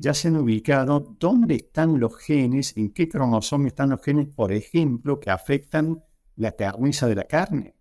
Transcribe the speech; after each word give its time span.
ya 0.00 0.14
se 0.14 0.28
han 0.28 0.36
ubicado 0.36 1.14
dónde 1.20 1.56
están 1.56 2.00
los 2.00 2.16
genes, 2.16 2.74
en 2.78 2.90
qué 2.90 3.06
cromosoma 3.06 3.68
están 3.68 3.90
los 3.90 4.02
genes, 4.02 4.28
por 4.28 4.50
ejemplo, 4.50 5.20
que 5.20 5.30
afectan 5.30 6.02
la 6.36 6.52
terneza 6.52 7.06
de 7.06 7.16
la 7.16 7.24
carne, 7.24 7.74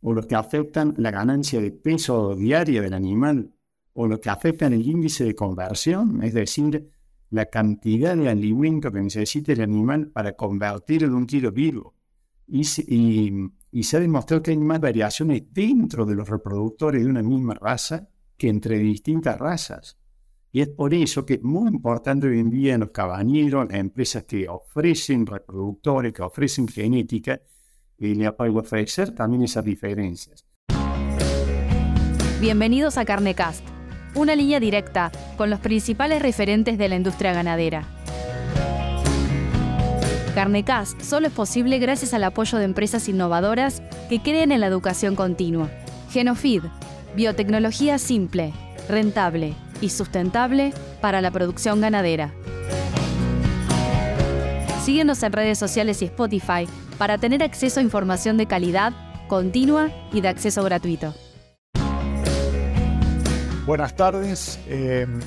o 0.00 0.12
los 0.12 0.26
que 0.26 0.34
afectan 0.34 0.94
la 0.96 1.12
ganancia 1.12 1.60
de 1.60 1.70
peso 1.70 2.34
diaria 2.34 2.82
del 2.82 2.94
animal, 2.94 3.54
o 3.92 4.08
los 4.08 4.18
que 4.18 4.28
afectan 4.28 4.72
el 4.72 4.84
índice 4.84 5.24
de 5.24 5.36
conversión, 5.36 6.20
es 6.24 6.34
decir, 6.34 6.90
la 7.30 7.46
cantidad 7.46 8.16
de 8.16 8.28
alimento 8.28 8.90
que 8.90 9.00
necesita 9.00 9.52
el 9.52 9.60
animal 9.60 10.08
para 10.08 10.34
convertirlo 10.34 11.06
en 11.06 11.14
un 11.14 11.26
kilo 11.26 11.52
vivo. 11.52 11.94
Y 12.48 12.64
se 12.64 13.96
ha 13.96 14.00
demostrado 14.00 14.42
que 14.42 14.50
hay 14.50 14.58
más 14.58 14.80
variaciones 14.80 15.44
dentro 15.52 16.04
de 16.04 16.16
los 16.16 16.28
reproductores 16.28 17.04
de 17.04 17.10
una 17.10 17.22
misma 17.22 17.54
raza 17.54 18.08
que 18.36 18.48
entre 18.48 18.78
distintas 18.78 19.38
razas. 19.38 19.96
Y 20.52 20.60
es 20.60 20.68
por 20.68 20.94
eso 20.94 21.26
que 21.26 21.34
es 21.34 21.42
muy 21.42 21.68
importante 21.68 22.26
hoy 22.28 22.38
en 22.38 22.50
día 22.50 22.78
los 22.78 22.90
cabañeros, 22.90 23.66
las 23.68 23.78
empresas 23.78 24.24
que 24.24 24.48
ofrecen 24.48 25.26
reproductores, 25.26 26.12
que 26.12 26.22
ofrecen 26.22 26.68
genética, 26.68 27.40
y 27.98 28.14
le 28.14 28.28
ofrecer 28.28 29.14
también 29.14 29.42
esas 29.42 29.64
diferencias. 29.64 30.44
Bienvenidos 32.40 32.98
a 32.98 33.04
Carnecast, 33.04 33.64
una 34.14 34.36
línea 34.36 34.60
directa 34.60 35.10
con 35.36 35.50
los 35.50 35.60
principales 35.60 36.20
referentes 36.20 36.78
de 36.78 36.88
la 36.88 36.96
industria 36.96 37.32
ganadera. 37.32 37.88
Carnecast 40.34 41.00
solo 41.00 41.28
es 41.28 41.32
posible 41.32 41.78
gracias 41.78 42.12
al 42.12 42.22
apoyo 42.24 42.58
de 42.58 42.66
empresas 42.66 43.08
innovadoras 43.08 43.82
que 44.10 44.20
creen 44.20 44.52
en 44.52 44.60
la 44.60 44.66
educación 44.66 45.16
continua. 45.16 45.70
Genofeed, 46.10 46.64
biotecnología 47.16 47.98
simple, 47.98 48.52
rentable 48.86 49.54
y 49.80 49.90
sustentable 49.90 50.72
para 51.00 51.20
la 51.20 51.30
producción 51.30 51.80
ganadera. 51.80 52.32
Síguenos 54.84 55.22
en 55.22 55.32
redes 55.32 55.58
sociales 55.58 56.00
y 56.02 56.04
Spotify 56.04 56.68
para 56.98 57.18
tener 57.18 57.42
acceso 57.42 57.80
a 57.80 57.82
información 57.82 58.36
de 58.36 58.46
calidad, 58.46 58.92
continua 59.28 59.90
y 60.12 60.20
de 60.20 60.28
acceso 60.28 60.62
gratuito. 60.62 61.14
Buenas 63.66 63.96
tardes. 63.96 64.60
Em, 64.68 65.18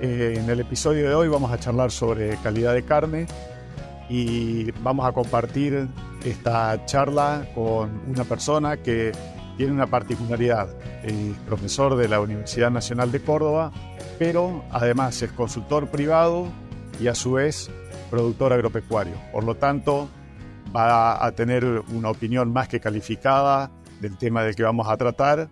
eh, 0.00 0.34
en 0.38 0.48
el 0.48 0.60
episodio 0.60 1.08
de 1.08 1.14
hoy 1.16 1.26
vamos 1.26 1.50
a 1.50 1.58
charlar 1.58 1.90
sobre 1.90 2.36
calidad 2.36 2.74
de 2.74 2.84
carne 2.84 3.26
y 4.08 4.70
vamos 4.82 5.04
a 5.04 5.12
compartir 5.12 5.88
esta 6.24 6.84
charla 6.86 7.46
con 7.54 8.02
una 8.06 8.22
persona 8.22 8.76
que 8.76 9.10
tiene 9.56 9.72
una 9.72 9.86
particularidad, 9.86 10.68
el 11.02 11.34
profesor 11.46 11.96
de 11.96 12.08
la 12.08 12.20
Universidad 12.20 12.70
Nacional 12.70 13.12
de 13.12 13.22
Córdoba, 13.22 13.72
pero 14.18 14.64
además 14.70 15.20
es 15.22 15.32
consultor 15.32 15.88
privado 15.88 16.46
y 17.00 17.08
a 17.08 17.14
su 17.14 17.32
vez 17.32 17.70
productor 18.10 18.52
agropecuario. 18.52 19.14
Por 19.32 19.44
lo 19.44 19.56
tanto, 19.56 20.08
va 20.74 21.24
a 21.24 21.32
tener 21.32 21.64
una 21.64 22.10
opinión 22.10 22.52
más 22.52 22.68
que 22.68 22.80
calificada 22.80 23.70
del 24.00 24.16
tema 24.16 24.42
del 24.42 24.54
que 24.54 24.62
vamos 24.62 24.88
a 24.88 24.96
tratar 24.96 25.48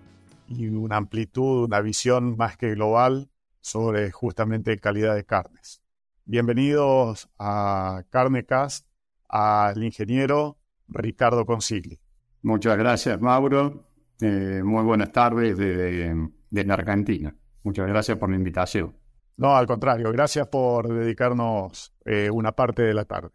y 0.48 0.68
una 0.68 0.96
amplitud, 0.96 1.64
una 1.64 1.80
visión 1.80 2.36
más 2.36 2.56
que 2.56 2.74
global 2.74 3.28
sobre 3.60 4.10
justamente 4.10 4.78
calidad 4.78 5.14
de 5.14 5.24
carnes. 5.24 5.82
Bienvenidos 6.24 7.28
a 7.38 8.02
Carnecast 8.10 8.86
al 9.28 9.82
ingeniero 9.82 10.58
Ricardo 10.88 11.44
Consigli. 11.46 11.98
Muchas 12.42 12.78
gracias, 12.78 13.20
Mauro. 13.20 13.89
Eh, 14.22 14.62
muy 14.64 14.84
buenas 14.84 15.12
tardes 15.12 15.56
desde, 15.56 16.72
Argentina. 16.72 17.34
Muchas 17.62 17.86
gracias 17.86 18.18
por 18.18 18.30
la 18.30 18.36
invitación. 18.36 18.96
No, 19.36 19.56
al 19.56 19.66
contrario, 19.66 20.12
gracias 20.12 20.48
por 20.48 20.88
dedicarnos 20.88 21.94
eh, 22.04 22.28
una 22.30 22.52
parte 22.52 22.82
de 22.82 22.94
la 22.94 23.04
tarde. 23.04 23.30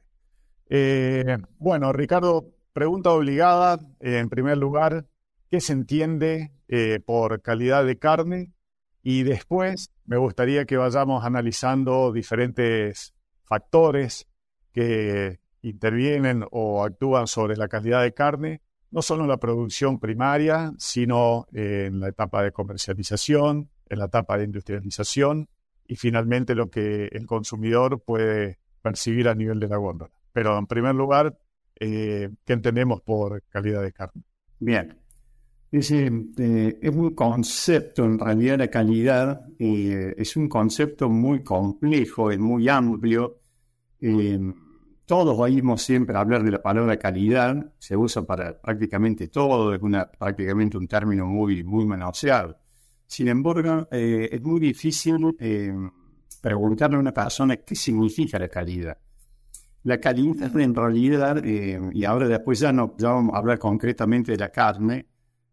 Eh, 0.70 1.38
bueno, 1.58 1.92
Ricardo, 1.94 2.46
pregunta 2.74 3.12
obligada. 3.12 3.80
en 4.00 4.30
primer 4.30 4.58
lugar, 4.58 5.08
¿qué 5.50 5.60
se 5.60 5.74
entiende 5.74 6.52
por 7.06 7.42
calidad 7.42 7.86
de 7.86 7.98
carne? 7.98 8.54
Y 9.02 9.24
después 9.24 9.92
me 10.06 10.18
gustaría 10.18 10.66
que 10.66 10.78
vayamos 10.78 11.24
analizando 11.24 12.12
diferentes 12.12 13.14
factores 13.44 14.28
que 14.74 15.40
intervienen 15.62 16.44
o 16.52 16.84
actúan 16.84 17.28
sobre 17.28 17.56
la 17.56 17.68
calidad 17.68 18.02
de 18.02 18.14
carne 18.14 18.62
no 18.96 19.02
solo 19.02 19.24
en 19.24 19.30
la 19.30 19.38
producción 19.38 20.00
primaria, 20.00 20.74
sino 20.78 21.48
en 21.52 22.00
la 22.00 22.08
etapa 22.08 22.42
de 22.42 22.54
comercialización, 22.54 23.70
en 23.90 24.00
la 24.00 24.06
etapa 24.06 24.38
de 24.38 24.46
industrialización 24.46 25.50
y 25.86 25.98
finalmente 25.98 26.56
lo 26.56 26.70
que 26.70 27.08
el 27.12 27.28
consumidor 27.28 28.02
puede 28.02 28.58
percibir 28.82 29.28
a 29.28 29.36
nivel 29.36 29.60
de 29.60 29.68
la 29.68 29.76
góndola. 29.76 30.14
Pero 30.32 30.58
en 30.58 30.66
primer 30.66 30.96
lugar, 30.96 31.38
eh, 31.78 32.30
¿qué 32.46 32.54
entendemos 32.54 33.02
por 33.02 33.44
calidad 33.50 33.82
de 33.82 33.92
carne? 33.92 34.24
Bien. 34.60 34.98
Eh, 35.74 36.80
es 36.82 36.96
un 36.96 37.14
concepto, 37.16 38.06
en 38.06 38.18
realidad 38.18 38.60
la 38.60 38.70
calidad 38.70 39.42
eh, 39.60 40.16
es 40.18 40.38
un 40.38 40.48
concepto 40.48 41.10
muy 41.10 41.44
complejo, 41.44 42.32
es 42.32 42.40
muy 42.40 42.70
amplio 42.70 43.42
todos 45.06 45.38
oímos 45.38 45.84
siempre 45.84 46.18
hablar 46.18 46.44
de 46.44 46.52
la 46.52 46.62
palabra 46.62 46.98
calidad, 46.98 47.74
se 47.78 47.96
usa 47.96 48.24
para 48.24 48.60
prácticamente 48.60 49.28
todo, 49.28 49.74
es 49.74 49.82
una, 49.82 50.10
prácticamente 50.10 50.78
un 50.78 50.88
término 50.88 51.26
muy, 51.28 51.64
muy 51.64 51.86
manoseado. 51.86 52.58
Sin 53.06 53.28
embargo, 53.28 53.88
eh, 53.92 54.30
es 54.32 54.42
muy 54.42 54.60
difícil 54.60 55.36
eh, 55.40 55.74
preguntarle 56.42 56.98
a 56.98 57.00
una 57.00 57.14
persona 57.14 57.58
qué 57.58 57.76
significa 57.76 58.40
la 58.40 58.48
calidad. 58.48 58.98
La 59.84 60.00
calidad 60.00 60.60
en 60.60 60.74
realidad, 60.74 61.38
eh, 61.46 61.80
y 61.94 62.04
ahora 62.04 62.28
después 62.28 62.60
ya, 62.60 62.74
no, 62.74 62.96
vamos 63.00 63.36
a 63.36 63.38
hablar 63.38 63.60
concretamente 63.60 64.32
de 64.32 64.38
la 64.40 64.50
carne, 64.50 65.06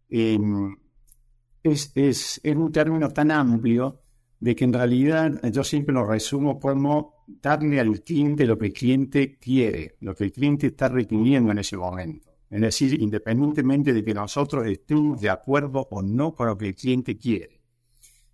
es, 0.08 1.92
es, 1.94 2.40
es 2.42 2.56
un 2.56 2.72
término 2.72 3.10
tan 3.10 3.30
amplio 3.30 4.00
de 4.40 4.56
que 4.56 4.64
en 4.64 4.72
realidad 4.72 5.40
yo 5.50 5.62
siempre 5.62 5.94
lo 5.94 6.04
resumo 6.04 6.58
como 6.58 7.21
darle 7.40 7.80
al 7.80 8.00
cliente 8.02 8.46
lo 8.46 8.58
que 8.58 8.66
el 8.66 8.72
cliente 8.72 9.38
quiere, 9.38 9.96
lo 10.00 10.14
que 10.14 10.24
el 10.24 10.32
cliente 10.32 10.68
está 10.68 10.88
requiriendo 10.88 11.52
en 11.52 11.58
ese 11.58 11.76
momento. 11.76 12.32
Es 12.50 12.60
decir, 12.60 13.00
independientemente 13.00 13.92
de 13.92 14.04
que 14.04 14.12
nosotros 14.12 14.66
estemos 14.66 15.20
de 15.20 15.30
acuerdo 15.30 15.88
o 15.90 16.02
no 16.02 16.34
con 16.34 16.48
lo 16.48 16.58
que 16.58 16.68
el 16.68 16.74
cliente 16.74 17.16
quiere. 17.16 17.62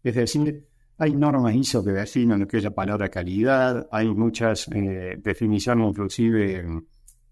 Es 0.02 0.14
decir, 0.14 0.66
hay 0.98 1.14
normas 1.14 1.54
ISO 1.54 1.84
que 1.84 1.92
definen 1.92 2.40
lo 2.40 2.48
que 2.48 2.56
es 2.56 2.64
la 2.64 2.74
palabra 2.74 3.08
calidad, 3.08 3.86
hay 3.92 4.08
muchas 4.08 4.66
eh, 4.74 5.16
definiciones 5.22 5.88
inclusive 5.88 6.64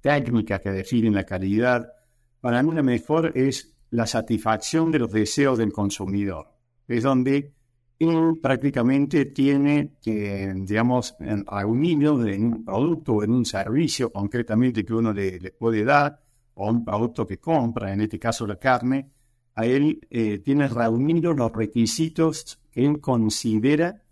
técnicas 0.01 0.61
que 0.61 0.71
definen 0.71 1.15
la 1.15 1.25
calidad. 1.25 1.93
Para 2.41 2.63
mí 2.63 2.73
la 2.73 2.85
mejor 2.85 3.33
es 3.35 3.77
la 3.91 4.07
satisfacción 4.07 4.93
de 4.93 5.01
los 5.01 5.11
deseos 5.11 5.59
del 5.59 5.73
consumidor. 5.73 6.47
Es 6.87 7.03
donde 7.03 7.56
él 7.99 8.39
prácticamente 8.43 9.27
tiene 9.27 9.93
que, 10.03 10.53
digamos, 10.55 11.17
reunido 11.19 12.27
en 12.27 12.45
un 12.45 12.65
producto 12.65 13.15
o 13.15 13.25
en 13.25 13.31
un 13.31 13.45
servicio 13.45 14.13
concretamente 14.13 14.85
que 14.85 14.95
uno 14.95 15.13
le, 15.13 15.53
puede 15.53 15.85
dar, 15.85 16.21
o 16.55 16.71
un 16.71 16.85
producto 16.85 17.27
que 17.27 17.39
compra, 17.39 17.93
en 17.93 18.03
este 18.03 18.19
caso 18.19 18.47
la 18.47 18.57
carne, 18.57 19.11
a 19.55 19.65
él 19.65 20.01
eh, 20.11 20.39
tiene 20.39 20.69
reunidos 20.69 21.37
los 21.37 21.53
requisitos 21.53 22.61
que 22.71 22.85
él 22.85 23.01
considera 23.01 24.03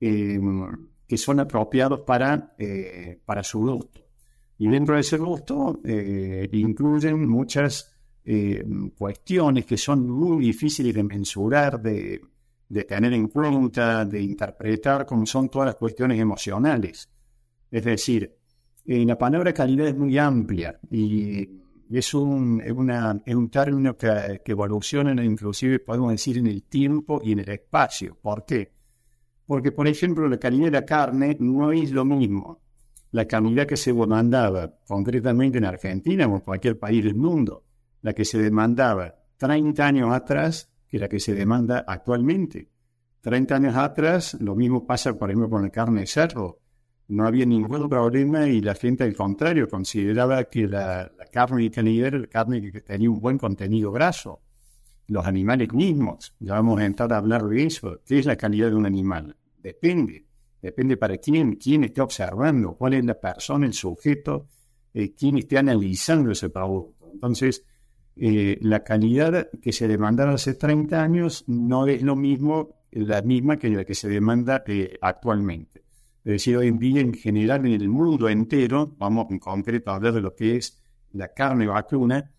em, 0.00 0.88
que 1.06 1.16
son 1.16 1.40
apropiados 1.40 2.00
para, 2.00 2.54
eh, 2.58 3.18
para 3.24 3.42
su 3.42 3.60
gusto. 3.60 4.00
Y 4.58 4.68
dentro 4.68 4.94
de 4.94 5.00
ese 5.00 5.18
gusto 5.18 5.80
eh, 5.84 6.48
incluyen 6.52 7.28
muchas 7.28 7.90
cuestiones 8.96 9.66
que 9.66 9.76
son 9.76 10.08
muy 10.08 10.46
difíciles 10.46 10.94
de 10.94 11.02
mensurar, 11.02 11.78
de 11.82 12.22
de 12.68 12.84
tener 12.84 13.12
en 13.12 13.28
cuenta, 13.28 14.04
de 14.04 14.22
interpretar, 14.22 15.06
como 15.06 15.26
son 15.26 15.48
todas 15.48 15.66
las 15.66 15.76
cuestiones 15.76 16.18
emocionales. 16.18 17.08
Es 17.70 17.84
decir, 17.84 18.34
eh, 18.86 19.04
la 19.04 19.16
palabra 19.16 19.52
calidad 19.52 19.88
es 19.88 19.96
muy 19.96 20.18
amplia 20.18 20.78
y 20.90 21.48
es 21.90 22.14
un, 22.14 22.62
una, 22.74 23.22
es 23.24 23.34
un 23.34 23.50
término 23.50 23.96
que, 23.96 24.40
que, 24.44 24.52
evoluciona, 24.52 25.22
inclusive 25.22 25.78
podemos 25.78 26.10
decir, 26.10 26.38
en 26.38 26.46
el 26.46 26.64
tiempo 26.64 27.20
y 27.22 27.32
en 27.32 27.40
el 27.40 27.48
espacio. 27.48 28.16
¿Por 28.20 28.44
qué? 28.44 28.72
Porque, 29.46 29.72
por 29.72 29.86
ejemplo, 29.86 30.28
la 30.28 30.38
calidad 30.38 30.66
de 30.66 30.70
la 30.70 30.84
carne 30.84 31.36
no 31.38 31.72
es 31.72 31.90
lo 31.92 32.04
mismo. 32.04 32.60
La 33.10 33.26
calidad 33.26 33.66
que 33.66 33.76
se 33.76 33.92
demandaba, 33.92 34.74
concretamente 34.86 35.58
en 35.58 35.66
Argentina 35.66 36.26
o 36.26 36.34
en 36.34 36.40
cualquier 36.40 36.78
país 36.78 37.04
del 37.04 37.14
mundo, 37.14 37.64
la 38.02 38.12
que 38.12 38.24
se 38.24 38.38
demandaba 38.38 39.14
30 39.36 39.86
años 39.86 40.12
atrás 40.12 40.70
que 40.94 41.00
la 41.00 41.08
que 41.08 41.18
se 41.18 41.34
demanda 41.34 41.84
actualmente. 41.88 42.68
30 43.20 43.56
años 43.56 43.74
atrás, 43.74 44.36
lo 44.40 44.54
mismo 44.54 44.86
pasa, 44.86 45.18
por 45.18 45.28
ejemplo, 45.28 45.50
con 45.50 45.62
la 45.62 45.70
carne 45.70 46.02
de 46.02 46.06
cerdo. 46.06 46.60
No 47.08 47.26
había 47.26 47.44
ningún 47.44 47.88
problema 47.88 48.46
y 48.46 48.60
la 48.60 48.76
gente, 48.76 49.02
al 49.02 49.16
contrario, 49.16 49.68
consideraba 49.68 50.44
que 50.44 50.68
la, 50.68 51.10
carne 51.32 51.64
de 51.64 51.70
calidad 51.72 52.06
era 52.06 52.18
la 52.20 52.26
carne 52.28 52.70
que 52.70 52.80
tenía 52.82 53.10
un 53.10 53.18
buen 53.18 53.38
contenido 53.38 53.90
graso. 53.90 54.40
Los 55.08 55.26
animales 55.26 55.72
mismos, 55.72 56.32
ya 56.38 56.52
vamos 56.52 56.78
a 56.78 56.84
entrar 56.84 57.12
a 57.12 57.16
hablar 57.16 57.42
de 57.42 57.64
eso. 57.64 58.00
¿Qué 58.06 58.20
es 58.20 58.26
la 58.26 58.36
calidad 58.36 58.68
de 58.68 58.76
un 58.76 58.86
animal? 58.86 59.36
Depende. 59.60 60.24
depende 60.62 60.96
para 60.96 61.18
quién, 61.18 61.56
quién 61.56 61.82
esté 61.82 62.02
observando, 62.02 62.74
cuál 62.76 62.94
es 62.94 63.04
la 63.04 63.18
persona, 63.18 63.66
el 63.66 63.74
sujeto, 63.74 64.46
eh, 64.92 65.12
quién 65.12 65.38
esté 65.38 65.58
analizando 65.58 66.30
ese 66.30 66.50
producto. 66.50 67.10
Entonces, 67.12 67.64
eh, 68.16 68.58
la 68.60 68.84
calidad 68.84 69.48
que 69.60 69.72
se 69.72 69.88
demandaba 69.88 70.34
hace 70.34 70.54
30 70.54 71.02
años 71.02 71.44
no 71.48 71.86
es 71.86 72.02
lo 72.02 72.14
mismo, 72.14 72.76
la 72.92 73.22
misma 73.22 73.58
que 73.58 73.68
la 73.70 73.84
que 73.84 73.94
se 73.94 74.08
demanda 74.08 74.62
eh, 74.66 74.96
actualmente. 75.00 75.82
Es 76.24 76.32
decir, 76.32 76.56
hoy 76.56 76.68
en 76.68 76.78
día, 76.78 77.00
en 77.00 77.12
general, 77.12 77.66
en 77.66 77.72
el 77.72 77.88
mundo 77.88 78.28
entero, 78.28 78.94
vamos 78.98 79.26
en 79.30 79.38
concreto 79.38 79.90
a 79.90 79.96
hablar 79.96 80.14
de 80.14 80.20
lo 80.20 80.34
que 80.34 80.56
es 80.56 80.80
la 81.12 81.28
carne 81.28 81.66
vacuna, 81.66 82.30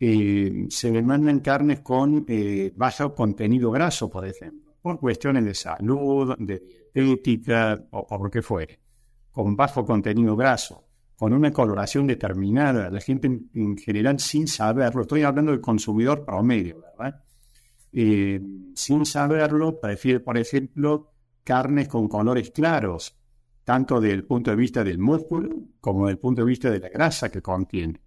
se 0.00 0.90
demandan 0.90 1.38
carnes 1.38 1.80
con 1.80 2.26
bajo 2.74 3.14
contenido 3.14 3.70
graso, 3.70 4.10
por 4.10 4.26
ejemplo, 4.26 4.72
por 4.82 4.98
cuestiones 4.98 5.44
de 5.44 5.54
salud, 5.54 6.34
de 6.38 6.90
ética 6.92 7.80
o 7.92 8.04
por 8.04 8.24
lo 8.24 8.30
que 8.30 8.42
fuere, 8.42 8.80
con 9.30 9.54
bajo 9.54 9.84
contenido 9.84 10.34
graso, 10.34 10.81
con 11.22 11.32
una 11.34 11.52
coloración 11.52 12.08
determinada, 12.08 12.90
la 12.90 13.00
gente 13.00 13.28
en, 13.54 13.78
general 13.78 14.18
sin 14.18 14.48
saberlo, 14.48 15.02
estoy 15.02 15.22
hablando 15.22 15.52
del 15.52 15.60
consumidor 15.60 16.24
promedio, 16.24 16.80
¿verdad? 16.80 17.22
Eh, 17.92 18.40
sin 18.74 19.06
saberlo, 19.06 19.78
prefiere, 19.78 20.18
por 20.18 20.36
ejemplo, 20.36 21.12
carnes 21.44 21.86
con 21.86 22.08
colores 22.08 22.50
claros, 22.50 23.16
tanto 23.62 24.00
desde 24.00 24.16
el 24.16 24.24
punto 24.24 24.50
de 24.50 24.56
vista 24.56 24.82
del 24.82 24.98
músculo 24.98 25.48
como 25.80 26.06
desde 26.06 26.14
el 26.14 26.18
punto 26.18 26.42
de 26.42 26.48
vista 26.48 26.70
de 26.72 26.80
la 26.80 26.88
grasa 26.88 27.30
que 27.30 27.40
contiene, 27.40 28.00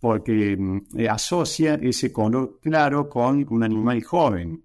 porque 0.00 0.56
mm, 0.56 0.80
asocia 1.08 1.74
ese 1.74 2.10
color 2.10 2.58
claro 2.60 3.08
con 3.08 3.46
un 3.50 3.62
animal 3.62 4.02
joven, 4.02 4.64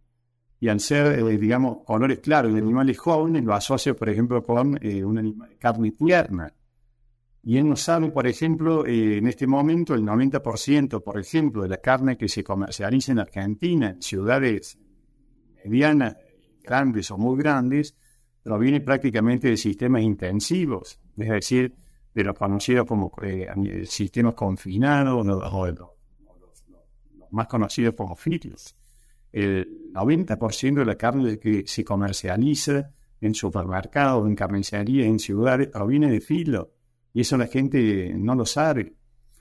y 0.59 0.67
al 0.67 0.79
ser, 0.79 1.19
eh, 1.19 1.37
digamos, 1.37 1.83
colores 1.85 2.21
claros 2.21 2.55
de 2.55 2.59
animales 2.59 2.97
jóvenes, 2.97 3.43
lo 3.43 3.53
asocio, 3.53 3.95
por 3.95 4.09
ejemplo, 4.09 4.41
con 4.41 4.79
eh, 4.81 5.05
una 5.05 5.21
carne 5.59 5.91
tierna. 5.91 6.51
Y 7.49 7.63
no 7.63 7.77
sabe, 7.77 8.11
por 8.11 8.27
ejemplo, 8.27 8.85
eh, 8.85 9.19
en 9.19 9.27
este 9.27 9.47
momento 9.47 9.95
el 9.95 10.01
90%, 10.03 11.01
por 11.01 11.17
ejemplo, 11.17 11.63
de 11.63 11.69
la 11.69 11.77
carne 11.77 12.17
que 12.17 12.27
se 12.27 12.43
comercializa 12.43 13.13
en 13.13 13.19
Argentina, 13.19 13.91
en 13.91 14.01
ciudades 14.01 14.77
medianas, 15.63 16.17
grandes 16.61 17.09
o 17.09 17.17
muy 17.17 17.37
grandes, 17.37 17.95
proviene 18.43 18.81
prácticamente 18.81 19.47
de 19.47 19.55
sistemas 19.55 20.01
intensivos, 20.01 20.99
es 21.15 21.29
decir, 21.29 21.73
de 22.13 22.23
los 22.25 22.37
conocidos 22.37 22.85
como 22.85 23.13
sistemas 23.85 24.33
confinados 24.33 25.25
o, 25.25 25.67
los, 25.71 26.65
más 27.31 27.47
conocidos 27.47 27.95
como 27.95 28.17
fitios 28.17 28.75
el 29.31 29.93
90% 29.93 30.73
de 30.73 30.85
la 30.85 30.95
carne 30.95 31.39
que 31.39 31.63
se 31.65 31.85
comercializa 31.85 32.91
en 33.21 33.33
supermercados, 33.33 34.27
en 34.27 34.35
carnicería, 34.35 35.05
en 35.05 35.19
ciudades, 35.19 35.67
proviene 35.67 36.11
de 36.11 36.19
filo. 36.19 36.73
Y 37.17 37.21
eso 37.21 37.35
la 37.35 37.47
gente 37.47 38.13
no 38.15 38.35
lo 38.35 38.45
sabe. 38.45 38.93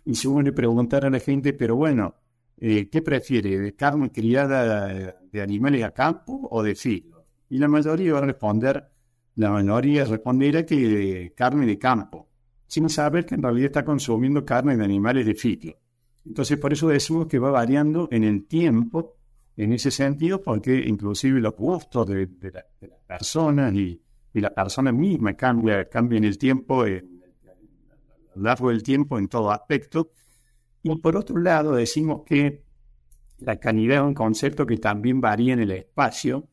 Y 0.07 0.15
si 0.15 0.27
uno 0.27 0.41
le 0.41 0.53
preguntar 0.53 1.05
a 1.05 1.11
la 1.11 1.21
gente, 1.21 1.53
pero 1.53 1.77
bueno, 1.77 2.15
eh, 2.57 2.89
¿qué 2.89 3.03
prefiere? 3.03 3.59
¿De 3.59 3.75
carne 3.75 4.11
criada 4.11 5.15
de 5.31 5.43
animales 5.43 5.85
a 5.85 5.91
campo 5.91 6.49
o 6.51 6.63
de 6.63 6.75
filo? 6.75 7.27
Y 7.51 7.59
la 7.59 7.69
mayoría 7.69 8.15
va 8.15 8.21
a 8.21 8.23
responder, 8.23 8.83
la 9.35 9.51
mayoría 9.51 10.07
responderá 10.07 10.65
que 10.65 10.75
de 10.75 11.35
carne 11.37 11.67
de 11.67 11.79
campo, 11.79 12.31
sin 12.67 12.89
saber 12.89 13.27
que 13.27 13.35
en 13.35 13.43
realidad 13.43 13.67
está 13.67 13.85
consumiendo 13.85 14.43
carne 14.43 14.75
de 14.75 14.83
animales 14.83 15.27
de 15.27 15.35
filo. 15.35 15.75
Entonces, 16.25 16.57
por 16.57 16.73
eso 16.73 16.89
decimos 16.89 17.27
que 17.27 17.39
va 17.39 17.51
variando 17.51 18.09
en 18.11 18.25
el 18.25 18.47
tiempo 18.47 19.17
en 19.55 19.75
ese 19.75 19.91
sentido, 19.91 20.43
porque 20.43 20.79
inclusive 20.79 21.41
los 21.41 21.55
gustos 21.55 22.07
de, 22.09 22.27
las 22.41 22.65
personas 23.07 23.75
y, 23.75 24.01
la 24.33 24.55
persona 24.55 24.93
misma 24.93 25.35
cambia, 25.35 25.87
cambia 25.91 26.17
en 26.17 26.25
el 26.25 26.39
tiempo, 26.39 26.85
a 26.85 26.89
largo 28.39 28.71
del 28.71 28.83
tiempo 28.83 29.19
en 29.19 29.29
todo 29.29 29.51
aspecto. 29.51 30.11
Y 30.83 30.95
por 30.97 31.17
otro 31.17 31.39
lado, 31.39 31.75
decimos 31.75 32.23
que 32.25 32.65
la 33.39 33.57
calidad 33.57 33.99
es 33.99 34.03
un 34.03 34.15
concepto 34.15 34.67
que 34.67 34.79
también 34.79 35.21
varía 35.21 35.53
en 35.53 35.61
el 35.61 35.71
espacio, 35.73 36.49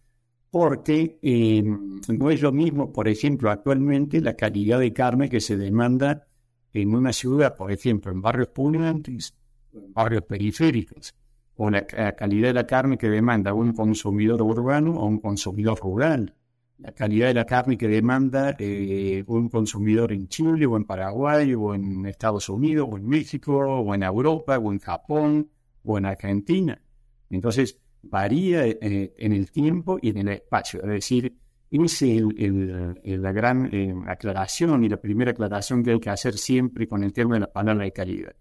porque 0.49 1.19
eh, 1.21 1.63
no 1.63 2.29
es 2.29 2.41
lo 2.41 2.51
mismo, 2.51 2.91
por 2.91 3.07
ejemplo, 3.07 3.49
actualmente 3.49 4.21
la 4.21 4.35
calidad 4.35 4.79
de 4.79 4.93
carne 4.93 5.29
que 5.29 5.41
se 5.41 5.57
demanda 5.57 6.27
en 6.73 6.93
una 6.93 7.13
ciudad, 7.13 7.55
por 7.55 7.71
ejemplo, 7.71 8.11
en 8.11 8.21
barrios 8.21 8.49
pudientes, 8.49 9.35
en 9.73 9.93
barrios 9.93 10.23
periféricos 10.23 11.15
o 11.55 11.69
la, 11.69 11.85
calidad 11.85 12.47
de 12.47 12.53
la 12.53 12.67
carne 12.67 12.97
que 12.97 13.09
demanda 13.09 13.53
un 13.53 13.73
consumidor 13.73 14.41
urbano 14.41 14.95
o 14.99 15.05
un 15.05 15.19
consumidor 15.19 15.79
rural, 15.79 16.35
la 16.79 16.91
calidad 16.91 17.27
de 17.27 17.33
la 17.33 17.45
carne 17.45 17.77
que 17.77 17.87
demanda 17.87 18.55
eh, 18.59 19.23
un 19.27 19.49
consumidor 19.49 20.11
en 20.11 20.27
Chile 20.27 20.65
o 20.65 20.75
en 20.75 20.85
Paraguay 20.85 21.53
o 21.53 21.73
en 21.73 22.05
Estados 22.05 22.49
Unidos 22.49 22.89
o 22.91 22.97
en 22.97 23.07
México 23.07 23.57
o 23.57 23.93
en 23.95 24.03
Europa 24.03 24.57
o 24.57 24.71
en 24.71 24.79
Japón 24.79 25.49
o 25.83 25.97
en 25.97 26.05
Argentina. 26.05 26.81
Entonces 27.29 27.79
varía 28.01 28.65
eh, 28.65 29.13
en 29.17 29.33
el 29.33 29.51
tiempo 29.51 29.97
y 30.01 30.09
en 30.09 30.17
el 30.17 30.27
espacio. 30.29 30.81
Es 30.81 30.89
decir, 30.89 31.37
esa 31.71 32.05
es 32.05 33.19
la 33.19 33.31
gran 33.31 33.69
eh, 33.73 33.95
aclaración 34.07 34.83
y 34.83 34.89
la 34.89 34.97
primera 34.97 35.31
aclaración 35.31 35.83
que 35.83 35.91
hay 35.91 35.99
que 35.99 36.09
hacer 36.09 36.37
siempre 36.37 36.87
con 36.87 37.03
el 37.03 37.13
tema 37.13 37.35
de 37.35 37.41
la 37.41 37.51
palabra 37.51 37.85
de 37.85 37.91
calidad 37.91 38.33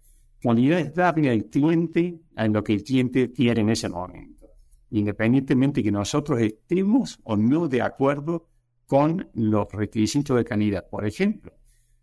calidad 0.43 0.79
es 0.79 0.93
darle 0.93 1.29
al 1.29 1.45
cliente 1.45 2.19
a 2.35 2.47
lo 2.47 2.63
que 2.63 2.73
el 2.73 2.83
cliente 2.83 3.31
quiere 3.31 3.61
en 3.61 3.69
ese 3.69 3.87
momento, 3.87 4.42
independientemente 4.93 5.79
de 5.79 5.85
que 5.85 5.91
nosotros 5.91 6.39
estemos 6.39 7.19
o 7.23 7.35
no 7.35 7.67
de 7.67 7.81
acuerdo 7.81 8.47
con 8.85 9.27
los 9.33 9.71
requisitos 9.71 10.37
de 10.37 10.45
calidad. 10.45 10.87
Por 10.87 11.05
ejemplo, 11.05 11.51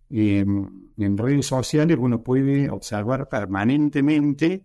en 0.08 1.16
redes 1.16 1.46
sociales 1.46 1.96
uno 2.00 2.20
puede 2.22 2.69
observar 2.69 3.28
permanentemente 3.28 4.64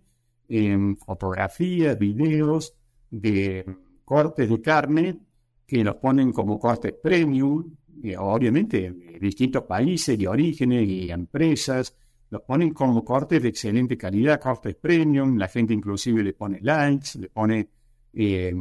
fotografías, 1.04 1.96
videos 1.98 2.74
de 3.10 3.64
cortes 4.04 4.48
de 4.48 4.60
carne 4.60 5.18
que 5.64 5.84
los 5.84 5.94
ponen 5.96 6.32
como 6.32 6.58
cortes 6.58 6.94
premium, 7.00 7.76
obviamente 8.18 8.90
de 8.90 9.18
distintos 9.20 9.62
países 9.62 10.18
de 10.18 10.26
orígenes 10.26 10.88
y 10.88 11.10
empresas, 11.10 11.96
los 12.30 12.42
ponen 12.42 12.74
como 12.74 13.04
cortes 13.04 13.40
de 13.40 13.50
excelente 13.50 13.96
calidad, 13.96 14.40
cortes 14.40 14.74
premium, 14.74 15.36
la 15.36 15.46
gente 15.46 15.72
inclusive 15.72 16.24
le 16.24 16.32
pone 16.32 16.58
likes, 16.60 17.18
le 17.20 17.28
pone 17.28 17.68
eh, 18.16 18.54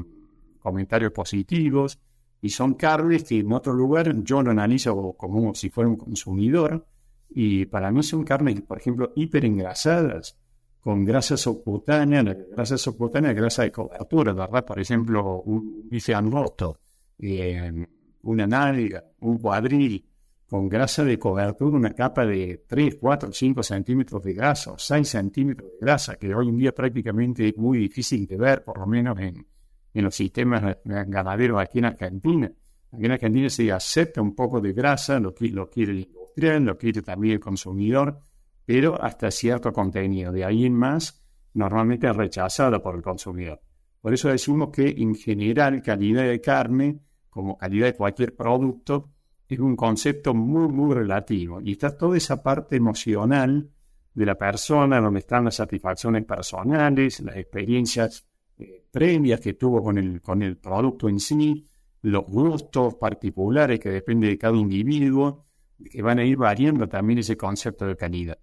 comentarios 0.60 1.12
positivos, 1.12 2.00
y 2.42 2.50
son 2.50 2.76
carnes 2.76 3.24
que 3.24 3.40
en 3.40 3.52
otro 3.52 3.74
lugar 3.74 4.14
yo 4.24 4.44
lo 4.44 4.52
analizo 4.52 5.14
como 5.18 5.56
si 5.56 5.70
fuera 5.70 5.90
un 5.90 5.96
consumidor, 5.96 6.86
y 7.30 7.66
para 7.66 7.92
mí 7.92 8.04
son 8.04 8.24
carnes, 8.24 8.62
por 8.62 8.78
ejemplo, 8.78 9.14
hiperengrasadas, 9.16 10.38
con 10.80 11.04
grasa 11.04 11.36
subcutánea, 11.36 12.22
grasa 12.24 12.78
subcutánea 12.78 13.34
grasa 13.34 13.64
de 13.64 13.72
cobertura, 13.72 14.34
¿verdad? 14.34 14.64
Por 14.64 14.80
ejemplo, 14.80 15.42
un 15.42 15.90
bife 15.90 16.14
angosto, 16.14 16.78
eh, 17.18 17.88
una 18.22 18.46
nalga, 18.46 19.04
un 19.22 19.40
cuadril, 19.40 20.06
con 20.48 20.70
grasa 20.70 21.04
de 21.04 21.18
cobertura, 21.18 21.78
una 21.78 21.94
capa 21.94 22.26
de 22.26 22.64
3, 22.68 22.98
4, 23.00 23.32
5 23.32 23.64
centímetros 23.64 24.24
de 24.24 24.34
grasa 24.34 24.74
o 24.74 24.78
6 24.78 25.08
centímetros 25.08 25.72
de 25.72 25.78
grasa, 25.82 26.16
que 26.16 26.34
hoy 26.34 26.50
en 26.50 26.58
día 26.58 26.72
prácticamente 26.72 27.48
es 27.48 27.58
muy 27.58 27.80
difícil 27.80 28.28
de 28.28 28.38
ver, 28.38 28.64
por 28.64 28.78
lo 28.78 28.86
menos 28.86 29.20
en, 29.20 29.46
los 29.94 30.14
sistemas 30.14 30.78
ganaderos 30.84 31.60
aquí 31.60 31.80
en 31.80 31.86
Argentina. 31.86 32.52
Aquí 32.92 33.06
en 33.06 33.12
Argentina 33.12 33.50
se 33.50 33.72
acepta 33.72 34.22
un 34.22 34.36
poco 34.36 34.60
de 34.60 34.74
grasa, 34.74 35.20
lo, 35.20 35.34
lo 35.40 35.70
quiere 35.70 35.94
el 35.94 36.00
industrial, 36.00 36.64
lo 36.64 36.78
quiere 36.78 37.02
también 37.02 37.36
el 37.36 37.40
consumidor, 37.40 38.20
pero 38.66 39.02
hasta 39.02 39.32
cierto 39.32 39.72
contenido. 39.72 40.32
De 40.32 40.44
ahí 40.44 40.66
en 40.66 40.74
más, 40.74 41.26
normalmente 41.54 42.08
es 42.08 42.16
rechazado 42.16 42.82
por 42.82 42.96
el 42.96 43.02
consumidor. 43.02 43.62
Por 44.02 44.14
eso 44.14 44.30
decimos 44.30 44.70
que 44.72 44.90
en 44.90 45.16
general 45.16 45.82
calidad 45.82 46.24
de 46.24 46.40
carne, 46.40 47.00
como 47.30 47.58
calidad 47.58 47.88
de 47.88 47.96
cualquier 47.96 48.36
producto, 48.36 49.15
es 49.56 49.62
un 49.62 49.76
concepto 49.76 50.34
muy, 50.34 50.68
muy 50.68 50.94
relativo. 50.94 51.60
Y 51.62 51.74
está 51.74 51.98
toda 51.98 52.18
esa 52.18 52.42
parte 52.44 52.76
emocional 52.76 53.70
de 54.14 54.26
la 54.26 54.36
persona, 54.36 55.02
donde 55.02 55.20
están 55.20 55.46
las 55.46 55.56
satisfacciones 55.56 56.24
personales, 56.26 57.20
las 57.20 57.36
experiencias 57.36 58.28
eh, 58.58 58.86
previas 58.92 59.40
que 59.40 59.54
tuvo 59.54 59.84
con 59.84 59.98
el, 59.98 60.22
con 60.22 60.42
el 60.42 60.58
producto 60.58 61.10
en 61.10 61.20
sí, 61.20 61.66
los 62.02 62.26
gustos 62.26 62.96
particulares 62.96 63.80
que 63.80 63.90
depende 63.90 64.28
de 64.28 64.38
cada 64.38 64.56
individuo, 64.56 65.46
que 65.92 66.02
van 66.02 66.20
a 66.20 66.24
ir 66.24 66.38
variando 66.38 66.88
también 66.88 67.20
ese 67.20 67.36
concepto 67.36 67.86
de 67.86 67.96
calidad. 67.96 68.40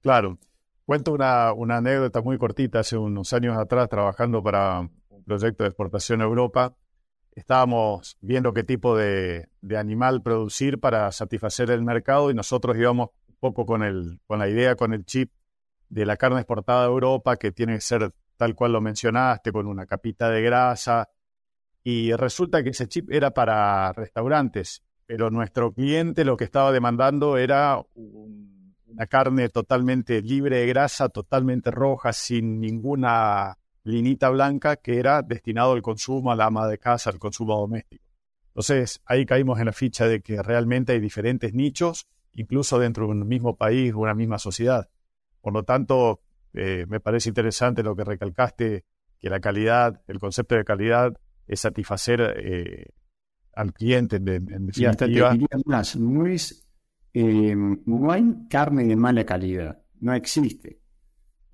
Claro. 0.00 0.38
Cuento 0.84 1.12
una, 1.12 1.52
una 1.52 1.76
anécdota 1.76 2.22
muy 2.22 2.38
cortita. 2.38 2.80
Hace 2.80 2.96
unos 2.96 3.32
años 3.34 3.56
atrás, 3.58 3.88
trabajando 3.88 4.42
para 4.42 4.80
un 4.80 5.24
proyecto 5.24 5.64
de 5.64 5.68
exportación 5.68 6.22
a 6.22 6.24
Europa, 6.24 6.74
estábamos 7.32 8.16
viendo 8.20 8.52
qué 8.52 8.64
tipo 8.64 8.96
de, 8.96 9.48
animal 9.76 10.22
producir 10.22 10.80
para 10.80 11.10
satisfacer 11.12 11.70
el 11.70 11.82
mercado 11.82 12.30
y 12.30 12.34
nosotros 12.34 12.76
íbamos 12.76 13.10
un 13.28 13.36
poco 13.40 13.66
con, 13.66 13.82
el, 13.82 14.20
con 14.26 14.38
la 14.38 14.48
idea, 14.48 14.74
con 14.74 14.92
el 14.92 15.04
chip 15.04 15.30
de 15.88 16.06
la 16.06 16.16
carne 16.16 16.40
exportada 16.40 16.84
a 16.84 16.88
Europa, 16.88 17.36
que 17.36 17.52
tiene 17.52 17.74
que 17.74 17.80
ser 17.80 18.12
tal 18.36 18.54
cual 18.54 18.72
lo 18.72 18.80
mencionaste, 18.80 19.52
con 19.52 19.66
una 19.66 19.86
capita 19.86 20.30
de 20.30 20.42
grasa. 20.42 21.08
Y 21.82 22.12
resulta 22.12 22.62
que 22.62 22.70
ese 22.70 22.86
chip 22.88 23.10
era 23.10 23.30
para 23.30 23.92
restaurantes 23.92 24.82
pero 25.08 25.30
nuestro 25.30 25.72
cliente 25.72 26.22
lo 26.22 26.36
que 26.36 26.44
estaba 26.44 26.70
demandando 26.70 27.38
era 27.38 27.80
una 27.94 29.06
carne 29.06 29.48
totalmente 29.48 30.20
libre 30.20 30.58
de 30.58 30.66
grasa, 30.66 31.08
totalmente 31.08 31.70
roja, 31.70 32.12
sin 32.12 32.60
ninguna 32.60 33.56
linita 33.88 34.28
blanca, 34.30 34.76
que 34.76 34.98
era 34.98 35.22
destinado 35.22 35.72
al 35.72 35.82
consumo, 35.82 36.30
a 36.30 36.36
la 36.36 36.46
ama 36.46 36.68
de 36.68 36.78
casa, 36.78 37.10
al 37.10 37.18
consumo 37.18 37.58
doméstico. 37.58 38.04
Entonces, 38.48 39.00
ahí 39.06 39.24
caímos 39.24 39.58
en 39.58 39.66
la 39.66 39.72
ficha 39.72 40.06
de 40.06 40.20
que 40.20 40.42
realmente 40.42 40.92
hay 40.92 41.00
diferentes 41.00 41.54
nichos, 41.54 42.06
incluso 42.34 42.78
dentro 42.78 43.06
de 43.06 43.12
un 43.12 43.26
mismo 43.26 43.56
país 43.56 43.92
o 43.94 44.00
una 44.00 44.14
misma 44.14 44.38
sociedad. 44.38 44.88
Por 45.40 45.52
lo 45.52 45.62
tanto, 45.62 46.20
eh, 46.52 46.86
me 46.88 47.00
parece 47.00 47.28
interesante 47.28 47.82
lo 47.82 47.94
que 47.94 48.04
recalcaste, 48.04 48.84
que 49.18 49.30
la 49.30 49.40
calidad, 49.40 50.02
el 50.06 50.18
concepto 50.18 50.54
de 50.54 50.64
calidad 50.64 51.18
es 51.46 51.60
satisfacer 51.60 52.20
eh, 52.36 52.90
al 53.54 53.72
cliente 53.72 54.16
en, 54.16 54.70
Y 54.74 54.84
hasta 54.84 55.06
te 55.06 55.12
diría 55.12 55.38
más, 55.64 55.96
no, 55.96 56.26
es, 56.26 56.68
eh, 57.14 57.54
no 57.56 58.12
hay 58.12 58.24
carne 58.50 58.84
de 58.84 58.96
mala 58.96 59.24
calidad, 59.24 59.82
no 60.00 60.12
existe. 60.14 60.77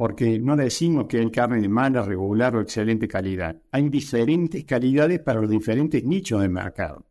Porque 0.05 0.39
no 0.39 0.55
decimos 0.55 1.07
que 1.07 1.19
hay 1.19 1.31
carne 1.31 1.63
de 1.63 1.69
mala, 1.71 2.03
regular 2.03 2.55
o 2.57 2.61
excelente 2.61 3.09
calidad. 3.09 3.57
Hay 3.71 3.89
diferentes 3.89 4.63
calidades 4.67 5.21
para 5.21 5.41
los 5.41 5.49
diferentes 5.49 6.05
nichos 6.05 6.43
de 6.43 6.49
mercado. 6.51 7.07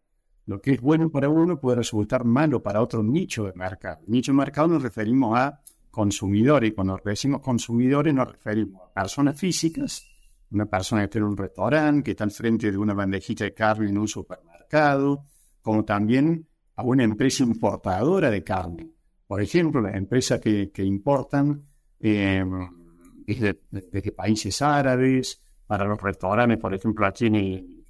Lo 0.46 0.62
que 0.62 0.74
es 0.74 0.80
bueno 0.80 1.10
para 1.10 1.28
uno 1.28 1.60
puede 1.60 1.78
resultar 1.78 2.24
malo 2.24 2.62
para 2.62 2.84
otro 2.84 3.02
nicho 3.02 3.46
de 3.46 3.54
mercado. 3.54 4.02
Nicho 4.06 4.32
de 4.32 4.38
mercado 4.38 4.68
nos 4.68 4.84
referimos 4.84 5.36
a 5.36 5.60
consumidores. 5.90 6.72
Cuando 6.76 7.02
decimos 7.04 7.42
consumidores 7.42 8.14
nos 8.14 8.32
referimos 8.32 8.84
a 8.84 8.94
personas 8.94 9.40
físicas, 9.40 10.06
una 10.52 10.68
persona 10.68 11.02
que 11.02 11.06
está 11.06 11.18
en 11.18 11.26
un 11.26 11.38
restaurante, 11.38 12.04
que 12.04 12.12
está 12.12 12.26
al 12.26 12.32
frente 12.32 12.72
de 12.72 12.78
una 12.78 12.94
bandejita 12.94 13.46
de 13.46 13.56
carne 13.56 13.90
en 13.90 13.98
un 13.98 14.08
supermercado, 14.08 15.26
como 15.64 15.84
también 15.84 16.48
a 16.76 16.84
una 16.84 17.06
empresa 17.06 17.42
importadora 17.42 18.30
de 18.30 18.44
carne. 18.44 18.88
Por 19.26 19.42
ejemplo, 19.42 19.82
las 19.82 19.96
empresas 19.96 20.40
que, 20.40 20.72
importan 20.84 21.64
eh, 22.00 22.46
desde, 23.26 24.12
países 24.12 24.62
árabes, 24.62 25.42
para 25.66 25.86
los 25.86 26.02
restaurantes, 26.02 26.58
por 26.58 26.74
ejemplo, 26.74 27.06
aquí 27.06 27.28
en 27.28 27.86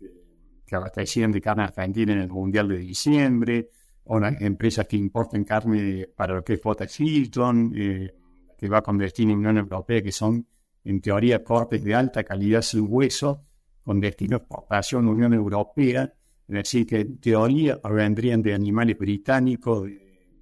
que 0.65 0.75
abastecían 0.75 1.31
de 1.31 1.41
carne 1.41 1.63
argentina 1.63 2.13
en 2.13 2.19
el 2.19 2.29
Mundial 2.29 2.67
de 2.67 2.77
diciembre, 2.77 3.69
o 4.05 4.19
las 4.19 4.41
empresas 4.41 4.87
que 4.87 4.97
importan 4.97 5.43
carne 5.43 6.07
para 6.15 6.35
lo 6.35 6.43
que 6.43 6.53
es 6.53 6.61
Bota 6.61 6.85
Hilton, 6.85 7.73
eh, 7.75 8.13
que 8.57 8.67
va 8.67 8.81
con 8.81 8.97
destino 8.97 9.33
a 9.33 9.37
Unión 9.37 9.57
Europea, 9.57 10.01
que 10.01 10.11
son 10.11 10.45
en 10.83 11.01
teoría 11.01 11.43
cortes 11.43 11.83
de 11.83 11.95
alta 11.95 12.23
calidad 12.23 12.61
sin 12.61 12.85
hueso, 12.89 13.45
con 13.83 13.99
destino 13.99 14.37
a 14.37 14.39
exportación 14.39 15.07
Unión 15.07 15.33
Europea, 15.33 16.13
es 16.47 16.55
decir, 16.55 16.85
que 16.85 17.01
en 17.01 17.19
teoría 17.19 17.79
vendrían 17.83 18.41
de 18.41 18.53
animales 18.53 18.97
británicos 18.97 19.89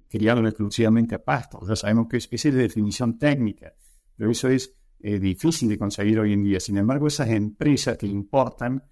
criados 0.08 0.44
exclusivamente 0.44 1.14
a 1.14 1.22
pastos. 1.22 1.68
Ya 1.68 1.76
sabemos 1.76 2.06
que 2.08 2.18
es, 2.18 2.28
esa 2.30 2.48
es 2.48 2.54
la 2.54 2.62
definición 2.62 3.18
técnica, 3.18 3.72
pero 4.16 4.30
eso 4.30 4.48
es 4.48 4.74
eh, 5.04 5.18
difícil 5.18 5.68
de 5.68 5.76
conseguir 5.76 6.20
hoy 6.20 6.32
en 6.32 6.44
día. 6.44 6.60
Sin 6.60 6.78
embargo, 6.78 7.08
esas 7.08 7.28
empresas 7.30 7.98
que 7.98 8.06
importan 8.06 8.82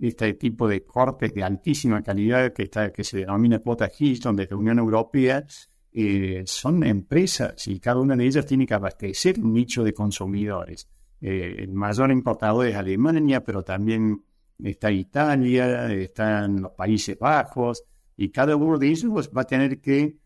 este 0.00 0.32
tipo 0.34 0.66
de 0.66 0.84
cortes 0.84 1.34
de 1.34 1.42
altísima 1.42 2.02
calidad 2.02 2.52
que, 2.52 2.62
está, 2.62 2.90
que 2.90 3.04
se 3.04 3.18
denomina 3.18 3.58
cuota 3.58 3.90
Hilton 3.96 4.36
desde 4.36 4.52
la 4.52 4.56
Unión 4.56 4.78
Europea, 4.78 5.44
eh, 5.92 6.42
son 6.46 6.84
empresas 6.84 7.66
y 7.68 7.80
cada 7.80 8.00
una 8.00 8.16
de 8.16 8.24
ellas 8.24 8.46
tiene 8.46 8.66
que 8.66 8.74
abastecer 8.74 9.40
un 9.40 9.52
nicho 9.52 9.84
de 9.84 9.92
consumidores. 9.92 10.88
Eh, 11.20 11.56
el 11.58 11.72
mayor 11.72 12.10
importador 12.12 12.66
es 12.66 12.76
Alemania, 12.76 13.44
pero 13.44 13.62
también 13.62 14.22
está 14.62 14.90
Italia, 14.90 15.92
están 15.92 16.62
los 16.62 16.72
Países 16.72 17.18
Bajos, 17.18 17.84
y 18.16 18.30
cada 18.30 18.56
uno 18.56 18.78
de 18.78 18.88
ellos 18.88 19.10
pues, 19.12 19.30
va 19.36 19.42
a 19.42 19.44
tener 19.44 19.80
que, 19.80 20.16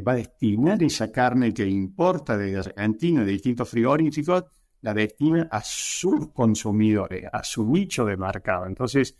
va 0.00 0.12
a 0.12 0.16
destinar 0.16 0.82
esa 0.82 1.12
carne 1.12 1.52
que 1.52 1.66
importa 1.66 2.38
de 2.38 2.56
Argentina, 2.56 3.24
de 3.24 3.32
distintos 3.32 3.68
frigoríficos, 3.68 4.44
la 4.80 4.94
destina 4.94 5.48
a 5.50 5.60
sus 5.62 6.28
consumidores, 6.32 7.24
a 7.32 7.42
su 7.42 7.66
nicho 7.66 8.04
de 8.04 8.16
mercado. 8.16 8.66
Entonces, 8.66 9.16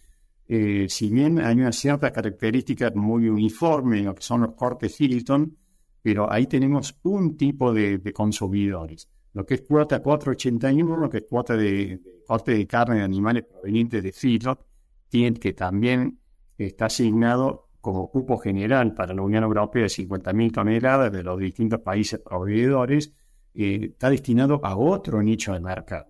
eh, 0.46 0.86
si 0.88 1.10
bien 1.10 1.38
hay 1.40 1.56
una 1.56 1.72
cierta 1.72 2.10
característica 2.10 2.90
muy 2.94 3.28
uniforme 3.28 3.98
en 3.98 4.06
lo 4.06 4.14
que 4.14 4.22
son 4.22 4.42
los 4.42 4.54
cortes 4.54 5.00
Hilton, 5.00 5.56
pero 6.00 6.30
ahí 6.30 6.46
tenemos 6.46 6.98
un 7.02 7.36
tipo 7.36 7.72
de, 7.72 8.00
consumidores. 8.14 9.08
Lo 9.34 9.44
que 9.44 9.54
es 9.54 9.60
cuota 9.62 10.00
481, 10.00 10.96
lo 10.96 11.10
que 11.10 11.18
es 11.18 11.24
cuota 11.28 11.54
de, 11.56 12.00
corte 12.26 12.52
de 12.52 12.66
carne 12.66 12.96
de 12.96 13.02
animales 13.02 13.44
provenientes 13.44 14.02
de 14.02 14.12
feedlot, 14.12 14.64
tiene 15.08 15.38
que 15.38 15.52
también 15.52 16.18
está 16.56 16.86
asignado 16.86 17.68
como 17.80 18.10
cupo 18.10 18.38
general 18.38 18.94
para 18.94 19.14
la 19.14 19.22
Unión 19.22 19.44
Europea 19.44 19.82
de 19.82 19.88
50.000 19.88 20.52
toneladas 20.52 21.12
de 21.12 21.22
los 21.22 21.38
distintos 21.38 21.80
países 21.80 22.20
proveedores, 22.20 23.12
eh, 23.60 23.90
está 23.92 24.08
destinado 24.08 24.60
a 24.64 24.76
otro 24.76 25.20
nicho 25.20 25.52
de 25.52 25.58
mercado. 25.58 26.06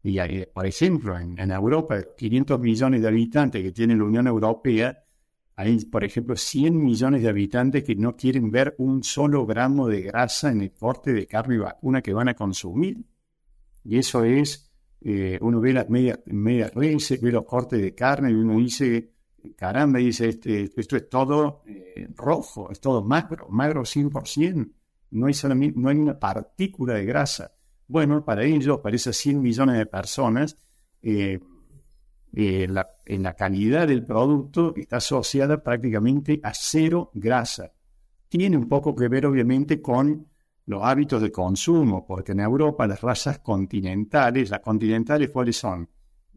Y, 0.00 0.16
eh, 0.20 0.48
por 0.54 0.64
ejemplo, 0.64 1.18
en, 1.18 1.36
en, 1.40 1.50
Europa, 1.50 1.96
500 2.16 2.60
millones 2.60 3.02
de 3.02 3.08
habitantes 3.08 3.62
que 3.64 3.72
tiene 3.72 3.96
la 3.96 4.04
Unión 4.04 4.28
Europea, 4.28 5.04
hay, 5.56 5.84
por 5.86 6.04
ejemplo, 6.04 6.36
100 6.36 6.80
millones 6.80 7.22
de 7.22 7.28
habitantes 7.28 7.82
que 7.82 7.96
no 7.96 8.14
quieren 8.14 8.48
ver 8.48 8.76
un 8.78 9.02
solo 9.02 9.44
gramo 9.44 9.88
de 9.88 10.02
grasa 10.02 10.52
en 10.52 10.60
el 10.60 10.72
corte 10.72 11.12
de 11.12 11.26
carne 11.26 11.56
y 11.56 11.58
vacuna 11.58 12.00
que 12.00 12.12
van 12.12 12.28
a 12.28 12.34
consumir. 12.34 13.04
Y 13.82 13.98
eso 13.98 14.22
es, 14.22 14.70
eh, 15.00 15.36
uno 15.40 15.60
ve 15.60 15.72
las 15.72 15.90
medias, 15.90 16.20
medias 16.26 16.72
reses, 16.74 17.20
ve 17.20 17.32
los 17.32 17.44
cortes 17.44 17.82
de 17.82 17.92
carne 17.92 18.30
y 18.30 18.34
uno 18.34 18.58
dice, 18.58 19.10
caramba, 19.56 19.98
dice, 19.98 20.28
este, 20.28 20.70
esto 20.76 20.96
es 20.96 21.08
todo 21.08 21.64
rojo, 22.14 22.70
es 22.70 22.80
todo 22.80 23.02
magro, 23.02 23.48
magro 23.48 23.82
100% 23.82 24.70
no 25.10 25.26
hay, 25.26 25.34
no 25.76 25.88
hay 25.88 25.96
una 25.96 26.18
partícula 26.18 26.94
de 26.94 27.04
grasa. 27.04 27.52
Bueno, 27.86 28.24
para 28.24 28.44
ellos, 28.44 28.80
para 28.80 28.96
esas 28.96 29.16
100 29.16 29.40
millones 29.40 29.78
de 29.78 29.86
personas, 29.86 30.56
eh, 31.02 31.38
eh, 32.36 32.68
en 33.06 33.22
la 33.22 33.34
calidad 33.34 33.86
del 33.86 34.04
producto 34.04 34.74
está 34.76 34.96
asociada 34.96 35.62
prácticamente 35.62 36.40
a 36.42 36.52
cero 36.52 37.10
grasa. 37.14 37.72
Tiene 38.28 38.56
un 38.56 38.68
poco 38.68 38.94
que 38.94 39.08
ver, 39.08 39.26
obviamente, 39.26 39.80
con 39.80 40.26
los 40.66 40.82
hábitos 40.82 41.22
de 41.22 41.30
consumo, 41.30 42.06
porque 42.06 42.32
en 42.32 42.40
Europa 42.40 42.86
las 42.86 43.00
razas 43.00 43.38
continentales, 43.38 44.50
las 44.50 44.60
continentales, 44.60 45.30
¿cuáles 45.30 45.56
son? 45.56 45.88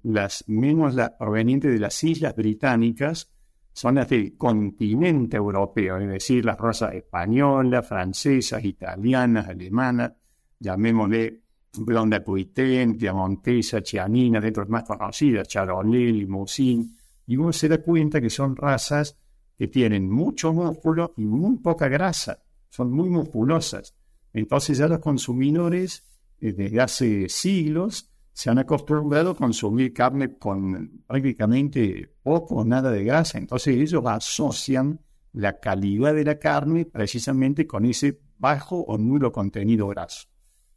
Las 0.04 0.44
menos 0.48 0.94
las 0.94 1.12
provenientes 1.12 1.72
de 1.72 1.80
las 1.80 2.04
islas 2.04 2.36
británicas, 2.36 3.32
son 3.78 3.94
del 3.94 4.36
continente 4.36 5.38
europeo, 5.38 6.00
es 6.00 6.10
decir, 6.10 6.44
las 6.44 6.58
razas 6.58 6.96
españolas, 6.96 7.88
francesas, 7.88 8.66
italianas, 8.66 9.48
alemanas, 9.48 10.14
llamémosle 10.58 11.44
Blonda 11.78 12.24
Puiten, 12.24 12.98
Piamontesa, 12.98 13.84
Chianina, 13.84 14.42
dentro 14.42 14.64
de 14.64 14.72
las 14.72 14.72
más 14.72 14.84
conocidas, 14.84 15.48
Charolais, 15.48 16.12
Limousin, 16.12 16.98
y 17.28 17.38
uno 17.38 17.54
se 17.54 17.70
da 17.70 17.78
cuenta 17.78 18.20
que 18.20 18.32
son 18.32 18.56
razas 18.56 19.16
que 19.56 19.68
tienen 19.68 20.10
mucho 20.10 20.52
músculo 20.54 21.14
y 21.16 21.26
muy 21.26 21.58
poca 21.58 21.88
grasa, 21.88 22.42
son 22.70 22.92
muy 22.92 23.12
musculosas. 23.12 23.94
Entonces 24.34 24.80
ya 24.80 24.88
los 24.88 25.02
consumidores 25.02 26.04
eh, 26.42 26.52
desde 26.52 26.82
hace 26.82 27.30
siglos 27.30 28.10
se 28.38 28.52
han 28.52 28.60
acostumbrado 28.60 29.32
a 29.32 29.36
consumir 29.36 29.92
carne 29.96 30.38
con 30.38 31.02
prácticamente 31.08 32.08
poco 32.22 32.58
o 32.58 32.64
nada 32.64 32.92
de 32.92 33.04
grasa. 33.04 33.40
Entonces 33.40 33.76
ellos 33.76 34.04
asocian 34.06 35.02
la 35.34 35.60
calidad 35.60 36.14
de 36.14 36.24
la 36.24 36.38
carne 36.38 36.86
precisamente 36.86 37.66
con 37.66 37.84
ese 37.86 38.22
bajo 38.38 38.82
o 38.82 38.96
nulo 39.00 39.32
contenido 39.32 39.88
graso. 39.88 40.28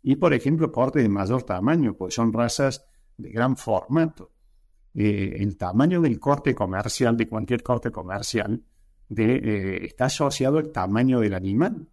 Y 0.03 0.17
por 0.17 0.33
ejemplo, 0.33 0.73
cortes 0.73 1.03
de 1.03 1.11
mayor 1.11 1.43
tamaño, 1.43 1.99
pues 1.99 2.15
son 2.15 2.33
razas 2.33 2.87
de 3.19 3.29
gran 3.29 3.59
formato. 3.59 4.33
Eh, 4.95 5.37
el 5.41 5.59
tamaño 5.59 6.01
del 6.01 6.19
corte 6.19 6.55
comercial, 6.55 7.15
de 7.15 7.29
cualquier 7.29 7.63
corte 7.63 7.91
comercial, 7.91 8.65
eh, 9.15 9.81
está 9.83 10.07
asociado 10.07 10.57
al 10.57 10.73
tamaño 10.73 11.21
del 11.21 11.35
animal. 11.35 11.91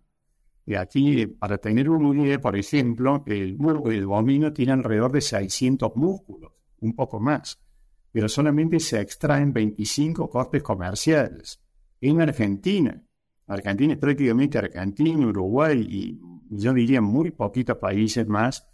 Y 0.68 0.76
aquí, 0.76 1.26
para 1.26 1.58
tener 1.58 1.90
una 1.90 2.22
idea, 2.26 2.42
por 2.42 2.58
ejemplo, 2.58 3.24
el 3.26 3.58
muslo 3.58 3.90
del 3.90 4.06
bovino 4.06 4.52
tiene 4.52 4.74
alrededor 4.74 5.14
de 5.14 5.22
600 5.22 5.96
músculos, 5.96 6.52
un 6.82 6.94
poco 6.94 7.22
más, 7.22 7.58
pero 8.12 8.28
solamente 8.28 8.82
se 8.82 9.00
extraen 9.00 9.54
25 9.54 10.30
cortes 10.30 10.62
comerciales. 10.62 11.62
En 12.02 12.20
Argentina, 12.20 13.02
Argentina 13.48 13.94
es 13.94 14.00
prácticamente 14.00 14.58
Argentina, 14.58 15.26
Uruguay 15.26 15.88
y 15.90 16.20
yo 16.50 16.74
diría 16.74 17.00
muy 17.00 17.32
poquitos 17.32 17.78
países 17.78 18.28
más, 18.28 18.68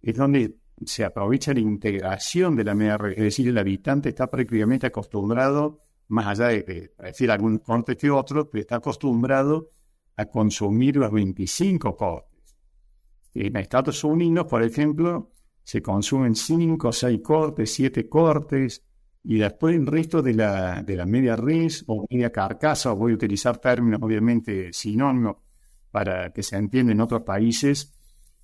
es 0.00 0.14
donde 0.14 0.58
se 0.86 1.04
aprovecha 1.04 1.52
la 1.52 1.60
integración 1.60 2.54
de 2.54 2.62
la 2.62 2.76
media 2.76 2.96
es 3.16 3.16
decir, 3.16 3.48
el 3.48 3.58
habitante 3.58 4.10
está 4.10 4.30
prácticamente 4.30 4.86
acostumbrado, 4.86 5.80
más 6.06 6.38
allá 6.38 6.48
de, 6.56 6.92
decir 6.98 7.32
algún 7.32 7.58
corte 7.58 7.96
que 7.96 8.12
otro, 8.12 8.48
pero 8.48 8.60
está 8.60 8.76
acostumbrado 8.76 9.70
a 10.16 10.26
consumir 10.26 10.96
los 10.96 11.10
25 11.10 11.96
cortes. 11.96 12.56
En 13.34 13.56
Estados 13.56 14.04
Unidos, 14.04 14.46
por 14.46 14.62
ejemplo, 14.62 15.32
se 15.62 15.80
consumen 15.80 16.34
5, 16.34 16.92
6 16.92 17.20
cortes, 17.22 17.72
7 17.72 18.08
cortes. 18.08 18.84
Y 19.24 19.38
después 19.38 19.76
el 19.76 19.86
resto 19.86 20.20
de 20.20 20.34
la, 20.34 20.82
de 20.82 20.96
la 20.96 21.06
media 21.06 21.36
res 21.36 21.84
o 21.86 22.04
media 22.10 22.30
carcasa, 22.30 22.92
voy 22.92 23.12
a 23.12 23.14
utilizar 23.14 23.58
términos 23.58 24.00
obviamente 24.02 24.72
sinónimos 24.72 25.36
para 25.92 26.32
que 26.32 26.42
se 26.42 26.56
entienda 26.56 26.92
en 26.92 27.00
otros 27.00 27.22
países, 27.22 27.94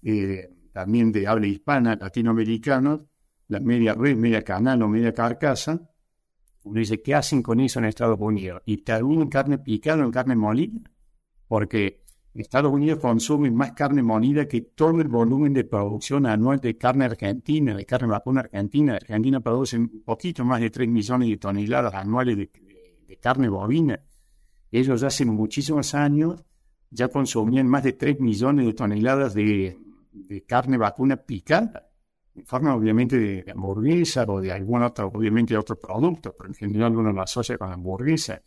eh, 0.02 0.48
también 0.72 1.10
de 1.10 1.26
habla 1.26 1.48
hispana, 1.48 1.96
latinoamericanos, 2.00 3.00
la 3.48 3.58
media 3.58 3.94
res, 3.94 4.16
media 4.16 4.44
canal 4.44 4.82
o 4.82 4.88
media 4.88 5.12
carcasa. 5.12 5.80
Uno 6.62 6.78
dice, 6.78 7.02
¿qué 7.02 7.14
hacen 7.14 7.42
con 7.42 7.58
eso 7.58 7.80
en 7.80 7.86
Estados 7.86 8.18
Unidos? 8.20 8.62
¿Y 8.66 8.78
terminan 8.78 9.28
carne 9.28 9.58
picada 9.58 10.04
en 10.04 10.12
carne 10.12 10.36
molida? 10.36 10.78
Porque 11.48 12.02
Estados 12.34 12.72
Unidos 12.72 13.00
consume 13.00 13.50
más 13.50 13.72
carne 13.72 14.02
molida 14.02 14.46
que 14.46 14.60
todo 14.60 15.00
el 15.00 15.08
volumen 15.08 15.52
de 15.52 15.64
producción 15.64 16.26
anual 16.26 16.60
de 16.60 16.76
carne 16.76 17.06
argentina, 17.06 17.74
de 17.74 17.84
carne 17.84 18.08
vacuna 18.08 18.40
argentina. 18.42 18.94
Argentina 18.94 19.40
produce 19.40 19.76
un 19.76 20.02
poquito 20.04 20.44
más 20.44 20.60
de 20.60 20.70
3 20.70 20.88
millones 20.88 21.28
de 21.28 21.36
toneladas 21.36 21.94
anuales 21.94 22.36
de, 22.36 22.50
carne 23.20 23.48
bovina. 23.48 24.00
Ellos 24.70 25.02
hace 25.02 25.24
muchísimos 25.24 25.94
años 25.94 26.44
ya 26.90 27.08
consumían 27.08 27.66
más 27.66 27.82
de 27.82 27.94
3 27.94 28.20
millones 28.20 28.66
de 28.66 28.72
toneladas 28.74 29.34
de, 29.34 29.76
carne 30.46 30.76
vacuna 30.76 31.16
picada, 31.16 31.90
en 32.34 32.46
forma 32.46 32.74
obviamente 32.74 33.18
de, 33.18 33.50
hamburguesa 33.50 34.24
o 34.28 34.40
de 34.40 34.52
algún 34.52 34.82
otro, 34.82 35.08
obviamente 35.08 35.54
de 35.54 35.58
otro 35.58 35.76
producto, 35.76 36.34
pero 36.36 36.50
en 36.50 36.54
general 36.54 36.96
uno 36.96 37.12
lo 37.12 37.22
asocia 37.22 37.58
con 37.58 37.72
hamburguesa. 37.72 38.40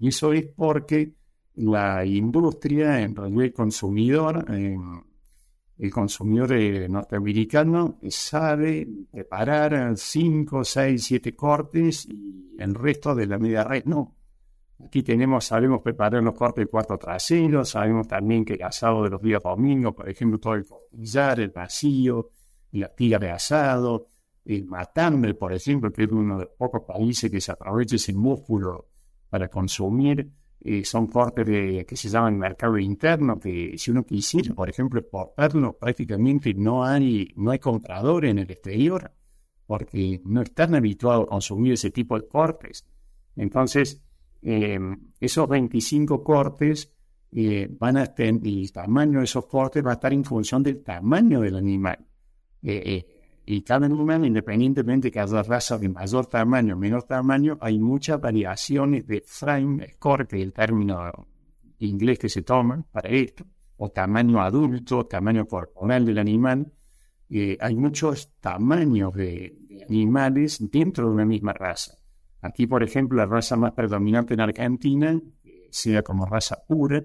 Y 0.00 0.08
eso 0.08 0.32
es 0.32 0.46
porque 0.54 1.14
la 1.58 2.04
industria, 2.04 3.00
en 3.00 3.14
realidad 3.14 3.44
el 3.44 3.52
consumidor, 3.52 4.44
el 4.48 5.90
consumidor 5.90 6.52
eh, 6.52 6.88
norteamericano 6.88 7.98
sabe 8.08 8.88
preparar 9.10 9.96
5, 9.96 10.64
6, 10.64 11.04
7 11.04 11.36
cortes 11.36 12.06
y 12.06 12.54
el 12.58 12.74
resto 12.74 13.14
de 13.14 13.26
la 13.26 13.38
media 13.38 13.64
red 13.64 13.84
no. 13.84 14.14
Aquí 14.84 15.02
tenemos, 15.02 15.44
sabemos 15.44 15.82
preparar 15.82 16.22
los 16.22 16.34
cortes 16.34 16.64
de 16.64 16.70
cuarto 16.70 16.96
trasero, 16.96 17.64
sabemos 17.64 18.06
también 18.06 18.44
que 18.44 18.54
el 18.54 18.62
asado 18.62 19.02
de 19.02 19.10
los 19.10 19.20
días 19.20 19.42
domingos, 19.42 19.94
por 19.94 20.08
ejemplo, 20.08 20.38
todo 20.38 20.54
el 20.54 20.64
costillar, 20.64 21.40
el 21.40 21.50
vacío, 21.50 22.30
la 22.72 22.88
tira 22.94 23.18
de 23.18 23.30
asado, 23.30 24.06
el 24.44 24.64
matambre, 24.66 25.34
por 25.34 25.52
ejemplo, 25.52 25.90
que 25.90 26.04
es 26.04 26.12
uno 26.12 26.38
de 26.38 26.44
los 26.44 26.54
pocos 26.56 26.82
países 26.86 27.28
que 27.30 27.40
se 27.40 27.50
aprovecha 27.50 27.96
ese 27.96 28.14
músculo 28.14 28.88
para 29.28 29.48
consumir 29.48 30.30
son 30.84 31.06
cortes 31.06 31.46
de, 31.46 31.86
que 31.86 31.96
se 31.96 32.08
llaman 32.08 32.38
mercado 32.38 32.78
interno, 32.78 33.38
que 33.38 33.78
si 33.78 33.90
uno 33.90 34.04
quisiera, 34.04 34.54
por 34.54 34.68
ejemplo, 34.68 35.00
exportarlo, 35.00 35.76
prácticamente 35.78 36.52
no 36.54 36.84
hay, 36.84 37.32
no 37.36 37.50
hay 37.50 37.58
compradores 37.58 38.30
en 38.30 38.38
el 38.38 38.50
exterior, 38.50 39.12
porque 39.66 40.20
no 40.24 40.42
están 40.42 40.74
habituados 40.74 41.24
a 41.24 41.28
consumir 41.28 41.74
ese 41.74 41.90
tipo 41.90 42.18
de 42.18 42.26
cortes. 42.26 42.86
Entonces, 43.36 44.02
em, 44.42 45.12
esos 45.20 45.48
25 45.48 46.24
cortes 46.24 46.92
eh, 47.30 47.68
van 47.78 47.98
a 47.98 48.06
tener, 48.06 48.46
el 48.46 48.72
tamaño 48.72 49.18
de 49.18 49.26
esos 49.26 49.46
cortes 49.46 49.84
va 49.84 49.90
a 49.90 49.94
estar 49.94 50.12
en 50.12 50.24
función 50.24 50.62
del 50.62 50.82
tamaño 50.82 51.40
del 51.40 51.56
animal. 51.56 51.98
Eh, 52.62 52.82
eh, 52.84 53.06
y 53.50 53.62
cada 53.62 53.86
animal, 53.86 54.26
independientemente 54.26 55.10
que 55.10 55.20
haya 55.20 55.42
raza 55.42 55.78
de 55.78 55.88
mayor 55.88 56.26
tamaño 56.26 56.74
o 56.74 56.78
menor 56.78 57.04
tamaño, 57.04 57.56
hay 57.62 57.78
muchas 57.78 58.20
variaciones 58.20 59.06
de 59.06 59.22
frame, 59.22 59.88
score, 59.94 60.26
que 60.26 60.36
es 60.36 60.42
el 60.42 60.52
término 60.52 61.10
inglés 61.78 62.18
que 62.18 62.28
se 62.28 62.42
toma 62.42 62.84
para 62.92 63.08
esto, 63.08 63.46
o 63.78 63.88
tamaño 63.88 64.42
adulto, 64.42 65.06
tamaño 65.06 65.46
corporal 65.46 66.04
del 66.04 66.18
animal. 66.18 66.70
Eh, 67.30 67.56
hay 67.58 67.74
muchos 67.74 68.34
tamaños 68.38 69.14
de, 69.14 69.56
animales 69.88 70.58
dentro 70.70 71.06
de 71.06 71.14
una 71.14 71.24
misma 71.24 71.54
raza. 71.54 71.96
Aquí, 72.42 72.66
por 72.66 72.82
ejemplo, 72.82 73.16
la 73.16 73.24
raza 73.24 73.56
más 73.56 73.72
predominante 73.72 74.34
en 74.34 74.40
Argentina, 74.40 75.18
sea 75.70 76.02
como 76.02 76.26
raza 76.26 76.58
pura, 76.68 77.02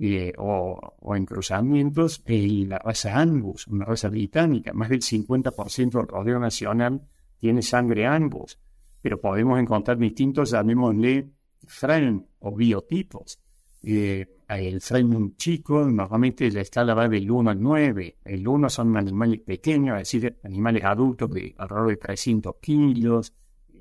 eh, 0.00 0.32
o, 0.38 0.94
en 1.16 1.26
cruzamientos, 1.26 2.22
y 2.26 2.66
la 2.66 2.78
raza 2.78 3.18
Angus, 3.18 3.66
una 3.66 3.84
raza 3.84 4.08
británica, 4.08 4.72
más 4.72 4.88
del 4.90 5.00
50% 5.00 5.98
del 5.98 6.06
rodeo 6.06 6.38
nacional 6.38 7.02
tiene 7.38 7.62
sangre 7.62 8.06
Angus, 8.06 8.58
pero 9.02 9.20
podemos 9.20 9.58
encontrar 9.58 9.98
distintos, 9.98 10.52
llamémosle 10.52 11.30
frame 11.66 12.24
o 12.38 12.54
biotipos. 12.54 13.40
Eh, 13.82 14.26
el 14.48 14.80
frame 14.80 15.32
chico, 15.36 15.84
normalmente 15.84 16.50
la 16.50 16.60
escala 16.60 16.94
va 16.94 17.08
del 17.08 17.30
1 17.30 17.50
al 17.50 17.60
9. 17.60 18.18
El 18.24 18.46
1 18.46 18.68
son 18.70 18.96
animales 18.96 19.40
pequeños, 19.40 20.00
es 20.00 20.10
decir, 20.10 20.38
animales 20.44 20.84
adultos 20.84 21.30
de 21.30 21.54
alrededor 21.58 21.88
de 21.88 21.96
300 21.96 22.54
kilos, 22.60 23.34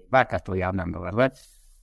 vacas 0.09 0.41
estoy 0.41 0.61
hablando, 0.61 0.99
¿verdad? 0.99 1.33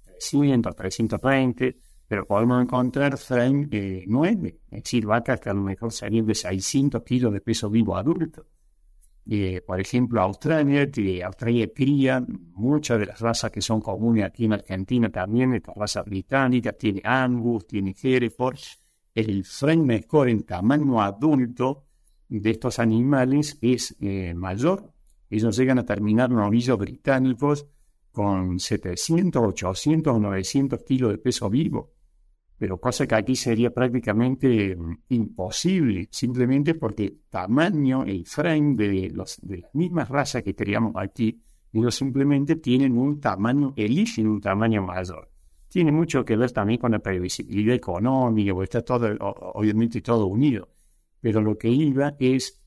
300, 0.05 0.75
320 0.75 1.77
pero 2.07 2.27
podemos 2.27 2.62
encontrar 2.62 3.17
frame 3.17 3.69
eh, 3.71 4.05
9, 4.07 4.61
es 4.71 4.83
decir, 4.85 5.07
vacas 5.07 5.40
que 5.40 5.51
a 5.51 5.55
lo 5.55 5.62
mejor 5.62 5.93
serían 5.93 6.27
de 6.27 6.35
600 6.35 7.03
kilos 7.03 7.33
de 7.33 7.40
peso 7.40 7.71
vivo 7.71 7.97
adulto. 7.97 8.47
Eh, 9.27 9.62
por 9.67 9.81
ejemplo, 9.81 10.21
Australia, 10.21 10.87
Australia 11.25 11.71
cría 11.75 12.23
muchas 12.53 12.99
de 12.99 13.07
las 13.07 13.21
razas 13.21 13.51
que 13.51 13.62
son 13.62 13.81
comunes 13.81 14.25
aquí 14.25 14.45
en 14.45 14.53
Argentina 14.53 15.09
también, 15.11 15.55
esta 15.55 15.73
raza 15.75 16.03
británica, 16.03 16.73
tiene 16.73 17.01
Angus, 17.05 17.67
tiene 17.67 17.95
Hereford. 18.01 18.59
El 19.14 19.45
frame 19.45 20.03
score 20.03 20.29
en 20.29 20.43
tamaño 20.43 21.01
adulto 21.01 21.87
de 22.29 22.51
estos 22.51 22.79
animales 22.79 23.57
es 23.62 23.97
eh, 24.01 24.35
mayor. 24.35 24.93
Ellos 25.31 25.57
llegan 25.57 25.79
a 25.79 25.87
terminar 25.87 26.31
novillos 26.31 26.77
británicos 26.79 27.67
con 28.12 28.59
700, 28.59 29.43
800 29.43 30.14
o 30.14 30.19
900 30.19 30.83
kilos 30.83 31.12
de 31.12 31.19
peso 31.19 31.49
vivo 31.49 31.93
pero 32.64 32.81
cosa 32.81 33.07
que 33.07 33.14
aquí 33.14 33.37
sería 33.37 33.68
prácticamente 33.68 34.74
mm, 34.74 35.00
imposible, 35.11 36.09
simplemente 36.11 36.74
porque 36.74 37.05
el 37.05 37.20
tamaño, 37.29 38.05
el 38.05 38.24
frame 38.24 38.74
de, 38.74 39.11
los, 39.11 39.38
de 39.42 39.59
las 39.59 39.74
mismas 39.74 40.09
razas 40.09 40.42
que 40.42 40.55
teníamos 40.55 40.94
aquí, 40.96 41.42
ellos 41.74 41.94
simplemente 41.94 42.57
tienen 42.57 42.96
un 42.96 43.20
tamaño, 43.20 43.74
eligen 43.77 44.29
un 44.29 44.40
tamaño 44.40 44.83
mayor. 44.83 45.31
Tiene 45.68 45.92
mucho 45.92 46.24
que 46.24 46.38
ver 46.38 46.53
también 46.53 46.81
con 46.81 46.92
la 46.92 47.00
previsibilidad 47.00 47.74
económica, 47.74 48.55
porque 48.55 48.64
está 48.64 48.81
todo, 48.81 49.14
obviamente 49.20 50.00
todo 50.00 50.24
unido. 50.24 50.66
Pero 51.20 51.42
lo 51.42 51.59
que 51.59 51.68
iba 51.68 52.16
es 52.18 52.62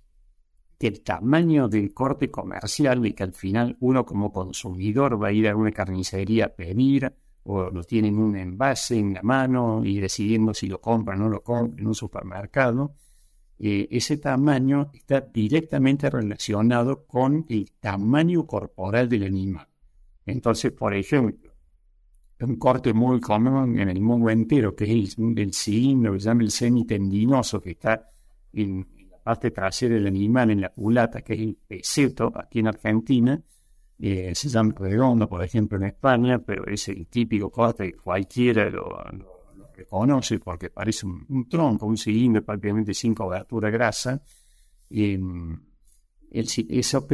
que 0.78 0.86
el 0.86 1.02
tamaño 1.02 1.68
del 1.70 1.92
corte 1.92 2.30
comercial 2.30 3.04
y 3.04 3.14
que 3.14 3.24
al 3.24 3.34
final 3.34 3.76
uno 3.80 4.06
como 4.06 4.32
consumidor 4.32 5.20
va 5.20 5.30
a 5.30 5.32
ir 5.32 5.48
a 5.48 5.56
una 5.56 5.72
carnicería 5.72 6.46
a 6.46 6.50
pedir 6.50 7.12
o 7.50 7.70
lo 7.70 7.84
tienen 7.84 8.16
en 8.16 8.22
un 8.22 8.36
envase 8.36 8.98
en 8.98 9.14
la 9.14 9.24
mano 9.24 9.82
y 9.84 10.00
decidiendo 10.00 10.54
si 10.54 10.68
lo 10.68 10.82
compran 10.82 11.22
o 11.22 11.24
no 11.26 11.30
lo 11.30 11.44
compran 11.44 11.80
en 11.80 11.88
un 11.88 11.96
supermercado, 11.96 12.96
eh, 13.60 13.88
ese 13.90 14.18
tamaño 14.18 14.92
está 14.94 15.22
directamente 15.22 16.10
relacionado 16.10 17.06
con 17.06 17.46
el 17.50 17.72
tamaño 17.80 18.46
corporal 18.46 19.08
del 19.08 19.24
animal. 19.24 19.68
Entonces, 20.26 20.74
por 20.74 20.94
ejemplo, 20.94 21.52
un 22.42 22.58
corte 22.58 22.94
muy 22.94 23.20
común 23.20 23.80
en 23.80 23.90
el 23.90 24.02
mundo 24.02 24.30
entero, 24.30 24.76
que 24.76 24.84
es 24.84 25.18
el, 25.18 25.38
el 25.40 25.54
cilindro 25.54 26.14
que 26.14 26.20
se 26.20 26.26
llama 26.26 26.44
el 26.44 26.52
semitendinoso, 26.52 27.62
que 27.62 27.72
está 27.72 28.12
en, 28.54 28.86
la 29.10 29.18
parte 29.20 29.52
trasera 29.52 29.96
del 29.96 30.08
animal, 30.08 30.52
en 30.52 30.62
la 30.62 30.70
culata, 30.70 31.22
que 31.22 31.34
es 31.34 31.40
el 31.40 31.58
peseto 31.68 32.32
aquí 32.36 32.60
en 32.60 32.68
Argentina, 32.68 33.42
eh, 34.00 34.36
se 34.36 34.50
llama 34.50 34.74
redondo, 34.78 35.28
por 35.28 35.44
ejemplo, 35.44 35.78
en 35.78 35.86
España, 35.86 36.40
pero 36.40 36.68
es 36.68 36.88
el 36.90 37.08
típico 37.08 37.50
corte 37.50 37.92
que 37.92 37.98
cualquiera 37.98 38.70
lo, 38.70 38.88
reconoce 39.76 40.40
porque 40.40 40.70
parece 40.70 41.06
un, 41.06 41.48
tronco, 41.48 41.86
un 41.86 41.98
cilindro 41.98 42.44
prácticamente 42.44 42.94
sin 42.94 43.14
cobertura 43.14 43.70
grasa. 43.70 44.22
el, 44.90 45.60
ese, 46.30 47.06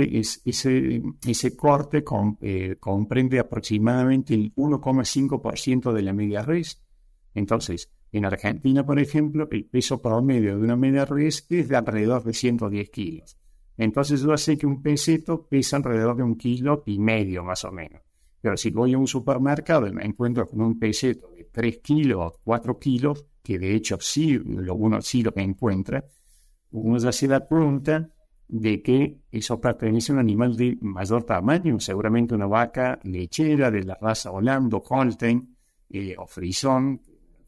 ese, 0.45 1.55
corte 1.55 2.03
eh, 2.41 2.75
comprende 2.79 3.39
aproximadamente 3.39 4.33
el 4.33 4.53
1,5% 4.55 5.91
de 5.91 6.01
la 6.01 6.13
media 6.13 6.41
res. 6.41 6.81
Entonces, 7.33 7.91
en 8.11 8.25
Argentina, 8.25 8.85
por 8.85 8.99
ejemplo, 8.99 9.47
el 9.51 9.65
peso 9.65 10.01
promedio 10.01 10.57
de 10.57 10.63
una 10.63 10.75
media 10.75 11.05
res 11.05 11.45
es 11.49 11.67
de 11.67 11.75
alrededor 11.75 12.23
de 12.23 12.33
110 12.33 12.89
kilos. 12.89 13.37
Entonces 13.77 14.21
yo 14.21 14.37
sé 14.37 14.57
que 14.57 14.67
un 14.67 14.81
peseto 14.81 15.47
pesa 15.47 15.77
alrededor 15.77 16.15
de 16.17 16.23
un 16.23 16.35
kilo 16.35 16.83
y 16.85 16.99
medio 16.99 17.43
más 17.43 17.65
o 17.65 17.71
menos. 17.71 18.01
Pero 18.41 18.57
si 18.57 18.71
voy 18.71 18.93
a 18.93 18.97
un 18.97 19.07
supermercado 19.07 19.87
y 19.87 19.93
me 19.93 20.05
encuentro 20.05 20.47
con 20.47 20.61
un 20.61 20.77
peseto 20.77 21.29
de 21.31 21.45
3 21.45 21.79
kilos 21.79 22.19
o 22.19 22.39
4 22.43 22.77
kilos, 22.77 23.25
que 23.41 23.57
de 23.57 23.73
hecho 23.73 23.97
sí, 23.99 24.37
lo, 24.37 24.75
uno 24.75 25.01
sí 25.01 25.23
lo 25.23 25.31
encuentra, 25.35 26.03
uno 26.71 26.97
ya 26.97 27.11
se 27.11 27.27
da 27.27 27.41
cuenta 27.41 28.09
de 28.47 28.81
que 28.81 29.21
eso 29.31 29.59
pertenece 29.59 30.11
a 30.11 30.15
un 30.15 30.19
animal 30.19 30.55
de 30.55 30.77
mayor 30.81 31.23
tamaño, 31.23 31.79
seguramente 31.79 32.35
una 32.35 32.45
vaca 32.45 32.99
lechera 33.03 33.71
de 33.71 33.83
la 33.83 33.97
raza 33.99 34.31
Holando, 34.31 34.83
Holstein 34.87 35.55
eh, 35.89 36.15
o 36.17 36.23
al 36.23 36.99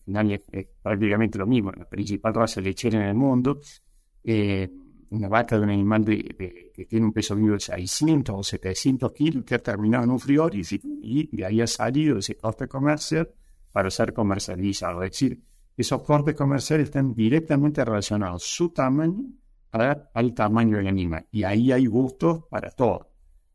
final 0.06 0.32
es, 0.32 0.68
prácticamente 0.82 1.38
lo 1.38 1.48
mismo, 1.48 1.72
la 1.72 1.86
principal 1.86 2.34
raza 2.34 2.62
lechera 2.62 3.02
en 3.02 3.10
el 3.10 3.16
mundo. 3.16 3.60
Eh, 4.24 4.72
una 5.10 5.28
vaca 5.28 5.58
de 5.58 5.64
un 5.64 5.70
animal 5.70 6.04
de, 6.04 6.72
que 6.74 6.86
tiene 6.86 7.06
un 7.06 7.14
peso 7.14 7.36
vivo 7.36 7.54
de 7.54 7.60
600 7.60 8.36
o 8.36 8.44
700 8.44 9.12
kilos 9.12 9.44
que 9.44 9.56
ha 9.56 9.60
terminado 9.60 10.04
en 10.04 10.12
un 10.12 10.20
frigorífico 10.20 10.88
y 11.02 11.36
de 11.36 11.46
ahí 11.46 11.62
ha 11.62 11.68
salido 11.68 12.18
ese 12.18 12.36
corte 12.36 12.68
comercial 12.68 13.30
para 13.72 13.90
ser 13.90 14.14
comercializado. 14.14 15.04
Es 15.04 15.12
decir, 15.12 15.42
esos 15.78 16.02
cortes 16.02 16.36
comerciales 16.36 16.86
están 16.86 17.14
directamente 17.14 17.84
relacionados 17.84 18.44
su 18.44 18.70
tamaño 18.70 19.26
al 19.72 20.34
tamaño 20.34 20.78
del 20.78 20.88
animal 20.88 21.28
y 21.32 21.44
ahí 21.44 21.72
hay 21.72 21.86
gustos 21.86 22.46
para 22.50 22.72
todo. 22.72 23.12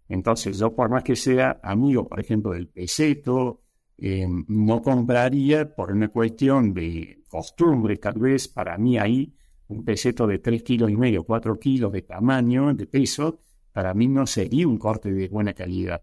Entonces, 0.08 0.58
yo 0.58 0.74
por 0.74 0.90
más 0.90 1.02
que 1.02 1.16
sea 1.16 1.60
amigo, 1.62 2.06
por 2.08 2.20
ejemplo, 2.20 2.52
del 2.52 2.68
peseto, 2.68 3.62
eh, 3.96 4.26
no 4.48 4.82
compraría 4.82 5.74
por 5.74 5.92
una 5.92 6.08
cuestión 6.08 6.74
de 6.74 7.22
costumbre, 7.28 7.96
tal 7.96 8.18
vez 8.18 8.48
para 8.48 8.76
mí 8.76 8.98
ahí 8.98 9.34
un 9.70 9.84
peseto 9.84 10.26
de 10.26 10.38
3 10.38 10.62
kilos 10.62 10.90
y 10.90 10.96
medio, 10.96 11.24
4 11.24 11.58
kilos 11.58 11.92
de 11.92 12.02
tamaño, 12.02 12.74
de 12.74 12.86
peso, 12.86 13.38
para 13.72 13.94
mí 13.94 14.08
no 14.08 14.26
sería 14.26 14.66
un 14.66 14.78
corte 14.78 15.12
de 15.12 15.28
buena 15.28 15.54
calidad, 15.54 16.02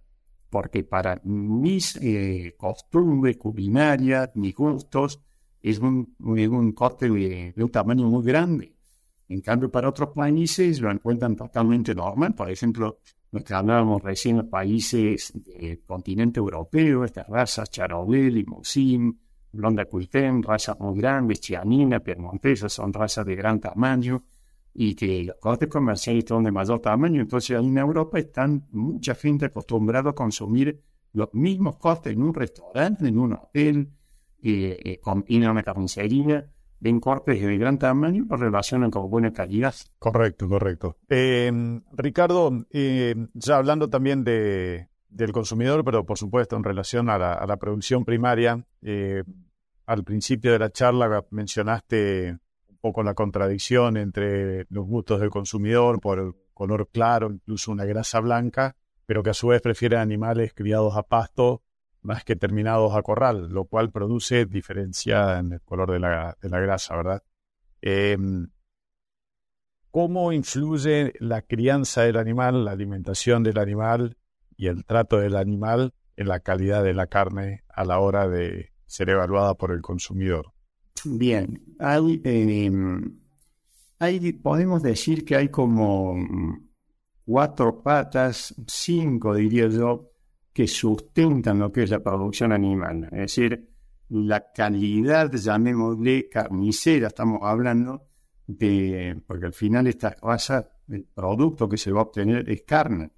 porque 0.50 0.84
para 0.84 1.20
mis 1.26 1.98
eh, 1.98 2.56
costumbres 2.58 3.36
culinarias, 3.38 4.32
mis 4.36 4.56
gustos, 4.56 5.22
es 5.62 5.80
un, 5.80 6.16
un 6.20 6.72
corte 6.72 7.10
de, 7.10 7.54
un 7.58 7.70
tamaño 7.70 8.08
muy 8.08 8.24
grande. 8.24 8.74
En 9.28 9.42
cambio, 9.42 9.70
para 9.70 9.90
otros 9.90 10.10
países 10.16 10.80
lo 10.80 10.90
encuentran 10.90 11.36
totalmente 11.36 11.94
normal. 11.94 12.34
Por 12.34 12.50
ejemplo, 12.50 13.00
lo 13.32 13.44
que 13.44 13.54
hablábamos 13.54 14.02
recién, 14.02 14.38
los 14.38 14.46
países 14.46 15.34
del 15.36 15.82
continente 15.82 16.40
europeo, 16.40 17.04
estas 17.04 17.28
razas 17.28 17.70
Charolais, 17.70 18.32
Limousin, 18.32 19.20
Blonda 19.52 19.86
Cuitén, 19.86 20.44
razas 20.44 20.80
muy 20.80 20.98
grandes, 20.98 21.42
Chianina, 21.42 22.00
Piemontesa, 22.00 22.70
son 22.70 22.94
razas 22.94 23.26
de 23.26 23.36
gran 23.36 23.60
tamaño 23.60 24.24
y 24.74 24.94
que 24.94 25.24
los 25.24 25.38
cortes 25.38 25.70
comerciales 25.70 26.26
son 26.28 26.44
de 26.44 26.52
mayor 26.52 26.80
tamaño. 26.80 27.22
Entonces, 27.22 27.58
en 27.58 27.78
Europa 27.78 28.20
están 28.20 28.68
mucha 28.72 29.16
gente 29.16 29.46
acostumbrada 29.46 30.12
a 30.12 30.14
consumir 30.14 30.82
los 31.14 31.34
mismos 31.34 31.78
cortes 31.78 32.14
en 32.14 32.22
un 32.22 32.34
restaurante, 32.34 33.08
en 33.08 33.18
un 33.18 33.34
hotel, 33.34 33.90
eh, 34.44 34.78
eh, 34.84 35.00
en 35.30 35.50
una 35.50 35.64
carnicería 35.64 36.52
ven 36.80 37.00
cortes 37.00 37.42
de 37.42 37.58
gran 37.58 37.80
tamaño 37.80 38.26
lo 38.30 38.38
relacionan 38.38 38.92
con 38.92 39.10
buena 39.10 39.34
calidad. 39.34 39.74
Correcto, 39.98 40.48
correcto. 40.48 40.98
Eh, 41.10 41.52
Ricardo, 41.94 42.52
ya 42.72 43.58
hablando 43.58 43.90
también 43.90 44.24
de, 44.24 44.88
del 45.10 45.32
consumidor, 45.32 45.84
pero 45.84 46.06
por 46.06 46.18
supuesto 46.18 46.56
en 46.56 46.64
relación 46.64 47.10
a 47.10 47.18
la, 47.18 47.58
producción 47.58 48.06
primaria, 48.06 48.66
eh, 48.82 49.24
al 49.86 50.04
principio 50.04 50.52
de 50.52 50.60
la 50.60 50.70
charla 50.70 51.26
mencionaste 51.32 52.38
un 52.70 52.78
poco 52.80 53.04
la 53.04 53.14
contradicción 53.14 53.98
entre 53.98 54.66
los 54.70 54.86
gustos 54.86 55.20
del 55.20 55.30
consumidor 55.30 56.00
por 56.00 56.20
el 56.20 56.34
color 56.54 56.90
claro, 56.92 57.32
incluso 57.32 57.72
una 57.72 57.86
grasa 57.86 58.20
blanca, 58.20 58.76
pero 59.06 59.24
que 59.24 59.30
a 59.30 59.34
su 59.34 59.48
vez 59.48 59.62
prefiere 59.62 59.98
animales 59.98 60.54
criados 60.54 60.96
a 60.98 61.04
pasto 61.04 61.64
más 62.02 62.24
que 62.24 62.36
terminados 62.36 62.96
a 62.96 63.02
corral, 63.02 63.50
lo 63.50 63.66
cual 63.66 63.92
produce 63.92 64.46
diferencia 64.46 65.40
en 65.40 65.54
el 65.54 65.62
color 65.62 65.92
de 65.92 66.00
la, 66.00 66.38
grasa, 66.42 66.96
¿verdad? 66.96 67.24
Em, 67.82 68.50
¿Cómo 69.92 70.32
influye 70.32 71.14
la 71.20 71.42
crianza 71.42 72.04
del 72.04 72.18
animal, 72.18 72.66
la 72.66 72.72
alimentación 72.72 73.44
del 73.44 73.58
animal 73.58 74.18
y 74.58 74.68
el 74.68 74.84
trato 74.84 75.20
del 75.20 75.36
animal 75.36 75.94
en 76.16 76.28
la 76.28 76.40
calidad 76.40 76.84
de 76.84 76.94
la 76.94 77.08
carne 77.08 77.64
a 77.70 77.86
la 77.86 78.00
hora 78.00 78.28
de 78.28 78.74
ser 78.88 79.10
evaluada 79.10 79.54
por 79.54 79.72
el 79.72 79.82
consumidor? 79.82 80.52
Bien, 81.06 81.62
hay, 81.80 82.22
em, 82.24 83.20
hay, 84.00 84.34
podemos 84.34 84.82
decir 84.82 85.24
que 85.24 85.36
hay 85.36 85.50
como 85.50 86.16
cuatro 87.24 87.82
patas, 87.84 88.56
cinco 88.68 89.36
diría 89.36 89.68
yo, 89.68 90.12
que 90.52 90.68
sustentan 90.68 91.60
lo 91.60 91.72
que 91.72 91.84
es 91.84 91.92
la 91.92 92.00
producción 92.00 92.52
animal. 92.52 93.04
Es 93.12 93.36
decir, 93.36 93.70
la 94.10 94.52
calidad, 94.52 95.32
llamémosle 95.32 96.30
carnicera, 96.30 97.08
estamos 97.08 97.42
hablando 97.44 98.08
de, 98.48 99.22
porque 99.28 99.46
al 99.46 99.54
final 99.54 99.86
esta 99.88 100.16
raza, 100.22 100.68
el 100.88 101.04
producto 101.04 101.68
que 101.68 101.78
se 101.78 101.92
va 101.92 102.00
a 102.00 102.04
obtener 102.04 102.50
es 102.50 102.64
carne. 102.64 103.12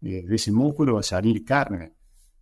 De 0.00 0.24
ese 0.34 0.52
músculo 0.52 0.94
va 0.94 1.00
a 1.00 1.04
salir 1.04 1.44
carne. 1.44 1.92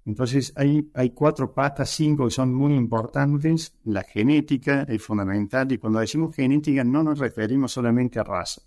Entonces 0.05 0.53
hay, 0.55 0.89
hay 0.95 1.11
cuatro 1.11 1.53
patas, 1.53 1.91
cinco 1.91 2.27
que 2.27 2.31
son 2.31 2.55
muy 2.55 2.75
importantes. 2.75 3.75
La 3.85 4.03
genética 4.05 4.83
es 4.89 5.03
fundamental 5.03 5.71
y 5.73 5.79
cuando 5.79 5.99
decimos 5.99 6.35
genética 6.35 6.85
no 6.85 7.03
nos 7.03 7.19
referimos 7.19 7.73
solamente 7.73 8.21
a 8.21 8.25
raza, 8.25 8.63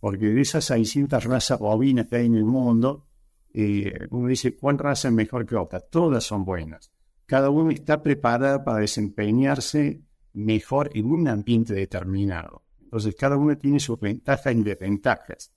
porque 0.00 0.26
de 0.26 0.40
esas 0.40 0.64
600 0.64 1.24
razas 1.24 1.58
bovinas 1.58 2.06
que 2.06 2.16
hay 2.16 2.26
en 2.26 2.36
el 2.36 2.44
mundo, 2.44 3.06
eh, 3.52 4.06
uno 4.10 4.28
dice, 4.28 4.56
¿cuál 4.56 4.78
raza 4.78 5.08
es 5.08 5.14
mejor 5.14 5.44
que 5.44 5.56
otra? 5.56 5.80
Todas 5.80 6.24
son 6.24 6.44
buenas. 6.44 6.90
Cada 7.26 7.50
uno 7.50 7.70
está 7.70 8.02
preparada 8.02 8.64
para 8.64 8.78
desempeñarse 8.78 10.02
mejor 10.32 10.90
en 10.94 11.06
un 11.06 11.28
ambiente 11.28 11.74
determinado. 11.74 12.62
Entonces, 12.80 13.14
cada 13.14 13.36
uno 13.36 13.56
tiene 13.56 13.80
sus 13.80 14.00
ventajas 14.00 14.54
y 14.54 14.62
desventajas. 14.62 15.52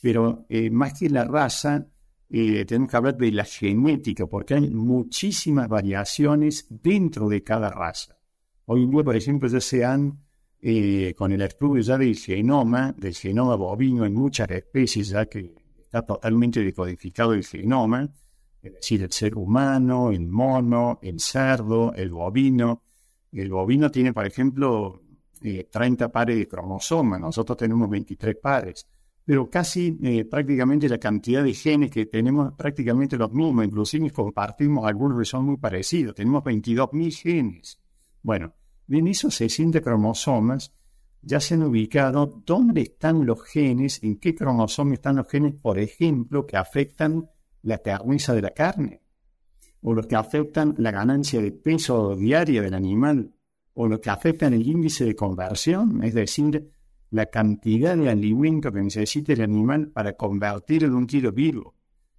Pero 0.00 0.46
eh, 0.48 0.70
más 0.70 0.98
que 0.98 1.10
la 1.10 1.24
raza, 1.24 1.86
eh, 2.30 2.64
tenemos 2.64 2.90
que 2.90 2.96
hablar 2.96 3.16
de 3.16 3.32
la 3.32 3.44
genética, 3.44 4.26
porque 4.26 4.54
hay 4.54 4.70
muchísimas 4.70 5.68
variaciones 5.68 6.66
dentro 6.70 7.28
de 7.28 7.42
cada 7.42 7.70
raza. 7.70 8.16
Hoy 8.66 8.84
en 8.84 8.90
día, 8.90 9.04
por 9.04 9.16
ejemplo, 9.16 9.48
ya 9.48 9.60
se 9.60 9.84
han, 9.84 10.24
con 11.16 11.32
el 11.32 11.42
estudio 11.42 11.96
del 11.96 12.16
genoma, 12.16 12.92
del 12.98 13.14
genoma 13.14 13.54
bovino 13.54 14.04
en 14.04 14.14
muchas 14.14 14.50
especies, 14.50 15.08
ya 15.08 15.26
que 15.26 15.54
está 15.80 16.02
totalmente 16.02 16.62
decodificado 16.62 17.32
el 17.32 17.44
genoma, 17.44 18.08
es 18.62 18.74
decir, 18.74 19.02
el 19.02 19.12
ser 19.12 19.36
humano, 19.36 20.10
el 20.10 20.26
mono, 20.26 20.98
el 21.02 21.20
cerdo, 21.20 21.94
el 21.94 22.10
bovino. 22.10 22.82
El 23.32 23.50
bovino 23.50 23.90
tiene, 23.90 24.12
por 24.12 24.26
ejemplo, 24.26 25.02
30 25.40 26.04
eh, 26.04 26.08
pares 26.08 26.36
de 26.36 26.48
cromosomas, 26.48 27.20
nosotros 27.20 27.56
tenemos 27.56 27.88
23 27.88 28.36
pares, 28.36 28.86
pero 29.28 29.50
casi 29.50 29.98
eh, 30.04 30.24
prácticamente 30.24 30.88
la 30.88 30.96
cantidad 30.96 31.44
de 31.44 31.52
genes 31.52 31.90
que 31.90 32.06
tenemos 32.06 32.54
prácticamente 32.54 33.18
los 33.18 33.30
mismos, 33.30 33.62
inclusive 33.62 34.10
compartimos 34.10 34.86
algunos 34.86 35.18
que 35.18 35.26
son 35.26 35.44
muy 35.44 35.58
parecidos, 35.58 36.14
tenemos 36.14 36.42
22.000 36.44 37.12
genes. 37.14 37.78
Bueno, 38.22 38.54
en 38.88 39.06
esos 39.06 39.34
60 39.34 39.82
cromosomas 39.82 40.72
ya 41.20 41.40
se 41.40 41.52
han 41.52 41.64
ubicado 41.64 42.40
dónde 42.46 42.80
están 42.80 43.26
los 43.26 43.42
genes, 43.44 44.02
en 44.02 44.16
qué 44.16 44.34
cromosoma 44.34 44.94
están 44.94 45.16
los 45.16 45.28
genes, 45.28 45.52
por 45.60 45.78
ejemplo, 45.78 46.46
que 46.46 46.56
afectan 46.56 47.28
la 47.60 47.76
terneza 47.76 48.32
de 48.32 48.40
la 48.40 48.52
carne, 48.52 49.02
o 49.82 49.92
los 49.92 50.06
que 50.06 50.16
afectan 50.16 50.74
la 50.78 50.90
ganancia 50.90 51.42
de 51.42 51.52
peso 51.52 52.16
diaria 52.16 52.62
del 52.62 52.72
animal, 52.72 53.34
o 53.74 53.88
los 53.88 54.00
que 54.00 54.08
afectan 54.08 54.54
el 54.54 54.66
índice 54.66 55.04
de 55.04 55.14
conversión, 55.14 56.02
es 56.02 56.14
decir, 56.14 56.77
la 57.10 57.26
cantidad 57.26 57.96
de 57.96 58.10
alimento 58.10 58.70
que 58.70 58.82
necesita 58.82 59.32
el 59.32 59.42
animal 59.42 59.88
para 59.88 60.14
convertirlo 60.14 60.88
en 60.88 60.94
un 60.94 61.06
kilo 61.06 61.32
vivo. 61.32 61.74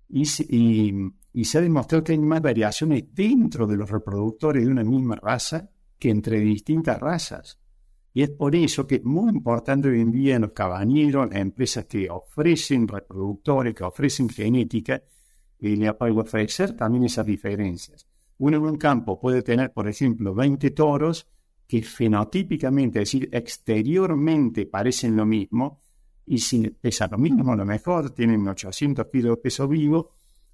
Y, 0.08 0.26
se 0.26 1.58
ha 1.58 1.62
demostrado 1.62 2.04
que 2.04 2.14
hay 2.14 2.20
más 2.20 2.42
variaciones 2.42 3.04
dentro 3.14 3.68
de 3.68 3.78
los 3.78 3.90
reproductores 3.90 4.66
de 4.66 4.72
una 4.72 4.84
misma 4.84 5.16
raza 5.16 5.70
que 5.98 6.10
entre 6.10 6.40
distintas 6.40 7.00
razas. 7.00 7.60
Y 8.14 8.24
es 8.24 8.32
por 8.32 8.56
eso 8.56 8.88
que 8.88 8.96
es 8.96 9.04
muy 9.04 9.30
importante 9.30 9.90
hoy 9.90 10.02
en 10.02 10.12
día 10.12 10.36
en 10.36 10.42
los 10.42 10.52
cabañeros, 10.52 11.30
las 11.30 11.40
empresas 11.40 11.86
que 11.86 12.10
ofrecen 12.10 12.88
reproductores, 12.88 13.76
que 13.76 13.84
ofrecen 13.84 14.30
genética, 14.30 15.04
y 15.60 15.76
le 15.76 15.94
pueden 15.94 16.18
ofrecer 16.18 16.76
también 16.76 17.04
esas 17.04 17.26
diferencias. 17.26 18.08
Uno 18.40 18.58
en 18.58 18.64
un 18.64 18.78
campo 18.78 19.20
puede 19.20 19.44
tener, 19.44 19.72
por 19.72 19.88
ejemplo, 19.88 20.34
20 20.34 20.72
toros 20.72 21.28
que 21.70 21.84
fenotípicamente, 21.84 23.00
es 23.00 23.12
decir, 23.12 23.30
exteriormente 23.32 24.66
parecen 24.66 25.16
lo 25.16 25.24
mismo, 25.24 25.80
y 26.26 26.40
si 26.40 26.68
pesan 26.68 27.12
lo 27.12 27.20
mismo, 27.20 27.56
lo 27.56 27.64
mejor 27.64 28.10
tienen 28.10 28.48
800 28.48 29.06
kilos 29.12 29.36
de 29.36 29.42
peso 29.44 29.68
vivo, 29.68 30.10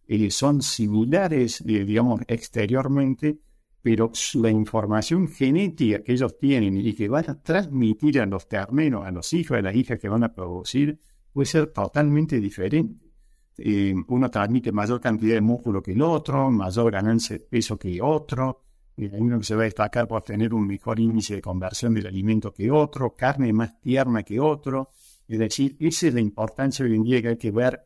y 0.05 0.29
son 0.29 0.61
similares, 0.61 1.61
eh, 1.61 1.85
digamos, 1.85 2.19
exteriormente, 2.27 3.39
pero 3.81 4.11
la 4.33 4.49
información 4.49 5.29
genética 5.29 6.03
que 6.03 6.11
ellos 6.11 6.37
tienen 6.37 6.75
y 6.75 6.93
que 6.93 7.07
van 7.07 7.29
a 7.29 7.41
transmitir 7.41 8.19
a 8.19 8.25
los 8.25 8.49
terneros, 8.49 9.05
a 9.05 9.11
los 9.11 9.31
hijos, 9.31 9.57
a 9.57 9.61
las 9.61 9.73
hijas 9.73 9.97
que 9.97 10.09
van 10.09 10.25
a 10.25 10.33
producir, 10.33 10.99
puede 11.31 11.45
ser 11.45 11.67
totalmente 11.67 12.41
diferente. 12.41 12.93
Eh, 13.57 13.95
uno 14.09 14.29
transmite 14.29 14.73
mayor 14.73 14.99
cantidad 14.99 15.35
de 15.35 15.41
músculo 15.41 15.81
que 15.81 15.93
el 15.93 16.01
otro, 16.01 16.51
mayor 16.51 16.91
ganancia 16.91 17.37
de 17.37 17.39
peso 17.45 17.79
que 17.79 18.01
otro, 18.01 18.64
hay 18.97 19.19
uno 19.19 19.39
que 19.39 19.45
se 19.45 19.55
va 19.55 19.61
a 19.61 19.65
destacar 19.65 20.07
por 20.07 20.23
tener 20.23 20.53
un 20.53 20.65
mejor 20.65 20.99
índice 20.99 21.35
de 21.35 21.41
conversión 21.41 21.93
del 21.93 22.07
alimento 22.07 22.53
que 22.53 22.71
otro, 22.71 23.15
carne 23.15 23.51
más 23.51 23.79
tierna 23.81 24.23
que 24.23 24.39
otro. 24.39 24.89
Es 25.27 25.39
decir, 25.39 25.75
esa 25.79 26.07
es 26.07 26.13
la 26.13 26.21
importancia 26.21 26.85
hoy 26.85 26.95
en 26.95 27.03
día 27.03 27.21
que 27.21 27.27
hay 27.29 27.37
que 27.37 27.51
ver 27.51 27.85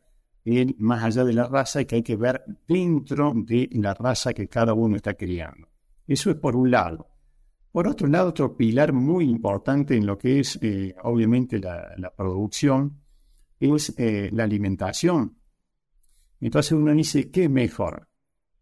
más 0.78 1.04
allá 1.04 1.24
de 1.24 1.32
la 1.32 1.46
raza 1.48 1.80
y 1.80 1.86
que 1.86 1.96
hay 1.96 2.02
que 2.02 2.16
ver 2.16 2.42
dentro 2.66 3.32
de 3.34 3.68
la 3.72 3.94
raza 3.94 4.32
que 4.32 4.48
cada 4.48 4.72
uno 4.72 4.96
está 4.96 5.14
criando. 5.14 5.68
Eso 6.06 6.30
es 6.30 6.36
por 6.36 6.56
un 6.56 6.70
lado. 6.70 7.08
Por 7.72 7.86
otro 7.86 8.08
lado, 8.08 8.30
otro 8.30 8.56
pilar 8.56 8.92
muy 8.92 9.28
importante 9.28 9.96
en 9.96 10.06
lo 10.06 10.18
que 10.18 10.40
es, 10.40 10.58
eh, 10.60 10.94
obviamente, 11.04 11.60
la, 11.60 12.12
producción 12.16 13.00
es 13.60 13.94
eh, 13.96 14.28
la 14.32 14.44
alimentación. 14.44 15.36
Entonces 16.40 16.72
uno 16.72 16.92
dice, 16.92 17.30
¿qué 17.30 17.44
es 17.44 17.50
mejor? 17.50 18.09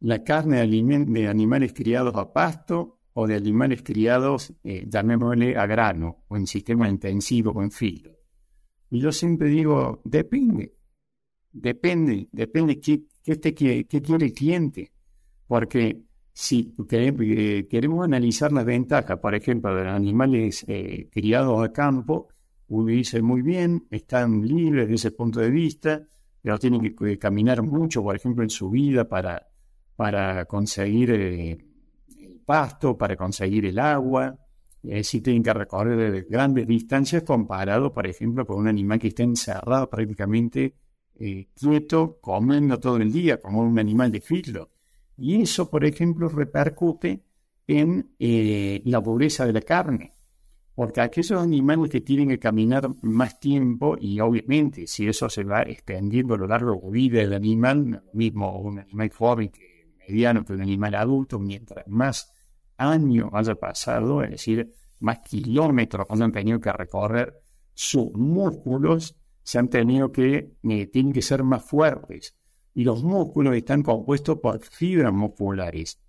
¿La 0.01 0.23
carne 0.23 0.67
de, 0.67 1.29
animales 1.29 1.73
criados 1.73 2.15
a 2.15 2.33
pasto 2.33 3.01
o 3.15 3.27
de 3.27 3.35
animales 3.35 3.83
criados, 3.83 4.53
eh, 4.63 4.87
llamémosle 4.89 5.57
a 5.57 5.67
grano, 5.67 6.25
o 6.29 6.37
en 6.37 6.47
sistema 6.47 6.89
intensivo 6.89 7.51
o 7.51 7.63
en 7.63 7.73
filo? 7.73 8.13
Y 8.91 9.01
yo 9.01 9.11
siempre 9.11 9.49
digo, 9.49 10.01
depende, 10.05 10.75
depende, 11.53 12.29
depende 12.31 12.81
qué, 12.81 13.03
qué, 13.25 13.87
qué 13.87 14.03
quiere 14.03 14.27
el 14.27 14.33
cliente. 14.33 14.93
Porque 15.49 16.05
si 16.33 16.73
eh, 16.91 17.67
queremos 17.69 18.05
analizar 18.05 18.53
las 18.53 18.65
ventajas, 18.65 19.19
por 19.19 19.35
ejemplo, 19.35 19.75
de 19.75 19.85
los 19.85 19.93
animales 19.93 20.65
eh, 20.69 21.09
criados 21.11 21.65
a 21.65 21.73
campo, 21.73 22.29
uno 22.69 22.87
dice 22.87 23.23
muy 23.23 23.43
bien, 23.43 23.89
están 23.91 24.47
libres 24.47 24.85
desde 24.85 25.09
ese 25.09 25.11
punto 25.11 25.41
de 25.41 25.51
vista, 25.51 26.07
pero 26.41 26.57
tienen 26.59 26.95
que 26.95 27.19
caminar 27.19 27.63
mucho, 27.63 28.05
por 28.05 28.15
ejemplo, 28.15 28.45
en 28.45 28.51
su 28.51 28.71
vida 28.71 29.09
para, 29.09 29.48
para 29.99 30.45
conseguir 30.45 31.11
eh, 31.11 31.59
el 32.21 32.41
pasto, 32.47 32.97
para 32.97 33.17
conseguir 33.17 33.67
el 33.67 33.81
agua. 33.81 34.39
si 35.03 35.21
tienen 35.21 35.43
que 35.43 35.53
recorrer 35.53 36.25
grandes 36.31 36.69
distancias 36.69 37.25
comparado, 37.25 37.93
por 37.93 38.07
ejemplo, 38.07 38.47
con 38.47 38.59
un 38.61 38.69
animal 38.69 39.01
que 39.01 39.09
está 39.09 39.25
encerrado 39.25 39.91
prácticamente 39.91 40.77
quieto, 41.53 42.19
comiendo 42.21 42.79
todo 42.79 42.99
el 42.99 43.11
día, 43.11 43.41
como 43.41 43.61
un 43.63 43.77
animal 43.77 44.13
de 44.13 44.21
filo. 44.21 44.71
Y 45.17 45.43
eso, 45.43 45.69
por 45.69 45.85
ejemplo, 45.85 46.29
repercute 46.29 47.25
en 47.67 48.15
eh, 48.21 48.81
la 48.85 49.03
pobreza 49.03 49.47
de 49.47 49.53
la 49.53 49.63
carne. 49.63 50.13
Porque 50.77 51.01
aquellos 51.01 51.43
animales 51.43 51.91
que 51.91 52.03
tienen 52.03 52.29
que 52.29 52.39
caminar 52.39 52.89
más 53.03 53.41
tiempo, 53.41 53.97
y 54.01 54.21
obviamente 54.21 54.87
si 54.87 55.09
eso 55.09 55.29
se 55.29 55.43
va 55.43 55.63
extendiendo 55.63 56.35
a 56.35 56.39
lo 56.39 56.47
largo 56.47 56.77
de 56.77 56.81
la 56.83 56.91
vida 56.93 57.19
del 57.19 57.35
animal, 57.35 58.05
mismo 58.13 58.61
un 58.61 58.79
animal 58.79 59.11
joven 59.11 59.49
que 59.49 59.68
mediano 60.09 60.45
que 60.45 60.53
un 60.55 60.63
animal 60.63 60.95
adulto, 60.95 61.39
mientras 61.39 61.87
más 61.89 62.33
años 62.77 63.31
haya 63.33 63.55
pasado, 63.55 64.23
es 64.23 64.31
decir, 64.31 64.73
más 65.01 65.21
kilómetros 65.21 66.07
han 66.11 66.33
tenido 66.33 66.61
que 66.61 66.73
recorrer, 66.73 67.41
sus 67.75 68.13
músculos 68.15 69.17
se 69.43 69.59
han 69.59 69.69
tenido 69.69 70.11
que, 70.11 70.57
eh, 70.63 70.87
tienen 70.89 71.13
que 71.13 71.23
ser 71.23 71.43
más 71.43 71.65
fuertes. 71.65 72.37
Y 72.75 72.85
los 72.85 73.03
músculos 73.03 73.57
están 73.57 73.83
compuestos 73.83 74.39
por 74.41 74.61
fibras 74.61 75.13
musculares, 75.13 76.01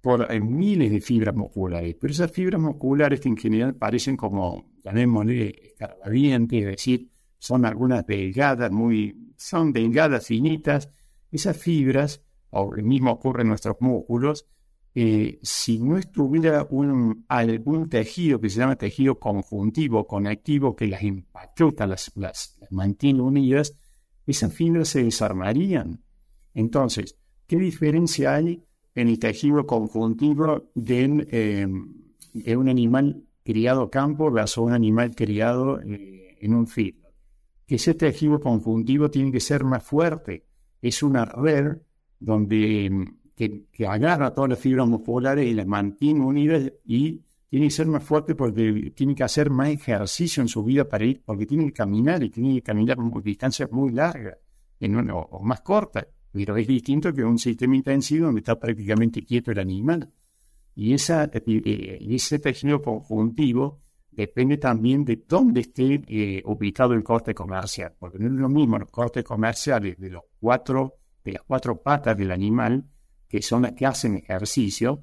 por 0.00 0.30
eh, 0.30 0.40
miles 0.40 0.90
de 0.90 1.00
fibras 1.00 1.34
musculares, 1.34 1.96
pero 2.00 2.12
esas 2.12 2.30
fibras 2.30 2.60
musculares 2.60 3.20
que 3.20 3.28
en 3.28 3.36
general 3.36 3.74
parecen 3.74 4.16
como, 4.16 4.72
llamémosle, 4.84 5.74
es 5.78 6.66
decir, 6.66 7.10
son 7.38 7.64
algunas 7.64 8.06
delgadas, 8.06 8.70
muy, 8.70 9.32
son 9.36 9.72
delgadas, 9.72 10.26
finitas, 10.26 10.90
esas 11.30 11.56
fibras, 11.56 12.22
o 12.50 12.72
lo 12.74 12.82
mismo 12.82 13.12
ocurre 13.12 13.42
en 13.42 13.48
nuestros 13.48 13.76
músculos, 13.80 14.46
eh, 14.94 15.38
si 15.42 15.78
no 15.78 15.96
estuviera 15.96 16.66
un, 16.70 17.24
algún 17.28 17.88
tejido 17.88 18.40
que 18.40 18.50
se 18.50 18.60
llama 18.60 18.76
tejido 18.76 19.18
conjuntivo, 19.18 20.06
conectivo, 20.06 20.74
que 20.74 20.86
las 20.86 21.02
empaqueta, 21.02 21.86
las, 21.86 22.10
las 22.16 22.58
mantiene 22.70 23.20
unidas, 23.20 23.76
esas 24.26 24.52
fibras 24.52 24.88
se 24.88 25.04
desarmarían 25.04 26.02
entonces, 26.58 27.16
¿qué 27.46 27.56
diferencia 27.56 28.34
hay 28.34 28.64
en 28.96 29.06
el 29.06 29.20
tejido 29.20 29.64
conjuntivo 29.64 30.70
de, 30.74 31.26
eh, 31.30 32.56
un 32.56 32.68
animal 32.68 33.22
criado 33.44 33.90
campo 33.90 34.28
versus 34.32 34.64
un 34.64 34.72
animal 34.72 35.14
criado 35.14 35.80
eh, 35.80 36.36
en 36.40 36.54
un 36.54 36.66
filo? 36.66 37.12
Que 37.64 37.76
ese 37.76 37.94
tejido 37.94 38.40
conjuntivo 38.40 39.08
tiene 39.08 39.30
que 39.30 39.38
ser 39.38 39.62
más 39.62 39.84
fuerte. 39.84 40.46
Es 40.82 41.04
una 41.04 41.24
red 41.26 41.76
donde 42.18 43.06
que, 43.36 43.86
agarra 43.86 44.34
todas 44.34 44.50
las 44.50 44.58
fibras 44.58 44.88
musculares 44.88 45.46
y 45.46 45.54
las 45.54 45.66
mantiene 45.66 46.20
unidas 46.20 46.72
y 46.84 47.22
tiene 47.48 47.66
que 47.66 47.70
ser 47.70 47.86
más 47.86 48.02
fuerte 48.02 48.34
porque 48.34 48.92
tiene 48.94 49.14
que 49.14 49.24
hacer 49.24 49.50
más 49.50 49.68
ejercicio 49.68 50.42
en 50.42 50.48
su 50.48 50.62
vida 50.64 50.88
para 50.88 51.04
ir, 51.04 51.22
porque 51.24 51.46
tiene 51.46 51.66
que 51.66 51.72
caminar 51.72 52.22
y 52.22 52.30
tiene 52.30 52.54
que 52.56 52.62
caminar 52.62 52.98
distancias 53.22 53.70
muy 53.70 53.92
largas 53.92 54.36
o 54.80 55.40
más 55.42 55.60
cortas. 55.62 56.06
Pero 56.30 56.56
es 56.56 56.66
distinto 56.66 57.12
que 57.12 57.24
un 57.24 57.38
sistema 57.38 57.74
intensivo 57.74 58.26
donde 58.26 58.40
está 58.40 58.58
prácticamente 58.58 59.24
quieto 59.24 59.50
el 59.50 59.58
animal. 59.60 60.12
Y, 60.74 60.94
ese 60.94 62.38
tejido 62.38 62.82
conjuntivo 62.82 63.80
depende 64.12 64.58
también 64.58 65.04
de 65.04 65.24
dónde 65.26 65.62
esté 65.62 66.02
eh, 66.06 66.42
ubicado 66.44 66.92
el 66.92 67.02
corte 67.02 67.34
comercial, 67.34 67.94
porque 67.98 68.18
no 68.18 68.26
es 68.26 68.32
lo 68.32 68.48
mismo 68.48 68.78
los 68.78 68.90
cortes 68.90 69.24
comerciales 69.24 69.98
de, 69.98 70.10
los 70.10 70.22
cuatro, 70.38 70.96
de 71.24 71.32
las 71.32 71.42
cuatro 71.42 71.82
patas 71.82 72.16
del 72.16 72.30
animal, 72.30 72.84
que 73.28 73.42
son 73.42 73.62
las 73.62 73.72
que 73.72 73.86
hacen 73.86 74.16
ejercicio, 74.16 75.02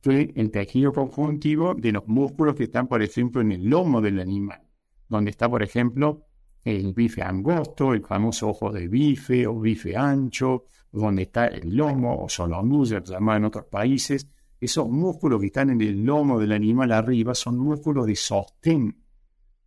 que 0.00 0.32
el 0.36 0.50
tejido 0.50 0.92
conjuntivo 0.92 1.74
de 1.74 1.92
los 1.92 2.06
músculos 2.06 2.54
que 2.54 2.64
están, 2.64 2.86
por 2.86 3.02
ejemplo, 3.02 3.40
en 3.40 3.52
el 3.52 3.64
lomo 3.64 4.00
del 4.00 4.20
animal, 4.20 4.62
donde 5.08 5.30
está, 5.30 5.48
por 5.48 5.62
ejemplo, 5.62 6.26
el 6.64 6.92
bife 6.94 7.22
angosto, 7.22 7.92
el 7.92 8.04
famoso 8.04 8.48
ojo 8.48 8.72
de 8.72 8.88
bife 8.88 9.46
o 9.46 9.60
bife 9.60 9.96
ancho, 9.96 10.64
donde 10.90 11.22
está 11.22 11.46
el 11.46 11.76
lomo 11.76 12.24
o 12.24 12.28
solomillo, 12.28 13.02
llamado 13.02 13.38
en 13.38 13.44
otros 13.44 13.66
países. 13.66 14.26
Esos 14.58 14.88
músculos 14.88 15.40
que 15.40 15.46
están 15.46 15.70
en 15.70 15.80
el 15.80 16.02
lomo 16.04 16.40
del 16.40 16.52
animal 16.52 16.92
arriba 16.92 17.34
son 17.34 17.58
músculos 17.58 18.06
de 18.06 18.16
sostén, 18.16 19.02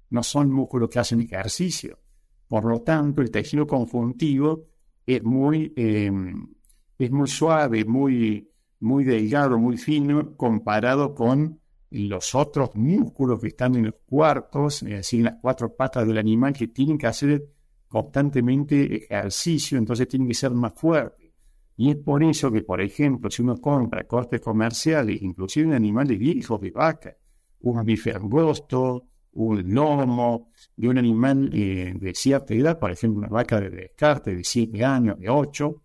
no 0.10 0.24
son 0.24 0.52
músculos 0.52 0.90
que 0.90 1.00
hacen 1.00 1.22
ejercicio. 1.22 2.00
Por 2.48 2.66
lo 2.66 2.82
tanto, 2.82 3.22
el 3.22 3.30
tejido 3.30 3.68
conjuntivo 3.68 4.69
es 5.16 5.24
muy, 5.24 5.74
em, 5.76 6.48
es 6.98 7.12
muy 7.12 7.28
suave, 7.28 7.84
muy, 7.86 8.50
muy 8.80 9.04
delgado, 9.04 9.58
muy 9.58 9.78
fino 9.78 10.36
comparado 10.36 11.16
con 11.16 11.60
los 11.92 12.36
otros 12.36 12.76
músculos 12.76 13.42
que 13.42 13.48
están 13.48 13.76
en 13.76 13.86
los 13.88 13.96
cuartos, 14.06 14.84
es 14.84 14.90
decir, 14.90 15.22
en 15.22 15.26
las 15.26 15.38
cuatro 15.42 15.76
patas 15.76 16.06
del 16.06 16.20
animal, 16.20 16.54
que 16.54 16.68
tienen 16.68 16.98
que 16.98 17.08
hacer 17.08 17.44
constantemente 17.88 19.06
ejercicio, 19.06 19.78
entonces 19.80 20.08
tienen 20.08 20.28
que 20.28 20.36
ser 20.36 20.52
más 20.52 20.74
fuertes. 20.76 21.32
Y 21.78 21.90
es 21.90 21.96
por 21.96 22.22
eso 22.24 22.52
que, 22.52 22.62
por 22.62 22.80
ejemplo, 22.82 23.32
si 23.32 23.42
uno 23.42 23.60
compra 23.60 24.04
cortes 24.06 24.42
comerciales, 24.42 25.22
inclusive 25.22 25.66
un 25.66 25.74
animal 25.74 26.08
de 26.08 26.18
viejos 26.18 26.62
de 26.62 26.72
vaca, 26.72 27.16
un 27.62 27.84
bife 27.84 28.12
angosto, 28.14 29.08
un 29.34 29.74
lomo 29.74 30.52
de 30.76 30.90
un 30.90 30.98
animal 30.98 31.50
eh, 31.54 31.94
de 31.96 32.14
cierta 32.14 32.54
edad, 32.54 32.80
por 32.80 32.92
ejemplo, 32.92 33.20
una 33.20 33.30
vaca 33.30 33.60
de 33.60 33.70
descarte 33.70 34.36
de 34.36 34.44
7 34.44 34.84
años, 34.84 35.20
de 35.20 35.30
8, 35.30 35.84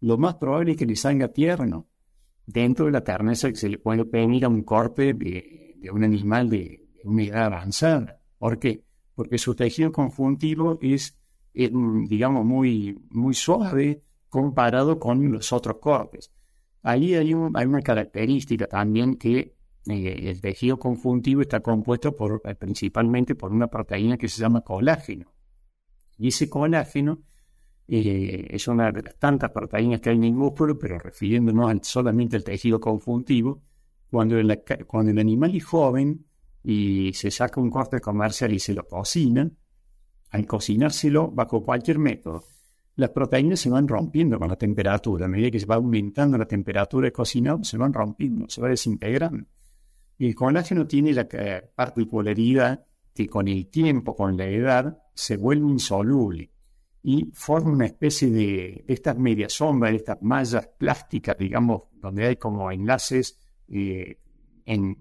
lo 0.00 0.18
más 0.18 0.36
probable 0.36 0.72
es 0.72 0.78
que 0.78 0.86
le 0.86 0.96
salga 0.96 1.28
tierno 1.28 1.88
dentro 2.46 2.86
de 2.86 2.92
la 2.92 3.04
terneza 3.04 3.50
que 3.50 3.56
se 3.56 3.68
le 3.68 3.78
puede 3.78 4.04
pedir 4.04 4.44
a 4.44 4.48
un 4.48 4.62
corte 4.62 5.12
de, 5.12 5.76
un 5.92 6.04
animal 6.04 6.48
de, 6.48 6.88
una 7.04 7.24
edad 7.24 7.46
avanzada. 7.46 8.20
¿Por 8.38 8.58
qué? 8.58 8.84
Porque 9.14 9.38
su 9.38 9.54
tejido 9.54 9.92
conjuntivo 9.92 10.78
es, 10.80 11.16
digamos, 11.52 12.44
muy, 12.44 12.98
muy 13.10 13.34
suave 13.34 14.02
comparado 14.28 14.98
con 14.98 15.30
los 15.30 15.52
otros 15.52 15.78
cortes. 15.78 16.32
Ahí 16.82 17.14
hay, 17.14 17.34
una 17.34 17.82
característica 17.82 18.66
también 18.66 19.16
que 19.16 19.38
eh, 19.38 19.57
el 19.88 20.40
tejido 20.40 20.78
conjuntivo 20.78 21.40
está 21.42 21.60
compuesto 21.60 22.14
eh, 22.44 22.54
principalmente 22.54 23.34
por 23.34 23.52
una 23.52 23.68
proteína 23.68 24.16
que 24.16 24.28
se 24.28 24.40
llama 24.40 24.60
colágeno. 24.60 25.32
Y 26.18 26.28
ese 26.28 26.48
colágeno 26.48 27.22
eh, 27.86 28.46
es 28.50 28.68
una 28.68 28.92
de 28.92 29.02
las 29.02 29.16
tantas 29.18 29.50
proteínas 29.50 30.00
que 30.00 30.10
hay 30.10 30.16
en 30.16 30.24
el 30.24 30.34
músculo, 30.34 30.78
pero 30.78 30.98
refiriéndonos 30.98 31.86
solamente 31.86 32.36
al 32.36 32.44
tejido 32.44 32.78
conjuntivo, 32.80 33.62
cuando 34.10 34.38
el 34.38 35.18
animal 35.18 35.54
es 35.54 35.64
joven 35.64 36.24
y 36.62 37.12
se 37.14 37.30
saca 37.30 37.60
un 37.60 37.70
corte 37.70 38.00
comercial 38.00 38.52
y 38.52 38.58
se 38.58 38.74
lo 38.74 38.86
cocina, 38.86 39.50
al 40.30 40.46
cocinárselo 40.46 41.30
bajo 41.30 41.62
cualquier 41.64 41.98
método, 41.98 42.44
las 42.96 43.10
proteínas 43.10 43.60
se 43.60 43.70
van 43.70 43.86
rompiendo 43.86 44.38
con 44.38 44.48
la 44.48 44.56
temperatura. 44.56 45.26
A 45.26 45.28
medida 45.28 45.50
que 45.50 45.60
se 45.60 45.66
va 45.66 45.76
aumentando 45.76 46.36
la 46.36 46.46
temperatura 46.46 47.06
de 47.06 47.12
cocinado, 47.12 47.62
se 47.62 47.78
van 47.78 47.92
rompiendo, 47.92 48.48
se 48.48 48.60
va 48.60 48.68
desintegrando. 48.68 49.46
Y 50.18 50.26
el 50.28 50.34
colágeno 50.34 50.86
tiene 50.86 51.12
la 51.12 51.28
particularidad 51.74 52.84
que 53.14 53.28
con 53.28 53.48
el 53.48 53.68
tiempo, 53.68 54.14
con 54.14 54.36
la 54.36 54.46
edad, 54.46 54.98
se 55.14 55.36
vuelve 55.36 55.68
insoluble 55.68 56.50
y 57.02 57.30
forma 57.32 57.70
una 57.72 57.86
especie 57.86 58.30
de, 58.30 58.84
estas 58.88 59.16
medias 59.16 59.52
sombras, 59.52 59.94
estas 59.94 60.20
mallas 60.20 60.68
plásticas, 60.78 61.38
digamos, 61.38 61.82
donde 61.94 62.26
hay 62.26 62.36
como 62.36 62.70
enlaces 62.70 63.38
eh, 63.68 64.18
en, 64.64 64.96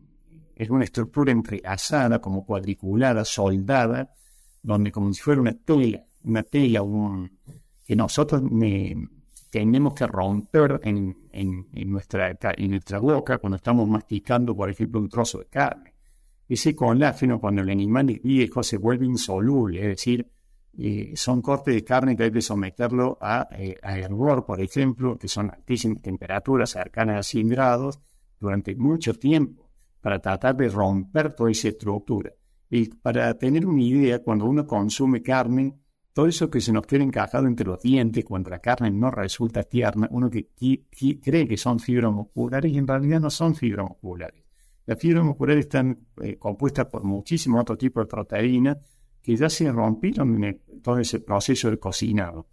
es 0.56 0.70
una 0.70 0.84
estructura 0.84 1.32
entrelazada, 1.32 2.20
como 2.20 2.46
cuadriculada, 2.46 3.26
soldada, 3.26 4.14
donde 4.62 4.92
como 4.92 5.14
si 5.14 5.22
fuera 5.22 5.42
una 5.42 5.54
tela, 5.54 6.04
una 6.24 6.44
tela, 6.44 6.82
que 7.86 7.96
nosotros 7.96 8.42
tenemos 9.50 9.94
que 9.94 10.08
romper 10.08 10.80
en, 10.84 11.16
nuestra, 11.90 12.38
en 12.42 12.72
nuestra 12.72 13.00
boca 13.00 13.38
cuando 13.38 13.58
estamos 13.58 13.88
masticando, 13.88 14.56
por 14.56 14.70
ejemplo, 14.70 15.00
un 15.00 15.10
trozo 15.10 15.40
de 15.40 15.46
carne. 15.46 15.94
Ese 16.48 16.76
colágeno, 16.76 17.40
cuando 17.40 17.62
el 17.62 17.70
animal 17.70 18.10
es 18.10 18.22
viejo, 18.22 18.64
se 18.64 18.78
vuelve 18.78 19.06
insoluble, 19.06 19.82
es 19.82 19.88
decir, 19.88 20.32
eh, 20.78 21.14
son 21.16 21.42
cortes 21.42 21.74
de 21.74 21.84
carne 21.84 22.16
que 22.16 22.24
hay 22.24 22.32
que 22.32 22.42
someterlo 22.42 23.18
a, 23.20 23.48
eh, 23.52 23.76
a 23.82 23.98
hervor, 23.98 24.46
por 24.46 24.62
ejemplo, 24.62 25.18
que 25.18 25.28
son 25.28 25.50
altísimas 25.50 26.02
temperaturas, 26.02 26.70
cercanas 26.70 27.18
a 27.18 27.24
100 27.24 27.50
grados, 27.50 28.00
durante 28.40 28.76
mucho 28.76 29.14
tiempo, 29.14 29.70
para 30.00 30.20
tratar 30.20 30.56
de 30.56 30.70
romper 30.70 31.34
toda 31.34 31.52
esa 31.52 31.70
estructura. 31.70 32.32
Y 32.70 32.90
para 32.90 33.34
tener 33.38 33.66
una 33.66 33.82
idea, 33.82 34.22
cuando 34.22 34.46
uno 34.46 34.68
consume 34.68 35.22
carne, 35.22 35.74
todo 36.18 36.26
eso 36.26 36.50
que 36.50 36.62
se 36.62 36.74
nos 36.74 36.88
queda 36.88 37.04
encajado 37.04 37.46
entre 37.46 37.68
los 37.68 37.80
dientes 37.80 38.26
cuando 38.26 38.50
la 38.50 38.58
carne 38.58 38.90
no 38.90 39.12
resulta 39.12 39.62
tierna, 39.62 40.08
uno 40.10 40.32
que, 40.32 40.50
cree 41.22 41.48
que 41.48 41.58
son 41.58 41.80
fibras 41.80 42.12
musculares 42.12 42.72
y 42.72 42.80
en 42.80 42.88
realidad 42.88 43.20
no 43.20 43.30
son 43.30 43.54
fibras 43.54 43.88
musculares. 43.88 44.44
Las 44.88 45.00
fibras 45.00 45.24
musculares 45.24 45.66
están 45.66 46.08
eh, 46.24 46.36
compuestas 46.40 46.88
por 46.88 47.04
muchísimos 47.04 47.62
otros 47.62 47.78
tipos 47.78 48.02
de 48.02 48.08
proteínas 48.08 48.78
que 49.22 49.36
ya 49.36 49.48
se 49.48 49.72
rompieron 49.72 50.44
en 50.44 50.60
todo 50.82 50.98
ese 50.98 51.20
proceso 51.20 51.70
de 51.70 51.78
cocinado. 51.78 52.48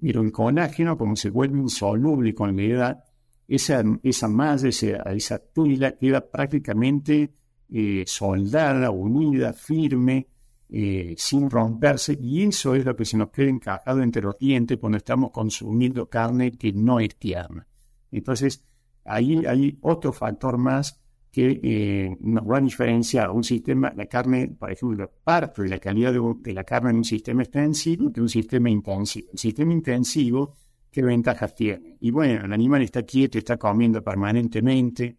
Pero 0.00 0.22
el 0.22 0.32
colágeno, 0.32 0.96
como 0.96 1.16
se 1.16 1.28
vuelve 1.28 1.58
insoluble 1.58 2.34
con 2.34 2.56
la 2.56 2.62
edad, 2.62 3.04
esa, 3.46 3.84
esa 4.02 4.26
malla, 4.26 4.70
esa, 4.70 5.02
esa 5.12 5.38
tula 5.38 5.98
queda 5.98 6.26
prácticamente 6.26 7.30
eh, 7.68 8.04
soldada, 8.06 8.90
unida, 8.90 9.52
firme, 9.52 10.28
eh, 10.72 11.14
sin 11.18 11.50
romperse, 11.50 12.16
y 12.20 12.44
eso 12.44 12.74
es 12.74 12.84
lo 12.84 12.94
que 12.94 13.04
se 13.04 13.16
nos 13.16 13.30
queda 13.30 13.48
encajado 13.48 14.02
entre 14.02 14.22
los 14.22 14.38
dientes 14.38 14.78
cuando 14.78 14.98
estamos 14.98 15.30
consumiendo 15.30 16.08
carne 16.08 16.52
que 16.52 16.72
no 16.72 17.00
es 17.00 17.16
tierna. 17.16 17.66
Entonces, 18.12 18.64
ahí 19.04 19.44
hay 19.46 19.78
otro 19.82 20.12
factor 20.12 20.58
más 20.58 21.00
que 21.30 21.60
eh, 21.62 22.16
nos 22.20 22.44
va 22.48 22.58
a 22.58 22.60
diferenciar 22.60 23.30
un 23.30 23.44
sistema, 23.44 23.92
la 23.96 24.06
carne, 24.06 24.48
por 24.48 24.70
ejemplo, 24.70 25.10
parte 25.22 25.62
de 25.62 25.68
la 25.68 25.78
calidad 25.78 26.12
de, 26.12 26.52
la 26.52 26.64
carne 26.64 26.90
en 26.90 26.96
un 26.96 27.04
sistema 27.04 27.42
extensivo 27.42 28.10
de 28.10 28.20
un 28.20 28.28
sistema 28.28 28.68
intensivo. 28.68 29.28
El 29.32 29.38
sistema 29.38 29.72
intensivo, 29.72 30.56
¿qué 30.90 31.02
ventajas 31.02 31.54
tiene? 31.54 31.96
Y 32.00 32.10
bueno, 32.10 32.44
el 32.44 32.52
animal 32.52 32.82
está 32.82 33.02
quieto, 33.02 33.38
está 33.38 33.56
comiendo 33.56 34.02
permanentemente, 34.02 35.16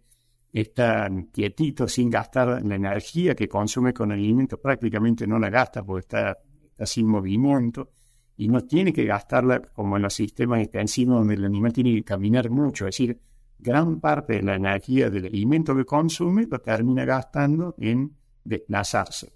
está 0.54 1.10
quietito 1.32 1.88
sin 1.88 2.10
gastar 2.10 2.64
la 2.64 2.76
energía 2.76 3.36
que 3.36 3.48
consume 3.48 3.94
con 3.94 4.12
el 4.12 4.20
alimento, 4.20 4.60
prácticamente 4.60 5.26
no 5.26 5.40
la 5.40 5.50
gasta 5.50 5.84
porque 5.84 6.02
está, 6.02 6.38
está 6.72 6.86
sin 6.86 7.08
movimiento 7.08 7.92
y 8.38 8.48
no 8.48 8.62
tiene 8.66 8.92
que 8.92 9.06
gastarla 9.06 9.62
como 9.62 9.98
en 9.98 10.04
los 10.04 10.14
sistemas 10.14 10.62
extensivos 10.62 11.20
donde 11.20 11.36
el 11.36 11.46
animal 11.46 11.72
tiene 11.72 11.94
que 11.96 12.04
caminar 12.04 12.50
mucho, 12.50 12.88
es 12.88 12.98
decir, 12.98 13.20
gran 13.60 14.00
parte 14.00 14.34
de 14.34 14.44
la 14.44 14.56
energía 14.56 15.10
del 15.10 15.26
alimento 15.26 15.76
que 15.76 15.86
consume 15.86 16.48
lo 16.50 16.60
termina 16.60 17.06
gastando 17.06 17.76
en 17.78 18.12
desplazarse 18.44 19.34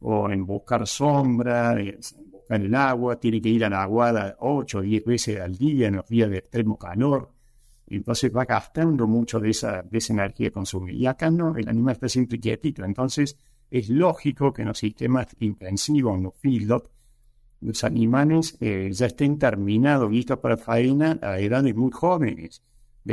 o 0.00 0.30
en 0.30 0.44
buscar 0.44 0.86
sombra, 0.86 1.80
en 1.80 2.00
buscar 2.30 2.60
el 2.60 2.74
agua, 2.74 3.18
tiene 3.18 3.40
que 3.40 3.48
ir 3.48 3.64
a 3.64 3.70
la 3.70 3.82
aguada 3.82 4.36
8 4.40 4.78
o 4.78 4.82
10 4.82 5.04
veces 5.04 5.40
al 5.40 5.56
día 5.56 5.88
en 5.88 5.96
los 5.96 6.08
días 6.08 6.28
de 6.28 6.38
extremo 6.38 6.76
calor. 6.76 7.35
Entonces 7.88 8.34
va 8.34 8.44
gastando 8.44 9.06
mucho 9.06 9.38
de 9.38 9.50
esa, 9.50 9.82
de 9.82 9.98
esa 9.98 10.12
energía 10.12 10.50
consumida. 10.50 10.96
Y 10.96 11.06
acá 11.06 11.30
no, 11.30 11.56
el 11.56 11.68
animal 11.68 11.94
está 11.94 12.08
siempre 12.08 12.40
quietito. 12.40 12.84
Entonces 12.84 13.38
es 13.70 13.88
lógico 13.88 14.52
que 14.52 14.62
en 14.62 14.68
los 14.68 14.78
sistemas 14.78 15.28
intensivos, 15.40 16.16
en 16.16 16.24
los 16.24 16.34
feedlots, 16.34 16.90
los 17.60 17.84
animales 17.84 18.56
eh, 18.60 18.90
ya 18.92 19.06
estén 19.06 19.38
terminados, 19.38 20.10
listos 20.10 20.38
para 20.38 20.56
faena 20.56 21.18
a 21.22 21.38
edades 21.38 21.74
muy 21.74 21.90
jóvenes 21.90 22.62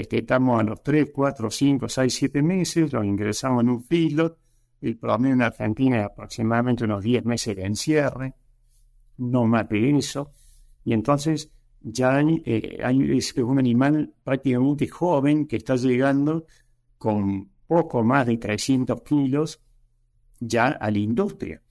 estamos 0.02 0.60
a 0.60 0.64
los 0.64 0.82
3, 0.84 1.12
4, 1.14 1.50
5, 1.50 1.90
6, 1.90 2.14
7 2.14 2.42
meses, 2.42 2.94
los 2.94 3.06
ingresamos 3.06 3.64
en 3.64 3.70
un 3.70 3.84
feedlot. 3.84 4.38
El 4.82 4.98
promedio 4.98 5.36
en 5.36 5.42
Argentina 5.42 6.00
es 6.00 6.06
aproximadamente 6.06 6.84
unos 6.84 7.04
10 7.04 7.26
meses 7.26 7.56
de 7.56 7.64
encierre, 7.64 8.34
no 9.18 9.46
más 9.46 9.70
de 9.70 9.98
eso. 9.98 10.32
Y 10.84 10.94
entonces 10.94 11.52
ya 11.84 12.15
hay, 12.15 12.41
eh, 12.46 13.17
es 13.17 13.36
un 13.38 13.60
animal 13.60 14.13
prácticamente 14.24 14.88
joven 14.88 15.46
que 15.46 15.58
está 15.58 15.76
llegando 15.76 16.46
con 16.98 17.50
poco 17.67 18.04
más 18.04 18.26
de 18.26 18.38
300 18.38 19.02
kilos 19.02 19.62
ya 20.39 20.67
a 20.67 20.89
la 20.89 20.98
industria. 20.98 21.62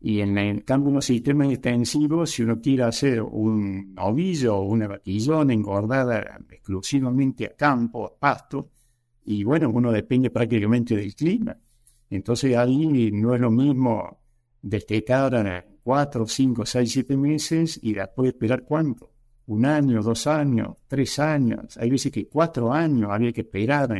Y 0.00 0.20
en 0.20 0.36
el 0.36 0.64
cambio 0.64 0.88
de 0.88 0.92
unos 0.92 1.06
sistemas 1.06 1.50
extensivos, 1.50 2.30
si 2.30 2.42
uno 2.42 2.60
quiere 2.60 2.82
hacer 2.82 3.22
un 3.22 3.94
novillo 3.94 4.56
o 4.56 4.62
una 4.62 4.86
vaquillona 4.86 5.54
engordada 5.54 6.38
exclusivamente 6.50 7.46
a 7.46 7.56
campo, 7.56 8.04
a 8.04 8.14
pasto, 8.14 8.68
y 9.24 9.42
bueno, 9.44 9.70
uno 9.70 9.90
depende 9.90 10.28
prácticamente 10.28 10.94
del 10.94 11.14
clima. 11.14 11.56
Entonces 12.10 12.54
ahí 12.54 13.10
no 13.12 13.34
es 13.34 13.40
lo 13.40 13.50
mismo 13.50 14.20
destetar 14.60 15.66
cuatro, 15.82 16.26
cinco, 16.26 16.66
seis, 16.66 16.92
siete 16.92 17.16
meses 17.16 17.80
y 17.82 17.94
después 17.94 18.28
esperar 18.28 18.64
cuánto. 18.64 19.13
Un 19.46 19.66
año, 19.66 20.02
dos 20.02 20.26
años, 20.26 20.76
tres 20.88 21.18
años. 21.18 21.76
Hay 21.76 21.90
veces 21.90 22.10
que 22.10 22.28
cuatro 22.28 22.72
años 22.72 23.10
había 23.10 23.32
que 23.32 23.42
esperar 23.42 23.90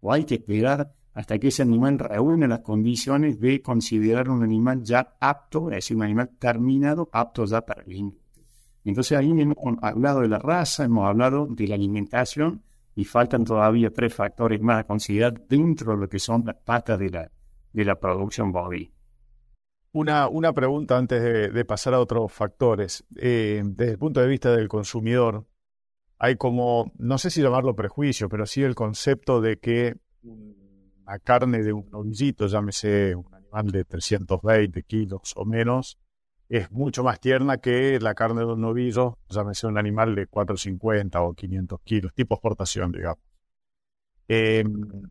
o 0.00 0.12
hay 0.12 0.24
que 0.24 0.36
esperar 0.36 0.92
hasta 1.14 1.38
que 1.38 1.48
ese 1.48 1.62
animal 1.62 1.98
reúne 1.98 2.48
las 2.48 2.60
condiciones 2.60 3.38
de 3.40 3.60
considerar 3.60 4.30
un 4.30 4.42
animal 4.42 4.82
ya 4.82 5.16
apto, 5.20 5.70
es 5.70 5.76
decir, 5.76 5.96
un 5.96 6.04
animal 6.04 6.30
terminado, 6.38 7.08
apto 7.12 7.44
ya 7.44 7.60
para 7.60 7.82
el. 7.82 8.14
Entonces 8.84 9.18
ahí 9.18 9.30
hemos 9.30 9.56
hablado 9.82 10.20
de 10.20 10.28
la 10.28 10.38
raza, 10.38 10.84
hemos 10.84 11.06
hablado 11.06 11.46
de 11.46 11.68
la 11.68 11.74
alimentación 11.74 12.62
y 12.94 13.04
faltan 13.04 13.44
todavía 13.44 13.90
tres 13.90 14.14
factores 14.14 14.60
más 14.60 14.80
a 14.80 14.86
considerar 14.86 15.40
dentro 15.48 15.92
de 15.92 15.98
lo 15.98 16.08
que 16.08 16.18
son 16.18 16.44
las 16.44 16.56
patas 16.56 16.98
de 16.98 17.10
la, 17.10 17.30
de 17.72 17.84
la 17.84 17.94
producción 17.96 18.52
bovina. 18.52 18.91
Una, 19.92 20.28
una 20.28 20.52
pregunta 20.52 20.96
antes 20.96 21.52
de, 21.52 21.64
pasar 21.64 21.94
a 21.94 22.00
otros 22.00 22.32
factores. 22.32 23.04
Eh, 23.16 23.62
desde 23.64 23.92
el 23.92 23.98
punto 23.98 24.20
de 24.20 24.26
vista 24.26 24.50
del 24.50 24.68
consumidor, 24.68 25.46
hay 26.18 26.36
como, 26.36 26.92
no 26.96 27.18
sé 27.18 27.30
si 27.30 27.42
llamarlo 27.42 27.76
prejuicio, 27.76 28.28
pero 28.28 28.46
sí 28.46 28.62
el 28.62 28.74
concepto 28.74 29.40
de 29.40 29.58
que 29.58 29.96
la 31.04 31.18
carne 31.18 31.62
de 31.62 31.72
un 31.72 31.90
novillito, 31.90 32.46
llámese 32.46 33.14
un 33.16 33.34
animal 33.34 33.70
de 33.70 33.84
320 33.84 34.82
kilos 34.84 35.34
o 35.36 35.44
menos, 35.44 35.98
es 36.48 36.70
mucho 36.70 37.02
más 37.02 37.18
tierna 37.20 37.58
que 37.58 37.98
la 38.00 38.14
carne 38.14 38.40
de 38.40 38.52
un 38.52 38.60
novillo, 38.60 39.18
llámese 39.28 39.66
un 39.66 39.78
animal 39.78 40.14
de 40.14 40.26
450 40.26 41.22
o 41.22 41.34
500 41.34 41.80
kilos, 41.82 42.14
tipo 42.14 42.34
exportación, 42.34 42.92
digamos. 42.92 43.24
Em, 44.28 45.10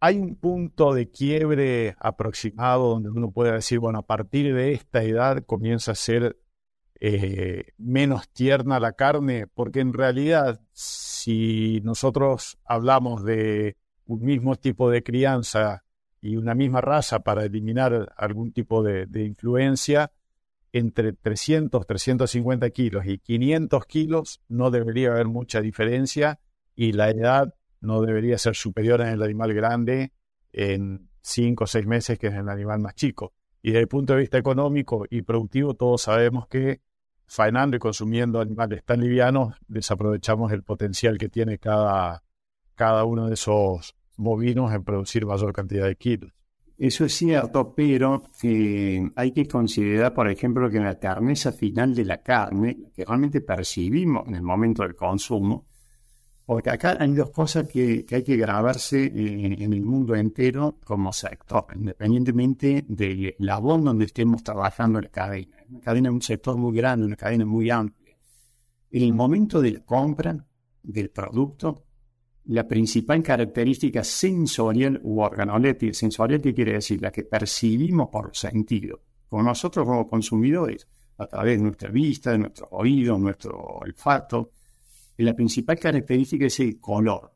hay 0.00 0.18
un 0.18 0.36
punto 0.36 0.94
de 0.94 1.10
quiebre 1.10 1.96
aproximado 1.98 2.90
donde 2.90 3.10
uno 3.10 3.30
puede 3.30 3.52
decir, 3.52 3.78
bueno, 3.78 4.00
a 4.00 4.06
partir 4.06 4.54
de 4.54 4.72
esta 4.72 5.02
edad 5.02 5.44
comienza 5.44 5.92
a 5.92 5.94
ser 5.94 6.38
eh, 7.00 7.72
menos 7.78 8.28
tierna 8.30 8.80
la 8.80 8.92
carne, 8.92 9.46
porque 9.46 9.80
en 9.80 9.92
realidad 9.92 10.60
si 10.72 11.80
nosotros 11.84 12.58
hablamos 12.64 13.24
de 13.24 13.76
un 14.06 14.22
mismo 14.22 14.56
tipo 14.56 14.90
de 14.90 15.02
crianza 15.02 15.84
y 16.20 16.36
una 16.36 16.54
misma 16.54 16.80
raza 16.80 17.20
para 17.20 17.44
eliminar 17.44 18.12
algún 18.16 18.52
tipo 18.52 18.82
de, 18.82 19.06
influencia, 19.24 20.12
entre 20.72 21.12
300, 21.12 21.86
350 21.86 22.70
kilos 22.70 23.06
y 23.06 23.18
500 23.18 23.86
kilos 23.86 24.40
no 24.48 24.70
debería 24.70 25.12
haber 25.12 25.26
mucha 25.26 25.60
diferencia 25.60 26.38
y 26.74 26.92
la 26.92 27.10
edad 27.10 27.54
no 27.86 28.02
debería 28.02 28.38
ser 28.38 28.54
superior 28.54 29.00
en 29.00 29.08
el 29.08 29.22
animal 29.22 29.54
grande 29.54 30.12
en 30.52 31.08
5 31.22 31.64
o 31.64 31.66
6 31.66 31.86
meses 31.86 32.18
que 32.18 32.28
es 32.28 32.34
el 32.34 32.48
animal 32.48 32.80
más 32.80 32.94
chico. 32.94 33.32
Y 33.62 33.70
desde 33.70 33.82
el 33.82 33.88
punto 33.88 34.12
de 34.12 34.20
vista 34.20 34.38
económico 34.38 35.06
y 35.10 35.22
productivo, 35.22 35.74
todos 35.74 36.02
sabemos 36.02 36.46
que 36.46 36.80
faenando 37.26 37.76
y 37.76 37.80
consumiendo 37.80 38.40
animales 38.40 38.84
tan 38.84 39.00
livianos, 39.00 39.54
desaprovechamos 39.66 40.52
el 40.52 40.62
potencial 40.62 41.18
que 41.18 41.28
tiene 41.28 41.58
cada, 41.58 42.22
cada 42.74 43.04
uno 43.04 43.26
de 43.26 43.34
esos 43.34 43.96
bovinos 44.16 44.72
en 44.72 44.84
producir 44.84 45.26
mayor 45.26 45.52
cantidad 45.52 45.86
de 45.86 45.96
kilos. 45.96 46.32
Eso 46.78 47.06
es 47.06 47.14
cierto, 47.14 47.74
pero 47.74 48.24
eh, 48.42 49.02
hay 49.16 49.32
que 49.32 49.48
considerar, 49.48 50.12
por 50.12 50.28
ejemplo, 50.28 50.68
que 50.68 50.76
en 50.76 50.84
la 50.84 50.98
carneza 50.98 51.50
final 51.50 51.94
de 51.94 52.04
la 52.04 52.22
carne, 52.22 52.90
que 52.94 53.04
realmente 53.04 53.40
percibimos 53.40 54.28
en 54.28 54.34
el 54.34 54.42
momento 54.42 54.82
del 54.82 54.94
consumo, 54.94 55.66
porque 56.46 56.70
acá 56.70 56.96
hay 57.00 57.12
dos 57.12 57.30
cosas 57.30 57.68
que, 57.68 58.06
hay 58.08 58.22
que 58.22 58.36
grabarse 58.36 59.06
en, 59.06 59.60
en, 59.60 59.72
el 59.72 59.82
mundo 59.82 60.14
entero 60.14 60.78
como 60.84 61.12
sector, 61.12 61.66
independientemente 61.74 62.84
del 62.86 63.34
labor 63.40 63.82
donde 63.82 64.04
estemos 64.04 64.44
trabajando 64.44 65.00
en 65.00 65.06
la 65.06 65.10
cadena. 65.10 65.56
Una 65.68 65.80
cadena 65.80 66.08
es 66.08 66.14
un 66.14 66.22
sector 66.22 66.56
muy 66.56 66.76
grande, 66.76 67.04
una 67.04 67.16
cadena 67.16 67.44
muy 67.44 67.68
amplia. 67.68 68.16
En 68.92 69.02
el 69.02 69.12
momento 69.12 69.60
de 69.60 69.72
la 69.72 69.80
compra 69.80 70.36
del 70.84 71.10
producto, 71.10 71.82
la 72.44 72.68
principal 72.68 73.24
característica 73.24 74.04
sensorial 74.04 75.00
u 75.02 75.20
organoléptica, 75.20 75.92
sensorial 75.94 76.40
que 76.40 76.54
quiere 76.54 76.74
decir 76.74 77.02
la 77.02 77.10
que 77.10 77.24
percibimos 77.24 78.08
por 78.08 78.36
sentido, 78.36 79.00
con 79.28 79.44
nosotros 79.44 79.84
como 79.84 80.06
consumidores, 80.06 80.86
a 81.18 81.26
través 81.26 81.58
de 81.58 81.64
nuestra 81.64 81.90
vista, 81.90 82.30
de 82.30 82.38
nuestro 82.38 82.68
oído, 82.70 83.18
nuestro 83.18 83.58
olfato, 83.58 84.52
la 85.24 85.34
principal 85.34 85.78
característica 85.78 86.46
es 86.46 86.60
el 86.60 86.78
color. 86.78 87.32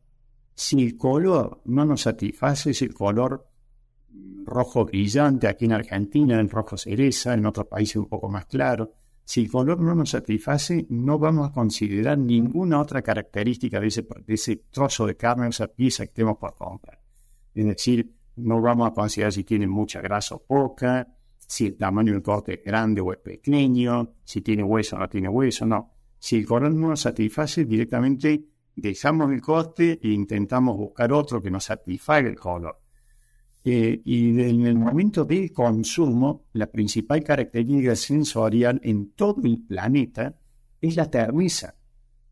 Si 0.54 0.82
el 0.82 0.96
color 0.96 1.62
no 1.64 1.84
nos 1.84 2.02
satisface, 2.02 2.70
es 2.70 2.82
el 2.82 2.92
color 2.92 3.46
rojo 4.44 4.84
brillante, 4.84 5.46
aquí 5.46 5.64
en 5.64 5.72
Argentina 5.72 6.38
el 6.38 6.50
rojo 6.50 6.76
cereza, 6.76 7.34
en 7.34 7.46
otros 7.46 7.66
países 7.66 7.96
un 7.96 8.06
poco 8.06 8.28
más 8.28 8.46
claro. 8.46 8.92
Si 9.24 9.42
el 9.42 9.50
color 9.50 9.80
no 9.80 9.94
nos 9.94 10.10
satisface, 10.10 10.86
no 10.90 11.18
vamos 11.18 11.48
a 11.48 11.52
considerar 11.52 12.18
ninguna 12.18 12.80
otra 12.80 13.00
característica 13.00 13.78
de 13.78 13.86
ese, 13.86 14.06
de 14.26 14.34
ese 14.34 14.56
trozo 14.70 15.06
de 15.06 15.16
carne, 15.16 15.48
esa 15.48 15.68
pieza 15.68 16.06
que 16.06 16.12
tenemos 16.12 16.36
por 16.38 16.54
comprar. 16.54 17.00
Es 17.54 17.64
decir, 17.64 18.12
no 18.36 18.60
vamos 18.60 18.88
a 18.88 18.92
considerar 18.92 19.32
si 19.32 19.44
tiene 19.44 19.66
mucha 19.66 20.00
grasa 20.00 20.34
o 20.34 20.42
poca, 20.42 21.06
si 21.38 21.66
el 21.66 21.76
tamaño 21.76 22.12
del 22.12 22.22
corte 22.22 22.54
es 22.54 22.64
grande 22.64 23.00
o 23.00 23.12
es 23.12 23.18
pequeño, 23.18 24.14
si 24.24 24.40
tiene 24.40 24.62
hueso 24.62 24.96
o 24.96 24.98
no 24.98 25.08
tiene 25.08 25.28
hueso, 25.28 25.64
no. 25.66 25.92
Si 26.20 26.36
el 26.36 26.46
color 26.46 26.72
no 26.74 26.90
nos 26.90 27.00
satisface, 27.00 27.64
directamente 27.64 28.44
dejamos 28.76 29.32
el 29.32 29.40
corte 29.40 29.98
e 30.02 30.08
intentamos 30.10 30.76
buscar 30.76 31.12
otro 31.12 31.40
que 31.42 31.50
nos 31.50 31.64
satisfaga 31.64 32.28
el 32.28 32.36
color. 32.36 32.78
Eh, 33.64 34.02
y 34.04 34.28
en 34.40 34.66
el 34.66 34.76
momento 34.76 35.24
del 35.24 35.50
consumo, 35.50 36.44
la 36.52 36.66
principal 36.66 37.24
característica 37.24 37.96
sensorial 37.96 38.78
en 38.84 39.12
todo 39.12 39.40
el 39.44 39.62
planeta 39.66 40.38
es 40.78 40.94
la 40.96 41.10
terneza. 41.10 41.74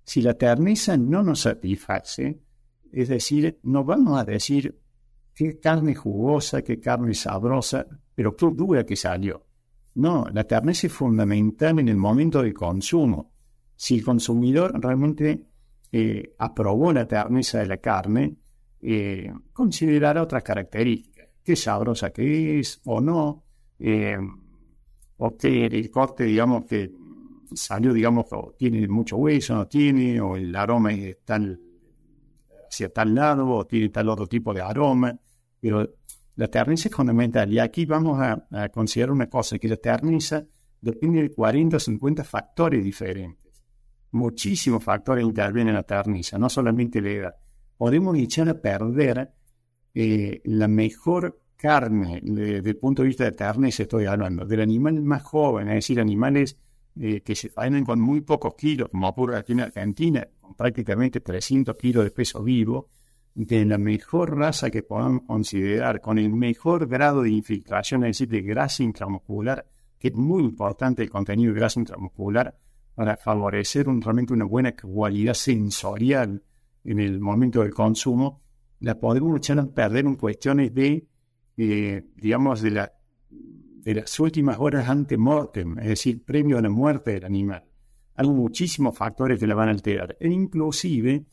Si 0.05 0.21
la 0.21 0.35
terneza 0.35 0.99
no 0.99 1.23
nos 1.23 1.41
satisface, 1.41 2.43
es 2.93 3.09
decir, 3.09 3.59
no 3.63 3.85
vamos 3.85 4.21
a 4.21 4.25
decir 4.25 4.79
qué 5.35 5.59
carne 5.59 5.95
jugosa, 5.95 6.61
qué 6.61 6.79
carne 6.79 7.15
sabrosa, 7.15 7.87
pero 8.15 8.37
qué 8.37 8.47
dura 8.53 8.85
que 8.85 8.97
salió. 8.97 9.47
No, 9.95 10.27
la 10.31 10.45
terneza 10.45 10.89
es 10.89 10.93
fundamental 10.93 11.79
en 11.79 11.89
el 11.89 11.97
momento 11.97 12.43
del 12.43 12.53
consumo. 12.53 13.33
Si 13.79 13.95
el 13.95 14.05
consumidor 14.05 14.73
realmente 14.83 15.47
eh, 15.93 16.35
aprobó 16.37 16.93
la 16.93 17.07
terneza 17.07 17.61
de 17.61 17.67
la 17.67 17.77
carne, 17.77 18.35
eh, 18.81 19.33
considerará 19.53 20.23
otras 20.23 20.43
características 20.43 21.19
qué 21.45 21.55
sabrosa 21.55 22.11
que 22.11 22.59
es 22.59 22.81
o 22.85 23.01
no, 23.01 23.45
eh, 23.79 24.19
o 25.17 25.37
que 25.37 25.67
el 25.67 25.91
corte, 25.91 26.25
digamos, 26.25 26.65
que 26.67 26.93
salió, 27.55 27.95
digamos, 27.95 28.27
o 28.33 28.55
tiene 28.59 28.87
mucho 28.89 29.17
hueso, 29.17 29.55
no 29.55 29.67
tiene, 29.67 30.21
o 30.21 30.37
el 30.37 30.55
aroma 30.55 30.93
es 30.93 31.25
tal, 31.25 31.59
hacia 32.69 32.93
tal 32.93 33.15
lado, 33.15 33.49
o 33.49 33.67
tiene 33.67 33.89
tal 33.91 34.11
otro 34.11 34.27
tipo 34.27 34.53
de 34.53 34.61
aroma, 34.61 35.19
pero 35.59 35.89
la 36.37 36.49
terneza 36.49 36.91
es 36.91 36.95
fundamental. 36.95 37.51
Y 37.51 37.59
aquí 37.61 37.87
vamos 37.87 38.19
a, 38.21 38.69
considerar 38.69 39.13
una 39.13 39.31
cosa, 39.31 39.59
que 39.59 39.69
la 39.69 39.77
terneza 39.79 40.45
depende 40.83 41.23
de 41.23 41.31
40 41.31 41.79
o 41.79 41.81
50 41.81 42.25
factores 42.25 42.85
diferentes. 42.85 43.48
Muchísimos 44.11 44.83
factores 44.83 45.25
intervienen 45.25 45.69
en 45.69 45.75
la 45.75 45.83
terneza, 45.83 46.39
no 46.39 46.49
solamente 46.49 47.01
la 47.01 47.11
edad. 47.11 47.35
Podemos 47.77 48.17
echar 48.17 48.49
a 48.49 48.61
perder 48.61 49.31
eh, 49.95 50.41
la 50.45 50.69
mejor 50.69 51.41
carne 51.57 52.21
desde 52.23 52.71
el 52.71 52.77
punto 52.77 53.03
de 53.03 53.09
vista 53.09 53.31
de 53.31 53.73
se 53.73 53.83
estoy 53.83 54.07
hablando, 54.07 54.47
del 54.47 54.61
animal 54.61 55.03
más 55.03 55.23
joven, 55.25 55.69
es 55.69 55.75
decir, 55.75 56.01
animales 56.01 56.57
eh, 57.01 57.21
que 57.21 57.35
se 57.35 57.49
faenan 57.49 57.85
con 57.85 58.01
muy 58.01 58.23
pocos 58.23 58.55
kilos, 58.55 58.89
como 58.91 59.09
ocurre 59.09 59.37
aquí 59.37 59.53
en 59.53 59.61
Argentina, 59.61 60.27
con 60.41 60.55
prácticamente 60.55 61.21
300 61.21 61.77
kilos 61.77 62.05
de 62.05 62.11
peso 62.11 62.43
vivo, 62.43 62.89
de 63.35 63.65
la 63.65 63.79
mejor 63.79 64.37
raza 64.37 64.71
que 64.71 64.83
podamos 64.83 65.23
considerar, 65.23 66.01
con 66.01 66.19
el 66.19 66.31
mejor 66.31 66.89
grado 66.89 67.23
de 67.23 67.31
infiltración, 67.31 68.05
es 68.05 68.19
decir, 68.19 68.29
de 68.29 68.43
grasa 68.43 68.83
intramuscular, 68.83 69.67
que 69.99 70.09
es 70.09 70.15
muy 70.15 70.43
importante 70.43 71.03
el 71.03 71.11
contenido 71.11 71.53
de 71.53 71.61
grasa 71.61 71.81
intramuscular 71.81 72.57
para 72.99 73.17
favorecer 73.17 73.89
un, 73.89 74.03
realmente 74.03 74.33
una 74.33 74.45
buena 74.45 74.75
cualidad 74.75 75.35
sensorial 75.35 76.43
en 76.83 76.99
el 76.99 77.21
momento 77.21 77.63
del 77.63 77.73
consumo, 77.73 78.43
la 78.81 78.99
podemos 78.99 79.37
echar 79.37 79.57
a 79.61 79.67
perder 79.67 80.05
en 80.05 80.17
cuestiones 80.17 80.75
de, 80.75 81.07
eh, 81.57 82.05
digamos, 82.17 82.61
de, 82.61 82.73
la, 82.73 82.93
de 83.31 83.95
las 83.95 84.19
últimas 84.19 84.59
horas 84.59 84.89
ante 84.89 85.17
mortem, 85.17 85.79
es 85.79 85.87
decir, 85.91 86.25
premio 86.25 86.59
a 86.59 86.61
la 86.61 86.71
muerte 86.71 87.13
del 87.13 87.25
animal. 87.25 87.63
Hay 88.17 88.27
muchísimos 88.27 88.99
factores 88.99 89.39
que 89.39 89.47
la 89.47 89.55
van 89.55 89.69
a 89.69 89.71
alterar. 89.71 90.17
E 90.19 90.29
inclusive 90.29 91.25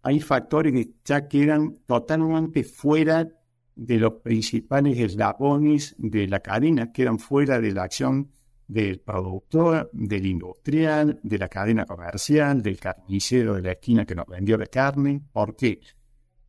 hay 0.00 0.20
factores 0.20 0.72
que 0.72 0.94
ya 1.04 1.28
quedan 1.28 1.80
totalmente 1.84 2.64
fuera 2.64 3.28
de 3.76 3.98
los 3.98 4.14
principales 4.22 4.98
eslabones 4.98 5.94
de 5.98 6.26
la 6.28 6.40
cadena, 6.40 6.92
quedan 6.92 7.18
fuera 7.18 7.60
de 7.60 7.72
la 7.72 7.82
acción 7.82 8.30
del 8.70 9.00
productor, 9.00 9.90
del 9.92 10.26
industrial, 10.26 11.18
de 11.22 11.38
la 11.38 11.48
cadena 11.48 11.86
comercial, 11.86 12.62
del 12.62 12.78
carnicero 12.78 13.54
de 13.54 13.62
la 13.62 13.72
esquina 13.72 14.04
que 14.04 14.14
nos 14.14 14.26
vendió 14.26 14.56
la 14.56 14.66
carne. 14.66 15.22
¿Por 15.32 15.56
qué? 15.56 15.80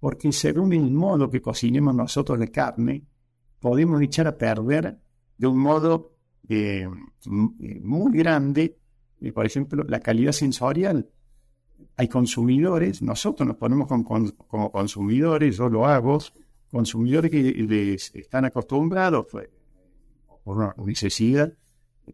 porque 0.02 0.32
según 0.32 0.74
el 0.74 0.90
modo 0.92 1.30
que 1.30 1.42
cocinemos 1.42 1.94
nosotros 1.94 2.38
la 2.40 2.48
carne, 2.48 3.06
podemos 3.60 4.02
echar 4.02 4.26
a 4.26 4.36
perder 4.36 4.98
de 5.38 5.48
un 5.48 5.60
modo 5.60 6.18
eh, 6.50 6.88
muy 7.28 8.18
grande, 8.18 8.80
eh, 9.22 9.32
por 9.32 9.46
ejemplo, 9.46 9.84
la 9.88 10.00
calidad 10.00 10.32
sensorial. 10.32 11.08
Hay 11.98 12.08
consumidores, 12.08 13.04
nosotros 13.04 13.48
nos 13.48 13.58
ponemos 13.58 13.88
como 13.88 14.72
consumidores, 14.72 15.58
yo 15.58 15.70
lo 15.70 15.86
hago, 15.86 16.18
consumidores 16.72 17.30
que 17.30 17.44
les 17.44 18.16
están 18.16 18.46
acostumbrados, 18.46 19.28
pues, 19.32 19.50
por 20.44 20.58
una 20.58 20.76
necesidad, 20.84 21.54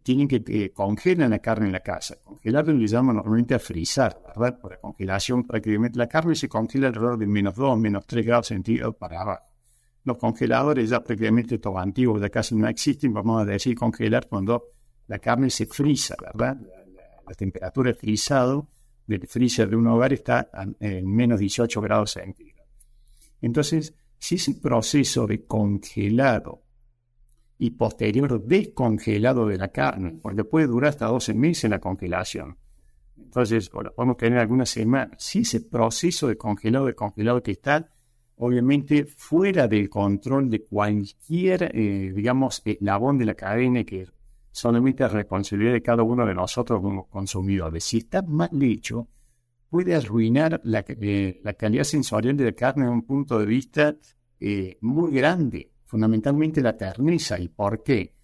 tienen 0.02 0.28
que 0.28 0.42
eh, 0.46 0.70
congelar 0.70 1.30
la 1.30 1.38
carne 1.38 1.66
en 1.66 1.72
la 1.72 1.80
casa. 1.80 2.16
Congelar 2.22 2.68
le 2.68 2.86
llaman 2.86 3.16
normalmente 3.16 3.54
a 3.54 3.58
frizar, 3.58 4.20
¿verdad? 4.26 4.58
Por 4.60 4.72
la 4.72 4.80
congelación, 4.80 5.46
prácticamente 5.46 5.98
la 5.98 6.06
carne 6.06 6.34
se 6.34 6.48
congela 6.48 6.88
alrededor 6.88 7.18
de 7.18 7.26
menos 7.26 7.54
2, 7.54 7.78
menos 7.78 8.06
3 8.06 8.26
grados 8.26 8.48
centígrados 8.48 8.96
para 8.96 9.20
abajo. 9.20 9.42
Los 10.04 10.18
congeladores 10.18 10.90
ya 10.90 11.02
prácticamente 11.02 11.56
estos 11.56 11.76
antiguos 11.76 12.20
ya 12.20 12.28
casi 12.30 12.54
no 12.54 12.68
existen, 12.68 13.12
vamos 13.12 13.42
a 13.42 13.44
decir 13.44 13.76
congelar 13.76 14.26
cuando 14.28 14.72
la 15.06 15.18
carne 15.18 15.50
se 15.50 15.66
frisa, 15.66 16.14
¿verdad? 16.20 16.56
La, 17.26 17.34
temperatura 17.34 17.92
de 17.92 18.62
del 19.06 19.26
freezer 19.26 19.68
de 19.68 19.76
un 19.76 19.86
hogar 19.86 20.14
está 20.14 20.48
en 20.80 21.06
menos 21.06 21.38
18 21.38 21.80
grados 21.80 22.12
centígrados. 22.12 22.68
Entonces, 23.40 23.94
si 24.18 24.36
ese 24.36 24.54
proceso 24.54 25.26
de 25.26 25.44
congelado 25.44 26.62
y 27.58 27.70
posterior 27.70 28.40
descongelado 28.44 29.46
de 29.46 29.58
la 29.58 29.68
carne, 29.68 30.18
porque 30.22 30.44
puede 30.44 30.68
durar 30.68 30.90
hasta 30.90 31.06
12 31.06 31.34
meses 31.34 31.68
la 31.68 31.80
congelación. 31.80 32.56
Entonces, 33.16 33.68
o 33.74 33.82
podemos 33.94 34.16
tener 34.16 34.38
algunas 34.38 34.70
semanas. 34.70 35.16
Si 35.18 35.40
ese 35.40 35.60
proceso 35.60 36.28
de 36.28 36.36
congelado, 36.36 36.86
de 36.86 36.94
congelado 36.94 37.42
que 37.42 37.50
está, 37.50 37.90
obviamente 38.36 39.04
fuera 39.04 39.66
del 39.66 39.90
control 39.90 40.48
de 40.48 40.64
cualquier, 40.64 41.70
eh, 41.74 42.12
digamos, 42.14 42.62
eslabón 42.64 43.18
de 43.18 43.24
la 43.24 43.34
cadena 43.34 43.82
que 43.82 44.06
solamente 44.52 45.04
es 45.04 45.12
responsabilidad 45.12 45.72
de 45.72 45.82
cada 45.82 46.04
uno 46.04 46.24
de 46.24 46.34
nosotros 46.34 46.80
como 46.80 47.08
consumidores. 47.08 47.82
Si 47.82 47.98
está 47.98 48.22
mal 48.22 48.50
hecho, 48.62 49.08
puede 49.68 49.96
arruinar 49.96 50.60
la, 50.62 50.84
eh, 50.86 51.42
calidad 51.58 51.84
sensorial 51.84 52.36
de 52.36 52.44
la 52.44 52.52
carne 52.52 52.84
desde 52.84 52.94
un 52.94 53.02
punto 53.02 53.38
de 53.40 53.46
vista 53.46 53.96
eh, 54.38 54.78
muy 54.80 55.12
grande 55.12 55.72
fundamentalmente 55.88 56.60
la 56.60 56.76
terneza. 56.76 57.40
¿Y 57.40 57.48
por 57.48 57.82
qué? 57.82 58.14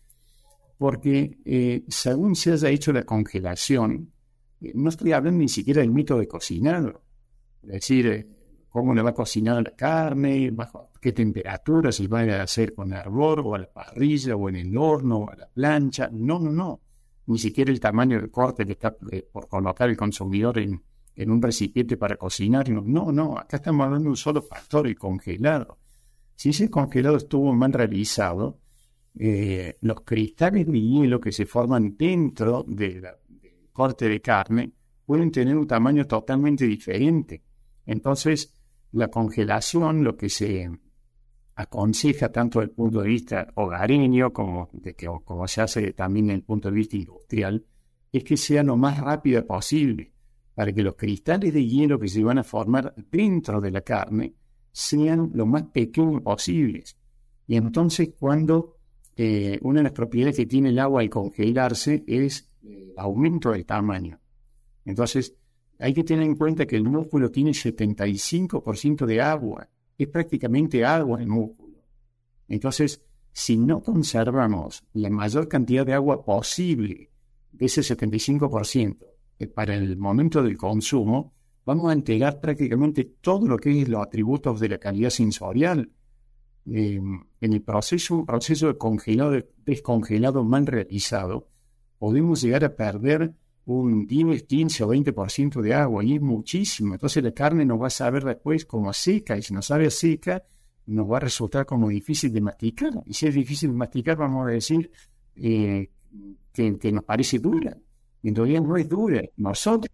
Porque 0.79 1.39
eh, 1.45 1.85
según 1.89 2.37
se 2.37 2.53
haya 2.53 2.69
hecho 2.69 2.93
la 2.93 3.05
congelación, 3.05 4.13
eh, 4.61 4.73
no 4.75 4.91
estoy 4.91 5.13
hablando 5.13 5.41
ni 5.41 5.49
siquiera 5.49 5.81
del 5.81 5.91
mito 5.91 6.19
de 6.19 6.29
cocinado. 6.29 7.03
Es 7.63 7.71
decir, 7.71 8.07
eh, 8.07 8.29
cómo 8.69 8.95
le 8.95 9.01
va 9.01 9.11
a 9.11 9.15
cocinar 9.15 9.63
la 9.63 9.71
carne, 9.71 10.51
bajo 10.51 10.91
qué 11.01 11.13
temperatura, 11.13 11.91
si 11.91 12.07
va 12.07 12.21
a 12.21 12.43
hacer 12.43 12.75
con 12.75 12.93
hervor 12.93 13.41
o 13.41 13.55
a 13.55 13.59
la 13.59 13.73
parrilla 13.73 14.37
o 14.37 14.49
en 14.51 14.57
el 14.57 14.77
horno 14.77 15.21
o 15.21 15.31
a 15.31 15.37
la 15.37 15.49
plancha. 15.49 16.11
No, 16.13 16.39
no, 16.39 16.51
no. 16.51 16.81
Ni 17.27 17.39
siquiera 17.39 17.73
el 17.73 17.81
tamaño 17.81 18.21
del 18.21 18.31
corte 18.31 18.67
que 18.67 18.73
está 18.73 18.95
por 19.33 19.49
colocar 19.49 19.89
el 19.89 19.97
consumidor 19.97 20.59
en, 20.59 20.83
en 21.17 21.31
un 21.31 21.41
recipiente 21.41 21.97
para 21.97 22.17
cocinar. 22.17 22.69
No, 22.69 23.11
no, 23.11 23.39
acá 23.39 23.57
estamos 23.57 23.87
hablando 23.87 24.05
de 24.05 24.11
un 24.11 24.17
solo 24.19 24.43
factor, 24.43 24.87
el 24.87 24.99
congelado. 24.99 25.79
Si 26.35 26.51
ese 26.51 26.71
congelado 26.71 27.17
estuvo 27.17 27.53
mal 27.53 27.73
realizado, 27.73 28.61
eh, 29.17 29.77
los 29.81 30.01
cristales 30.03 30.67
de 30.67 30.81
hielo 30.81 31.21
que 31.21 31.33
se 31.33 31.47
forman 31.47 31.97
dentro 31.97 32.65
del 32.67 33.07
corte 33.73 34.09
de 34.09 34.21
carne 34.21 34.73
pueden 35.07 35.31
tener 35.31 35.57
un 35.57 35.67
tamaño 35.67 36.07
totalmente 36.07 36.67
diferente. 36.67 37.43
Entonces, 37.87 38.53
la 38.93 39.09
congelación, 39.09 40.03
lo 40.03 40.17
que 40.17 40.29
se 40.29 40.71
aconseja 41.57 42.33
tanto 42.33 42.61
desde 42.61 42.71
el 42.71 42.77
punto 42.77 43.03
de 43.03 43.09
vista 43.09 43.47
hogareño 43.55 44.33
como, 44.33 44.69
de 44.73 44.95
que, 44.95 45.07
como 45.25 45.47
se 45.47 45.61
hace 45.61 45.93
también 45.93 46.27
desde 46.27 46.39
el 46.39 46.45
punto 46.45 46.71
de 46.71 46.77
vista 46.77 46.97
industrial, 46.97 47.65
es 48.11 48.25
que 48.25 48.37
sea 48.37 48.63
lo 48.63 48.77
más 48.77 49.01
rápido 49.01 49.45
posible, 49.47 50.13
para 50.55 50.73
que 50.73 50.83
los 50.83 50.95
cristales 50.95 51.53
de 51.53 51.67
hielo 51.67 51.99
que 51.99 52.09
se 52.09 52.23
van 52.23 52.39
a 52.39 52.45
formar 52.45 52.95
dentro 53.11 53.61
de 53.61 53.71
la 53.71 53.81
carne 53.83 54.35
sean 54.75 55.31
lo 55.35 55.47
más 55.47 55.63
pequeños 55.73 56.21
posibles. 56.23 56.97
Y 57.47 57.55
entonces 57.57 58.11
cuando 58.19 58.77
eh, 59.17 59.61
una 59.63 59.79
de 59.79 59.85
las 59.85 59.93
propiedades 59.93 60.37
que 60.37 60.47
tiene 60.47 60.71
el 60.71 60.79
agua 60.81 61.01
al 61.01 61.09
congelarse 61.09 62.03
es 62.09 62.51
el 62.65 62.93
aumento 62.97 63.53
del 63.53 63.65
tamaño. 63.65 64.21
Entonces, 64.85 65.35
Hay 65.81 65.93
que 65.93 66.05
tener 66.05 66.25
en 66.25 66.37
cuenta 66.37 66.67
que 66.67 66.77
el 66.77 66.85
músculo 66.85 67.31
tiene 67.33 67.51
75% 67.51 69.07
de 69.07 69.21
agua. 69.21 69.69
Es 69.99 70.07
prácticamente 70.07 70.85
agua 70.85 71.21
el 71.21 71.27
músculo. 71.27 71.79
Entonces, 72.49 73.03
si 73.33 73.57
no 73.59 73.83
conservamos 73.83 74.85
la 74.93 75.11
mayor 75.11 75.49
cantidad 75.49 75.85
de 75.85 75.95
agua 75.95 76.25
posible 76.25 77.11
de 77.51 77.67
ese 77.67 77.81
75% 77.81 78.97
eh, 79.41 79.47
para 79.49 79.75
el 79.75 79.97
momento 79.97 80.45
del 80.45 80.57
consumo, 80.57 81.35
vamos 81.65 81.91
a 81.91 81.93
entregar 81.93 82.41
prácticamente 82.41 83.05
todo 83.21 83.47
lo 83.47 83.57
que 83.57 83.83
es 83.83 83.89
los 83.89 84.03
atributos 84.03 84.61
de 84.61 84.69
la 84.69 84.79
calidad 84.79 85.11
sensorial. 85.11 85.91
Em, 86.67 87.23
en 87.41 87.53
el 87.53 87.63
proceso, 87.63 88.17
un 88.17 88.27
proceso 88.27 88.69
de 88.69 88.79
congelado, 88.79 89.37
descongelado 89.65 90.45
mal 90.45 90.67
realizado, 90.67 91.49
podemos 91.99 92.41
llegar 92.43 92.65
a 92.65 92.75
perder 92.75 93.35
un 93.67 94.07
10, 94.07 94.43
15 94.45 94.85
o 94.85 94.89
20% 94.89 95.63
de 95.63 95.75
agua 95.75 96.05
y 96.05 96.15
es 96.15 96.21
muchísimo. 96.21 96.95
Entonces 96.95 97.23
la 97.23 97.33
carne 97.33 97.65
nos 97.65 97.81
va 97.81 97.87
a 97.87 97.91
saber 97.91 98.25
después 98.25 98.67
como 98.67 98.93
seca 98.93 99.37
y 99.37 99.43
si 99.43 99.55
no 99.55 99.63
sabe 99.63 99.91
seca, 99.91 100.43
nos 100.87 101.11
va 101.11 101.17
a 101.17 101.21
resultar 101.21 101.65
como 101.65 101.89
difícil 101.89 102.33
de 102.33 102.41
masticar. 102.41 102.93
Y 103.07 103.15
si 103.15 103.27
es 103.27 103.35
difícil 103.35 103.71
de 103.71 103.77
masticar, 103.77 104.17
vamos 104.17 104.47
a 104.47 104.51
decir 104.51 104.91
eh, 105.37 105.91
que, 106.53 106.93
nos 106.93 107.05
parece 107.05 107.39
dura. 107.39 107.77
En 108.23 108.35
realidad 108.35 108.63
no 108.63 108.77
es 108.77 108.89
dura. 108.89 109.23
Nosotros, 109.37 109.91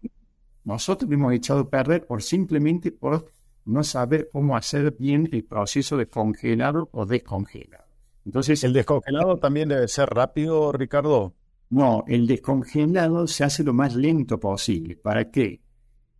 nosotros 0.63 1.11
hemos 1.11 1.33
echado 1.33 1.61
a 1.61 1.69
perder 1.69 2.05
por 2.05 2.21
simplemente 2.21 2.91
por 2.91 3.31
no 3.65 3.83
saber 3.83 4.29
cómo 4.31 4.55
hacer 4.55 4.95
bien 4.97 5.29
el 5.31 5.43
proceso 5.43 5.97
de 5.97 6.07
congelado 6.07 6.89
o 6.91 7.05
descongelado. 7.05 7.85
Entonces, 8.25 8.63
¿El 8.63 8.73
descongelado 8.73 9.37
también 9.37 9.69
debe 9.69 9.87
ser 9.87 10.09
rápido, 10.09 10.71
Ricardo? 10.71 11.33
No, 11.69 12.03
el 12.07 12.27
descongelado 12.27 13.27
se 13.27 13.43
hace 13.43 13.63
lo 13.63 13.73
más 13.73 13.95
lento 13.95 14.39
posible. 14.39 14.95
¿Para 14.97 15.31
qué? 15.31 15.61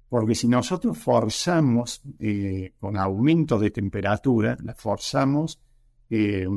Porque 0.10 0.34
si 0.34 0.48
nosotros 0.48 0.98
forzamos 0.98 2.02
eh, 2.20 2.74
con 2.80 2.98
aumento 2.98 3.60
de 3.60 3.72
temperatura, 3.72 4.58
la 4.64 4.74
forzamos, 4.74 5.60
eh, 6.10 6.48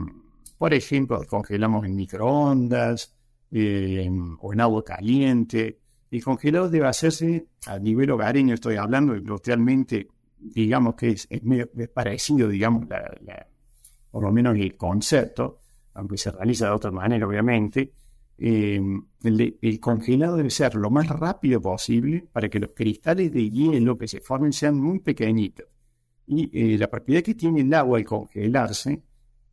por 0.57 0.73
ejemplo, 0.73 1.21
congelamos 1.29 1.85
en 1.85 1.95
microondas 1.95 3.15
eh, 3.51 4.11
o 4.41 4.53
en 4.53 4.61
agua 4.61 4.83
caliente. 4.83 5.81
El 6.15 6.23
congelado 6.23 6.71
debe 6.71 6.87
hacerse 6.87 7.49
a 7.67 7.77
nivel 7.77 8.09
hogareño, 8.13 8.55
estoy 8.55 8.77
hablando 8.77 9.17
industrialmente, 9.17 10.07
digamos 10.39 10.95
que 10.95 11.09
es, 11.09 11.29
parecido, 11.93 12.49
digamos, 12.49 12.87
por 14.13 14.23
lo 14.23 14.31
menos 14.31 14.57
el 14.57 14.77
concepto, 14.77 15.59
aunque 15.93 16.17
se 16.17 16.31
realiza 16.31 16.67
de 16.67 16.71
otra 16.71 16.93
manera, 16.93 17.27
obviamente 17.27 17.95
eh, 18.39 18.81
el, 19.25 19.81
congelado 19.81 20.37
debe 20.37 20.51
ser 20.51 20.77
lo 20.77 20.89
más 20.89 21.09
rápido 21.09 21.61
posible 21.61 22.29
para 22.31 22.49
que 22.49 22.61
los 22.61 22.71
cristales 22.77 23.33
de 23.33 23.51
hielo 23.51 23.99
que 23.99 24.07
se 24.07 24.21
formen 24.21 24.53
sean 24.53 24.79
muy 24.79 25.01
pequeñitos. 25.01 25.67
Y 26.29 26.49
eh, 26.75 26.79
la 26.79 26.89
propiedad 26.89 27.25
que 27.25 27.35
tiene 27.35 27.63
el 27.63 27.75
agua 27.75 27.99
al 27.99 28.05
congelarse 28.05 29.03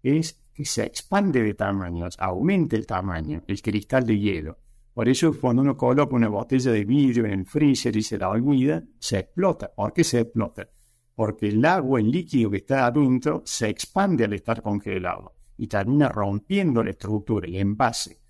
es 0.04 0.40
que 0.54 0.64
se 0.66 0.84
expande 0.84 1.42
de 1.42 1.56
tamaño, 1.56 2.08
aumenta 2.20 2.76
el 2.76 2.86
tamaño, 2.86 3.42
el 3.48 3.60
cristal 3.64 4.06
de 4.06 4.20
hielo. 4.20 4.58
Por 4.94 5.08
eso 5.08 5.34
cuando 5.40 5.62
uno 5.62 5.78
coloca 5.78 6.16
una 6.16 6.28
botella 6.28 6.72
de 6.72 6.86
vidrio 6.86 7.26
en 7.26 7.32
el 7.32 7.46
freezer 7.46 7.96
y 7.96 8.04
se 8.04 8.18
la 8.18 8.30
olvida, 8.30 8.84
se 9.00 9.20
explota. 9.20 9.72
¿Por 9.74 9.94
qué 9.94 10.04
se 10.04 10.20
explota? 10.20 10.70
Porque 11.16 11.48
el 11.48 11.64
agua, 11.64 12.00
el 12.00 12.12
líquido 12.12 12.52
que 12.52 12.58
está 12.58 12.86
adentro, 12.86 13.42
se 13.46 13.70
expande 13.70 14.26
al 14.26 14.34
estar 14.34 14.62
congelado 14.62 15.36
y 15.58 15.68
termina 15.68 16.10
rompiendo 16.10 16.84
la 16.84 16.92
estructura 16.92 17.48
y 17.48 17.58
envase 17.58 18.22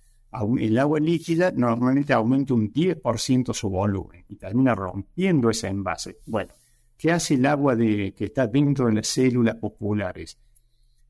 el 0.58 0.78
agua 0.78 0.98
líquida 0.98 1.52
normalmente 1.54 2.12
aumenta 2.12 2.54
un 2.54 2.72
10% 2.72 3.52
su 3.52 3.68
volumen 3.68 4.24
y 4.28 4.36
termina 4.36 4.74
rompiendo 4.74 5.50
ese 5.50 5.68
envase. 5.68 6.20
Bueno, 6.26 6.54
¿qué 6.96 7.12
hace 7.12 7.34
el 7.34 7.44
agua 7.44 7.76
de, 7.76 8.14
que 8.14 8.26
está 8.26 8.46
dentro 8.46 8.86
de 8.86 8.94
las 8.94 9.08
células 9.08 9.56
populares? 9.56 10.38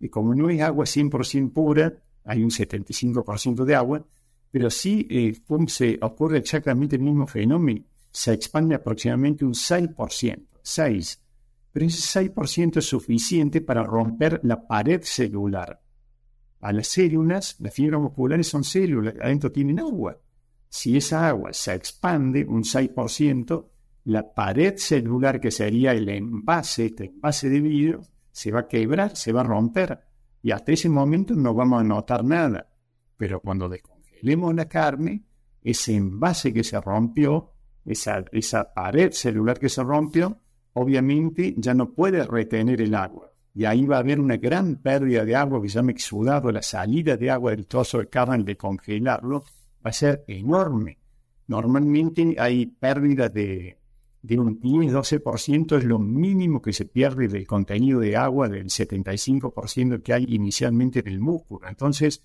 Y 0.00 0.08
como 0.08 0.34
no 0.34 0.50
es 0.50 0.60
agua 0.60 0.86
100% 0.86 1.52
pura, 1.52 1.92
hay 2.24 2.42
un 2.42 2.50
75% 2.50 3.64
de 3.64 3.74
agua, 3.76 4.04
pero 4.52 4.70
sí 4.70 5.08
eh, 5.10 5.34
se 5.66 5.98
ocurre 6.00 6.38
exactamente 6.38 6.94
el 6.94 7.02
mismo 7.02 7.26
fenómeno. 7.26 7.82
Se 8.12 8.32
expande 8.32 8.76
aproximadamente 8.76 9.44
un 9.44 9.54
6%, 9.54 10.46
6%. 10.62 11.18
Pero 11.72 11.86
ese 11.86 12.20
6% 12.20 12.76
es 12.76 12.84
suficiente 12.84 13.60
para 13.62 13.82
romper 13.82 14.38
la 14.44 14.64
pared 14.68 15.00
celular 15.02 15.82
a 16.62 16.72
las 16.72 16.86
células, 16.86 17.56
las 17.58 17.74
fibras 17.74 18.00
musculares 18.00 18.46
son 18.46 18.62
células, 18.62 19.14
adentro 19.20 19.50
tienen 19.50 19.80
agua. 19.80 20.16
Si 20.68 20.96
esa 20.96 21.28
agua 21.28 21.52
se 21.52 21.74
expande 21.74 22.44
un 22.44 22.62
6%, 22.62 23.66
la 24.04 24.32
pared 24.32 24.76
celular 24.76 25.40
que 25.40 25.50
sería 25.50 25.92
el 25.92 26.08
envase, 26.08 26.86
este 26.86 27.06
envase 27.06 27.50
de 27.50 27.60
vidrio, 27.60 28.00
se 28.30 28.52
va 28.52 28.60
a 28.60 28.68
quebrar, 28.68 29.16
se 29.16 29.32
va 29.32 29.40
a 29.40 29.44
romper. 29.44 30.00
Y 30.40 30.52
hasta 30.52 30.72
ese 30.72 30.88
momento 30.88 31.34
no 31.34 31.52
vamos 31.52 31.80
a 31.80 31.84
notar 31.84 32.24
nada. 32.24 32.68
Pero 33.16 33.40
cuando 33.40 33.68
descongelemos 34.22 34.54
la 34.54 34.68
carne, 34.68 35.24
ese 35.62 35.94
envase 35.94 36.52
que 36.52 36.64
se 36.64 36.80
rompió, 36.80 37.50
esa, 37.84 38.24
esa 38.32 38.72
pared 38.72 39.10
celular 39.12 39.58
que 39.58 39.68
se 39.68 39.82
rompió, 39.82 40.38
obviamente 40.74 41.54
ya 41.56 41.74
no 41.74 41.92
puede 41.92 42.24
retener 42.24 42.80
el 42.80 42.94
agua 42.94 43.32
y 43.54 43.64
ahí 43.66 43.84
va 43.84 43.96
a 43.96 44.00
haber 44.00 44.18
una 44.18 44.36
gran 44.38 44.76
pérdida 44.76 45.24
de 45.24 45.36
agua 45.36 45.60
que 45.60 45.68
se 45.68 45.74
llama 45.74 45.90
exudado, 45.90 46.50
la 46.50 46.62
salida 46.62 47.16
de 47.16 47.30
agua 47.30 47.50
del 47.50 47.66
trozo 47.66 47.98
de 47.98 48.08
carne 48.08 48.44
de 48.44 48.56
congelarlo 48.56 49.44
va 49.84 49.90
a 49.90 49.92
ser 49.92 50.24
enorme. 50.26 50.98
Normalmente 51.48 52.34
hay 52.38 52.64
pérdida 52.66 53.28
de, 53.28 53.76
de 54.22 54.38
un 54.38 54.58
10-12%, 54.58 55.76
es 55.76 55.84
lo 55.84 55.98
mínimo 55.98 56.62
que 56.62 56.72
se 56.72 56.86
pierde 56.86 57.28
del 57.28 57.46
contenido 57.46 58.00
de 58.00 58.16
agua 58.16 58.48
del 58.48 58.66
75% 58.66 60.02
que 60.02 60.14
hay 60.14 60.24
inicialmente 60.28 61.00
en 61.00 61.08
el 61.08 61.20
músculo. 61.20 61.68
Entonces, 61.68 62.22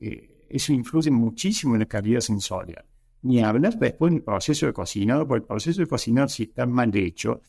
eh, 0.00 0.39
eso 0.50 0.72
influye 0.72 1.10
muchísimo 1.10 1.74
en 1.74 1.80
la 1.80 1.86
calidad 1.86 2.20
sensorial. 2.20 2.84
Ni 3.22 3.40
hablar 3.40 3.78
después 3.78 4.12
del 4.12 4.22
proceso 4.22 4.66
de 4.66 4.72
cocinado, 4.72 5.26
porque 5.26 5.42
el 5.42 5.46
proceso 5.46 5.80
de 5.80 5.86
cocinado, 5.86 6.28
si 6.28 6.44
está 6.44 6.66
mal 6.66 6.94
hecho, 6.96 7.40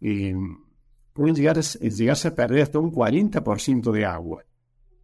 eh, 0.00 0.34
pueden 1.12 1.34
llegar 1.34 1.58
a, 1.58 1.60
llegarse 1.60 2.28
a 2.28 2.34
perder 2.34 2.62
hasta 2.62 2.78
un 2.78 2.92
40% 2.92 3.90
de 3.90 4.04
agua. 4.04 4.44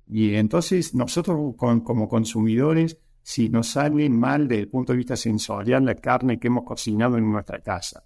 Y 0.06 0.34
entonces 0.34 0.94
nosotros 0.94 1.54
como 1.56 2.08
consumidores, 2.08 2.98
si 3.22 3.48
nos 3.48 3.68
sale 3.68 4.08
mal 4.08 4.48
desde 4.48 4.62
el 4.62 4.68
punto 4.68 4.92
de 4.92 4.98
vista 4.98 5.16
sensorial 5.16 5.84
la 5.84 5.94
carne 5.94 6.38
que 6.38 6.48
hemos 6.48 6.64
cocinado 6.64 7.18
en 7.18 7.30
nuestra 7.30 7.60
casa, 7.60 8.04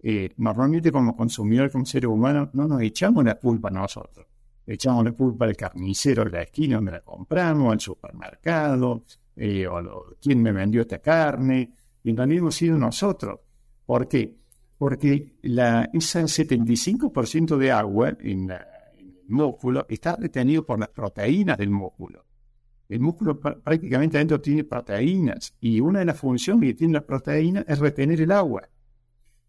eh, 0.00 0.30
normalmente 0.36 0.92
como 0.92 1.16
consumidores, 1.16 1.72
como 1.72 1.86
seres 1.86 2.08
humanos, 2.08 2.50
no 2.52 2.68
nos 2.68 2.82
echamos 2.82 3.24
la 3.24 3.34
culpa 3.36 3.68
a 3.68 3.72
echamos 4.74 5.04
la 5.04 5.12
culpa 5.12 5.44
al 5.44 5.56
carnicero 5.56 6.24
de 6.24 6.30
la 6.30 6.42
esquina 6.42 6.76
donde 6.76 6.92
la 6.92 7.00
compramos, 7.00 7.72
al 7.72 7.80
supermercado, 7.80 9.04
eh, 9.36 9.66
o 9.66 9.78
a 9.78 9.82
quién 10.20 10.42
me 10.42 10.52
vendió 10.52 10.82
esta 10.82 10.98
carne. 10.98 11.72
Y 12.02 12.14
también 12.14 12.40
hemos 12.40 12.54
sido 12.54 12.78
nosotros. 12.78 13.40
¿Por 13.84 14.06
qué? 14.06 14.38
porque 14.78 15.34
la, 15.42 15.90
ese 15.92 16.22
75% 16.22 17.56
de 17.56 17.72
agua 17.72 18.16
en, 18.20 18.50
el 18.50 19.14
músculo 19.26 19.84
está 19.88 20.16
retenido 20.16 20.64
por 20.64 20.78
las 20.78 20.88
proteínas 20.88 21.58
del 21.58 21.70
músculo. 21.70 22.24
El 22.88 23.00
músculo 23.00 23.38
prácticamente 23.38 24.16
adentro 24.16 24.40
tiene 24.40 24.64
proteínas 24.64 25.54
y 25.60 25.80
una 25.80 25.98
de 25.98 26.06
las 26.06 26.18
funciones 26.18 26.70
que 26.70 26.74
tiene 26.74 26.94
la 26.94 27.04
proteína 27.04 27.64
es 27.68 27.78
retener 27.80 28.20
el 28.20 28.32
agua. 28.32 28.62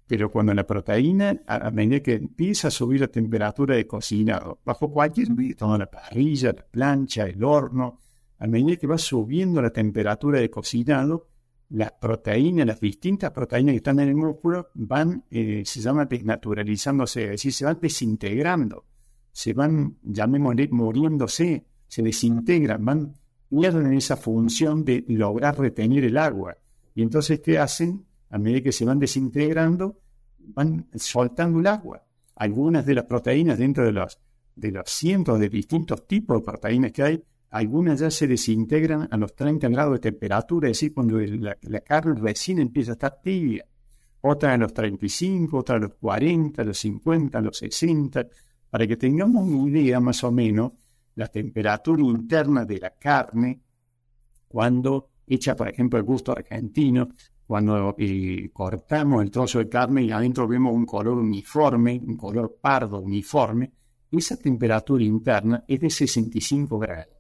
Pero 0.10 0.32
cuando 0.32 0.56
la 0.56 0.66
proteína, 0.66 1.44
a 1.46 1.70
medida 1.70 2.00
que 2.00 2.16
empieza 2.16 2.70
a 2.70 2.72
subir 2.72 3.02
la 3.02 3.10
temperatura 3.10 3.76
de 3.76 3.86
cocinado, 3.86 4.60
bajo 4.66 4.92
cualquier 4.92 5.30
método, 5.36 5.78
la 5.78 5.86
parrilla, 5.86 6.52
la 6.52 6.66
plancha, 6.66 7.28
el 7.28 7.44
horno, 7.44 8.00
a 8.40 8.48
medida 8.48 8.78
que 8.78 8.88
va 8.88 8.98
subiendo 8.98 9.62
la 9.62 9.70
temperatura 9.70 10.40
de 10.40 10.50
cocinado, 10.50 11.28
las 11.70 11.92
proteínas, 11.92 12.66
las 12.66 12.80
distintas 12.80 13.30
proteínas 13.30 13.74
que 13.74 13.78
están 13.78 14.00
en 14.00 14.10
el 14.10 14.16
músculo 14.16 14.70
van, 14.74 15.26
eh, 15.30 15.62
se 15.64 15.80
llama 15.80 16.06
desnaturalizándose, 16.06 17.26
es 17.26 17.30
decir, 17.30 17.54
se 17.54 17.66
van 17.66 17.78
desintegrando, 17.80 18.86
se 19.32 19.54
van, 19.54 20.00
llamémosle, 20.02 20.70
muriéndose, 20.72 21.68
se 21.88 22.02
desintegran, 22.02 22.84
van, 22.84 23.14
pierden 23.48 23.94
esa 23.94 24.18
función 24.18 24.84
de 24.84 25.06
lograr 25.08 25.60
retener 25.60 26.06
el 26.06 26.18
agua. 26.18 26.58
Y 26.96 27.04
entonces, 27.04 27.42
¿qué 27.42 27.60
hacen? 27.60 28.09
A 28.30 28.38
medida 28.38 28.62
que 28.62 28.72
se 28.72 28.86
van 28.86 29.00
desintegrando, 29.00 30.00
van 30.38 30.88
soltando 30.96 31.60
el 31.60 31.68
agua. 31.68 32.04
Algunas 32.36 32.86
de 32.86 32.96
las 32.96 33.06
proteínas 33.06 33.58
dentro 33.58 33.84
de 33.84 33.92
los, 33.92 34.20
de 34.56 34.72
los 34.72 34.90
cientos 34.90 35.40
de 35.40 35.50
distintos 35.50 36.08
tipos 36.08 36.38
de 36.38 36.46
proteínas 36.46 36.92
que 36.92 37.04
hay, 37.04 37.24
algunas 37.52 38.00
ya 38.00 38.12
se 38.12 38.28
desintegran 38.28 39.08
a 39.10 39.18
los 39.18 39.36
30 39.36 39.68
grados 39.70 39.94
de 39.94 40.12
temperatura, 40.12 40.70
es 40.70 40.78
decir, 40.78 40.94
cuando 40.94 41.20
la, 41.20 41.82
carne 41.82 42.20
recién 42.20 42.60
empieza 42.60 42.92
a 42.92 42.94
estar 42.94 43.20
tibia. 43.22 43.66
Otras 44.22 44.54
a 44.54 44.58
los 44.58 44.74
35, 44.74 45.58
otras 45.58 45.78
a 45.78 45.80
los 45.80 45.94
40, 45.96 46.62
a 46.62 46.66
los 46.66 46.78
50, 46.78 47.38
a 47.38 47.42
los 47.42 47.58
60, 47.58 48.28
para 48.70 48.86
que 48.86 48.98
tengamos 48.98 49.48
una 49.48 49.80
idea 49.80 50.00
más 50.00 50.24
o 50.24 50.32
menos 50.32 50.74
la 51.16 51.28
temperatura 51.28 52.04
interna 52.04 52.66
de 52.66 52.80
la 52.80 52.92
carne 52.92 53.62
cuando 54.48 55.10
hecha, 55.26 55.56
por 55.56 55.70
ejemplo, 55.70 55.98
el 55.98 56.06
gusto 56.06 56.32
argentino, 56.32 57.10
cuando 57.50 57.96
cortamos 58.54 59.24
el 59.24 59.32
trozo 59.32 59.58
de 59.58 59.68
carne 59.68 60.04
y 60.04 60.12
adentro 60.12 60.48
vemos 60.48 60.72
un 60.72 60.86
color 60.86 61.18
uniforme, 61.18 62.00
un 62.06 62.16
color 62.16 62.60
pardo 62.62 63.00
uniforme, 63.00 63.72
esa 64.12 64.38
temperatura 64.38 65.04
interna 65.04 65.64
es 65.68 65.80
de 65.80 65.90
65 65.90 66.78
grados. 66.78 67.16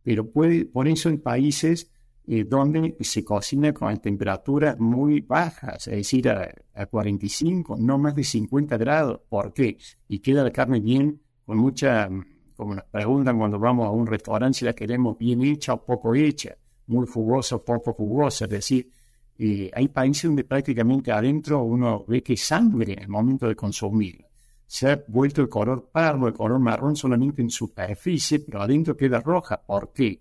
Pero 0.00 0.30
puede, 0.30 0.66
por 0.66 0.86
eso 0.86 1.08
en 1.08 1.20
países 1.20 1.90
eh, 2.24 2.44
donde 2.44 2.96
se 3.00 3.24
cocina 3.24 3.72
con 3.72 3.98
temperaturas 3.98 4.78
muy 4.78 5.22
bajas, 5.22 5.88
es 5.88 5.96
decir, 5.96 6.28
a, 6.28 6.86
45, 6.86 7.78
no 7.80 7.98
más 7.98 8.14
de 8.14 8.22
50 8.22 8.76
grados. 8.76 9.22
¿Por 9.28 9.52
qué? 9.52 9.76
Y 10.06 10.20
queda 10.20 10.44
la 10.44 10.52
carne 10.52 10.78
bien, 10.78 11.20
con 11.44 11.58
mucha, 11.58 12.08
como 12.54 12.76
nos 12.76 12.84
preguntan 12.84 13.36
cuando 13.38 13.58
vamos 13.58 13.88
a 13.88 13.90
un 13.90 14.06
restaurante 14.06 14.60
si 14.60 14.64
la 14.64 14.72
queremos 14.72 15.18
bien 15.18 15.42
hecha 15.42 15.74
o 15.74 15.84
poco 15.84 16.14
hecha, 16.14 16.56
muy 16.86 17.08
jugosa 17.08 17.56
o 17.56 17.64
poco 17.64 17.92
jugosa, 17.92 18.44
es 18.44 18.50
decir, 18.52 19.01
eh, 19.38 19.70
hay 19.72 19.88
países 19.88 20.24
donde 20.24 20.44
prácticamente 20.44 21.10
adentro 21.10 21.62
uno 21.62 22.04
ve 22.06 22.22
que 22.22 22.36
sangre 22.36 22.92
en 22.92 23.02
el 23.02 23.08
momento 23.08 23.48
de 23.48 23.56
consumir. 23.56 24.24
Se 24.66 24.90
ha 24.90 25.04
vuelto 25.08 25.42
el 25.42 25.48
color 25.48 25.90
pardo, 25.92 26.28
el 26.28 26.34
color 26.34 26.58
marrón 26.58 26.96
solamente 26.96 27.42
en 27.42 27.50
superficie, 27.50 28.40
pero 28.40 28.62
adentro 28.62 28.96
queda 28.96 29.20
roja. 29.20 29.60
¿Por 29.60 29.92
qué? 29.92 30.20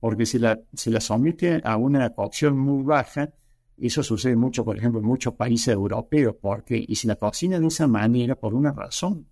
Porque 0.00 0.26
si 0.26 0.38
la, 0.38 0.60
se 0.72 0.90
la 0.90 1.00
somete 1.00 1.60
a 1.64 1.76
una 1.76 2.10
cocción 2.10 2.58
muy 2.58 2.82
baja, 2.82 3.32
eso 3.76 4.02
sucede 4.02 4.36
mucho, 4.36 4.64
por 4.64 4.76
ejemplo, 4.76 5.00
en 5.00 5.06
muchos 5.06 5.34
países 5.34 5.68
europeos. 5.68 6.36
¿Por 6.40 6.64
qué? 6.64 6.84
Y 6.86 6.94
si 6.94 7.06
la 7.06 7.16
cocina 7.16 7.58
de 7.58 7.66
esa 7.66 7.86
manera, 7.86 8.34
por 8.36 8.54
una 8.54 8.72
razón, 8.72 9.26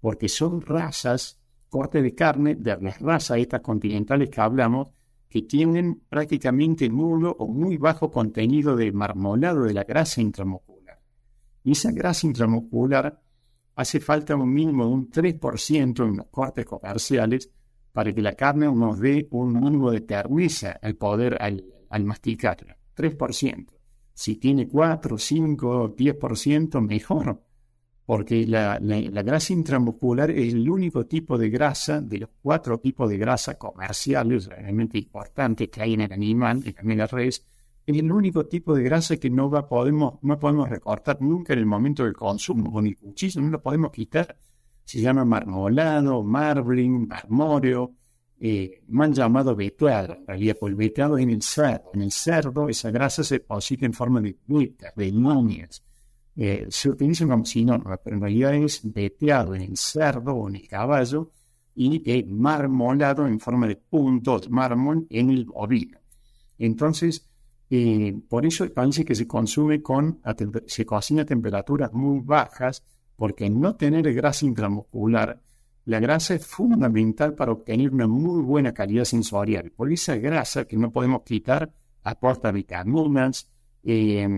porque 0.00 0.28
son 0.28 0.60
razas, 0.60 1.38
corte 1.68 2.02
de 2.02 2.14
carne, 2.14 2.54
de 2.54 2.76
las 2.80 3.00
razas 3.00 3.38
estas 3.38 3.60
continentales 3.60 4.30
que 4.30 4.40
hablamos, 4.40 4.88
que 5.32 5.40
tienen 5.40 6.02
prácticamente 6.10 6.90
nulo 6.90 7.34
o 7.38 7.48
muy 7.48 7.78
bajo 7.78 8.10
contenido 8.10 8.76
de 8.76 8.92
marmolado 8.92 9.62
de 9.62 9.72
la 9.72 9.82
grasa 9.82 10.20
intramuscular. 10.20 11.00
Y 11.64 11.72
esa 11.72 11.90
grasa 11.90 12.26
intramuscular 12.26 13.18
hace 13.74 13.98
falta 13.98 14.36
un 14.36 14.52
mínimo 14.52 14.84
de 14.84 14.90
un 14.92 15.10
3% 15.10 16.06
en 16.06 16.18
los 16.18 16.26
cortes 16.26 16.66
comerciales 16.66 17.50
para 17.92 18.12
que 18.12 18.20
la 18.20 18.34
carne 18.34 18.66
nos 18.66 19.00
dé 19.00 19.26
un 19.30 19.58
mínimo 19.58 19.90
de 19.90 20.02
terneza 20.02 20.78
al 20.82 20.96
poder, 20.96 21.38
al, 21.40 21.64
al 21.88 22.04
masticarla. 22.04 22.76
3%. 22.94 23.68
Si 24.12 24.36
tiene 24.36 24.68
4, 24.68 25.16
5, 25.16 25.96
10%, 25.96 26.86
mejor 26.86 27.42
porque 28.04 28.46
la, 28.46 28.78
grasa 28.78 29.52
intramuscular 29.52 30.30
es 30.30 30.52
el 30.52 30.68
único 30.68 31.06
tipo 31.06 31.38
de 31.38 31.50
grasa 31.50 32.00
de 32.00 32.18
los 32.18 32.30
cuatro 32.42 32.78
tipos 32.78 33.08
de 33.08 33.16
grasa 33.16 33.56
comerciales 33.56 34.46
realmente 34.46 34.98
importantes 34.98 35.68
que 35.68 35.82
hay 35.82 35.94
en 35.94 36.02
el 36.02 36.12
animal, 36.12 36.62
en 36.64 36.98
la 36.98 37.06
res, 37.06 37.46
es 37.86 37.96
el 37.96 38.10
único 38.10 38.46
tipo 38.46 38.74
de 38.74 38.82
grasa 38.82 39.16
que 39.16 39.30
no, 39.30 39.50
va, 39.50 39.68
podemos, 39.68 40.14
no 40.22 40.38
podemos 40.38 40.68
recortar 40.68 41.20
nunca 41.20 41.52
en 41.52 41.60
el 41.60 41.66
momento 41.66 42.04
del 42.04 42.14
consumo, 42.14 42.72
con 42.72 42.86
el 42.86 42.96
cuchillo 42.96 43.40
no 43.40 43.50
lo 43.50 43.62
podemos 43.62 43.90
quitar. 43.90 44.36
Se 44.84 45.00
llama 45.00 45.24
marmolado, 45.24 46.22
marbling, 46.22 47.08
marmóreo, 47.08 47.92
eh, 48.38 48.82
mal 48.88 49.12
llamado 49.12 49.54
veteado, 49.54 50.14
en 50.14 50.26
realidad, 50.26 50.56
el 50.62 50.74
veteado 50.74 51.18
en 51.18 51.30
el 51.30 51.42
cerdo. 51.42 51.90
En 51.94 52.02
el 52.02 52.12
cerdo 52.12 52.68
esa 52.68 52.90
grasa 52.90 53.22
se 53.22 53.40
posita 53.40 53.86
en 53.86 53.92
forma 53.92 54.20
de 54.20 54.36
vetas, 54.46 54.92
de 54.96 55.12
nónias 55.12 55.82
eh, 56.36 56.66
se 56.70 56.90
utiliza 56.90 57.26
como 57.26 57.44
sinónimo, 57.44 57.96
pero 58.02 58.16
en 58.16 58.22
realidad 58.22 58.54
es 58.54 58.80
veteado 58.82 59.54
en 59.54 59.62
el 59.62 59.76
cerdo 59.76 60.34
o 60.34 60.48
en 60.48 60.56
el 60.56 60.68
caballo 60.68 61.30
y 61.74 62.02
eh, 62.10 62.24
marmolado 62.26 63.26
en 63.26 63.38
forma 63.40 63.66
de 63.66 63.76
puntos 63.76 64.48
mármol 64.50 65.06
en 65.10 65.30
el 65.30 65.46
ovino. 65.54 65.98
Entonces, 66.58 67.28
eh, 67.70 68.14
por 68.28 68.46
eso 68.46 68.70
parece 68.72 69.04
que 69.04 69.14
se 69.14 69.26
consume 69.26 69.82
con, 69.82 70.20
se 70.66 70.86
cocina 70.86 71.22
a 71.22 71.26
temperaturas 71.26 71.92
muy 71.92 72.20
bajas, 72.20 72.84
porque 73.16 73.48
no 73.48 73.76
tener 73.76 74.12
grasa 74.12 74.46
intramuscular, 74.46 75.40
la 75.84 75.98
grasa 75.98 76.34
es 76.34 76.46
fundamental 76.46 77.34
para 77.34 77.52
obtener 77.52 77.90
una 77.92 78.06
muy 78.06 78.42
buena 78.42 78.72
calidad 78.72 79.04
sensorial. 79.04 79.72
Por 79.72 79.92
esa 79.92 80.16
grasa 80.16 80.64
que 80.64 80.76
no 80.76 80.92
podemos 80.92 81.22
quitar 81.22 81.72
aporta 82.04 82.52
vitaminas, 82.52 83.50
eh, 83.82 84.28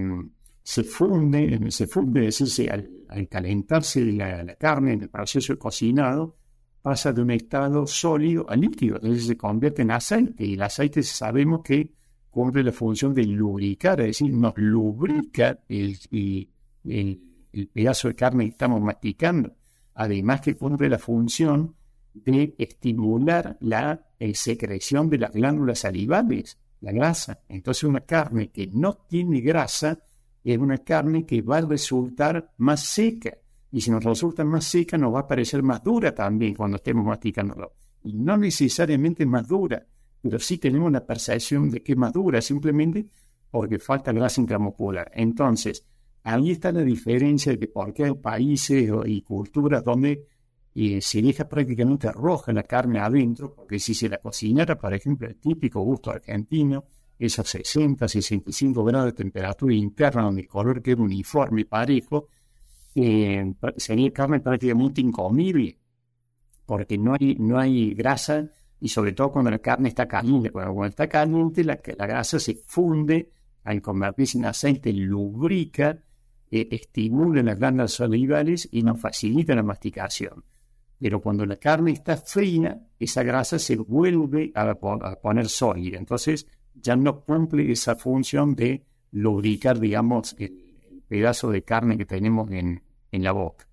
se 0.64 0.82
funde, 0.82 1.70
se 1.70 1.86
funde, 1.86 2.22
decir, 2.22 2.72
al, 2.72 3.28
calentarse 3.28 4.00
la, 4.12 4.56
carne 4.56 4.94
en 4.94 5.02
el 5.02 5.10
proceso 5.10 5.52
de 5.52 5.58
cocinado, 5.58 6.38
pasa 6.80 7.12
de 7.12 7.20
un 7.20 7.30
estado 7.30 7.86
sólido 7.86 8.48
a 8.48 8.56
líquido, 8.56 8.96
entonces 8.96 9.26
se 9.26 9.36
convierte 9.36 9.82
en 9.82 9.90
aceite, 9.90 10.44
y 10.44 10.54
el 10.54 10.62
aceite 10.62 11.02
sabemos 11.02 11.60
que 11.62 11.92
cumple 12.30 12.64
la 12.64 12.72
función 12.72 13.14
de 13.14 13.24
lubricar, 13.24 14.00
es 14.00 14.06
decir, 14.06 14.32
nos 14.32 14.54
lubrica 14.56 15.60
el, 15.68 15.98
el, 16.82 17.68
pedazo 17.72 18.08
de 18.08 18.14
carne 18.14 18.44
que 18.44 18.50
estamos 18.50 18.80
masticando, 18.80 19.54
además 19.94 20.40
que 20.40 20.56
cumple 20.56 20.88
la 20.88 20.98
función 20.98 21.74
de 22.14 22.54
estimular 22.58 23.58
la 23.60 24.00
eh, 24.18 24.34
secreción 24.34 25.10
de 25.10 25.18
las 25.18 25.32
glándulas 25.32 25.80
salivales, 25.80 26.58
la 26.80 26.92
grasa. 26.92 27.40
Entonces 27.48 27.84
una 27.84 28.00
carne 28.00 28.50
que 28.50 28.66
no 28.68 28.94
tiene 29.08 29.40
grasa, 29.40 29.98
es 30.45 30.59
una 30.59 30.78
carne 30.78 31.24
que 31.24 31.42
va 31.42 31.59
a 31.59 31.62
resultar 31.62 32.53
más 32.59 32.84
seca. 32.84 33.36
Y 33.72 33.80
si 33.80 33.90
nos 33.90 34.05
resulta 34.05 34.45
más 34.45 34.64
seca, 34.64 34.99
nos 34.99 35.14
va 35.14 35.20
a 35.20 35.26
parecer 35.26 35.62
más 35.62 35.82
dura 35.82 36.14
también 36.14 36.55
cuando 36.55 36.76
estemos 36.76 37.05
masticándolo. 37.05 37.72
Y 38.05 38.12
no 38.12 38.36
necesariamente 38.36 39.24
más 39.24 39.49
dura, 39.49 39.84
pero 40.20 40.38
sí 40.38 40.59
tenemos 40.59 40.92
la 40.92 41.05
percepción 41.05 41.70
de 41.70 41.82
que 41.82 41.92
es 41.92 41.99
más 41.99 42.12
dura, 42.12 42.40
simplemente 42.42 43.07
porque 43.51 43.78
falta 43.78 44.12
grasa 44.12 44.40
intramuscular. 44.40 45.11
Entonces, 45.14 45.86
ahí 46.22 46.51
está 46.51 46.72
la 46.72 46.82
diferencia 46.82 47.57
de 47.57 47.68
por 47.68 47.92
qué 47.95 48.05
hay 48.05 48.14
países 48.14 48.90
y 49.07 49.22
culturas 49.22 49.82
donde 49.82 50.26
eh, 50.74 51.01
se 51.01 51.22
deja 51.22 51.49
prácticamente 51.49 52.11
roja 52.11 52.53
la 52.53 52.64
carne 52.64 52.99
adentro, 52.99 53.55
porque 53.55 53.78
si 53.78 53.95
se 53.95 54.09
la 54.09 54.18
cocinara, 54.18 54.76
por 54.76 54.92
ejemplo, 54.92 55.28
el 55.28 55.36
típico 55.36 55.80
gusto 55.82 56.11
argentino, 56.11 56.84
esos 57.18 57.48
60, 57.48 58.08
65 58.08 58.84
grados 58.84 59.06
de 59.06 59.12
temperatura 59.12 59.74
interna, 59.74 60.22
donde 60.22 60.42
el 60.42 60.48
color 60.48 60.82
queda 60.82 61.02
uniforme 61.02 61.62
y 61.62 61.64
parejo, 61.64 62.28
eh, 62.94 63.54
sería 63.76 64.12
carne 64.12 64.40
prácticamente 64.40 65.00
incomible, 65.00 65.78
porque 66.66 66.98
no 66.98 67.14
hay, 67.18 67.36
no 67.36 67.58
hay 67.58 67.94
grasa, 67.94 68.50
y 68.80 68.88
sobre 68.88 69.12
todo 69.12 69.32
cuando 69.32 69.50
la 69.50 69.58
carne 69.58 69.88
está 69.88 70.06
caliente. 70.06 70.50
Cuando, 70.50 70.84
está 70.84 71.08
caliente, 71.08 71.64
la, 71.64 71.80
la 71.96 72.06
grasa 72.06 72.38
se 72.38 72.54
funde, 72.66 73.30
al 73.64 73.80
convertirse 73.80 74.38
en 74.38 74.44
aceite, 74.44 74.92
lubrica, 74.92 75.98
eh, 76.50 76.68
estimula 76.70 77.42
las 77.42 77.58
glándulas 77.58 77.92
salivales 77.94 78.68
y 78.70 78.82
nos 78.82 79.00
facilita 79.00 79.54
la 79.54 79.62
masticación. 79.62 80.44
Pero 80.98 81.20
cuando 81.20 81.44
la 81.46 81.56
carne 81.56 81.92
está 81.92 82.16
fría, 82.16 82.80
esa 82.98 83.22
grasa 83.22 83.58
se 83.58 83.76
vuelve 83.76 84.52
a, 84.54 84.70
a 84.70 85.20
poner 85.20 85.48
sólida. 85.48 85.98
Entonces, 85.98 86.46
ya 86.75 86.97
no 86.97 87.20
cumple 87.20 87.70
esa 87.70 87.97
función 87.97 88.55
de 88.55 88.85
lubricar, 89.11 89.79
digamos, 89.79 90.35
el, 90.39 90.62
pedazo 91.09 91.51
de 91.51 91.62
carne 91.62 91.97
que 91.97 92.07
tenemos 92.07 92.51
en, 92.51 92.83
la 93.12 93.31
boca. 93.31 93.68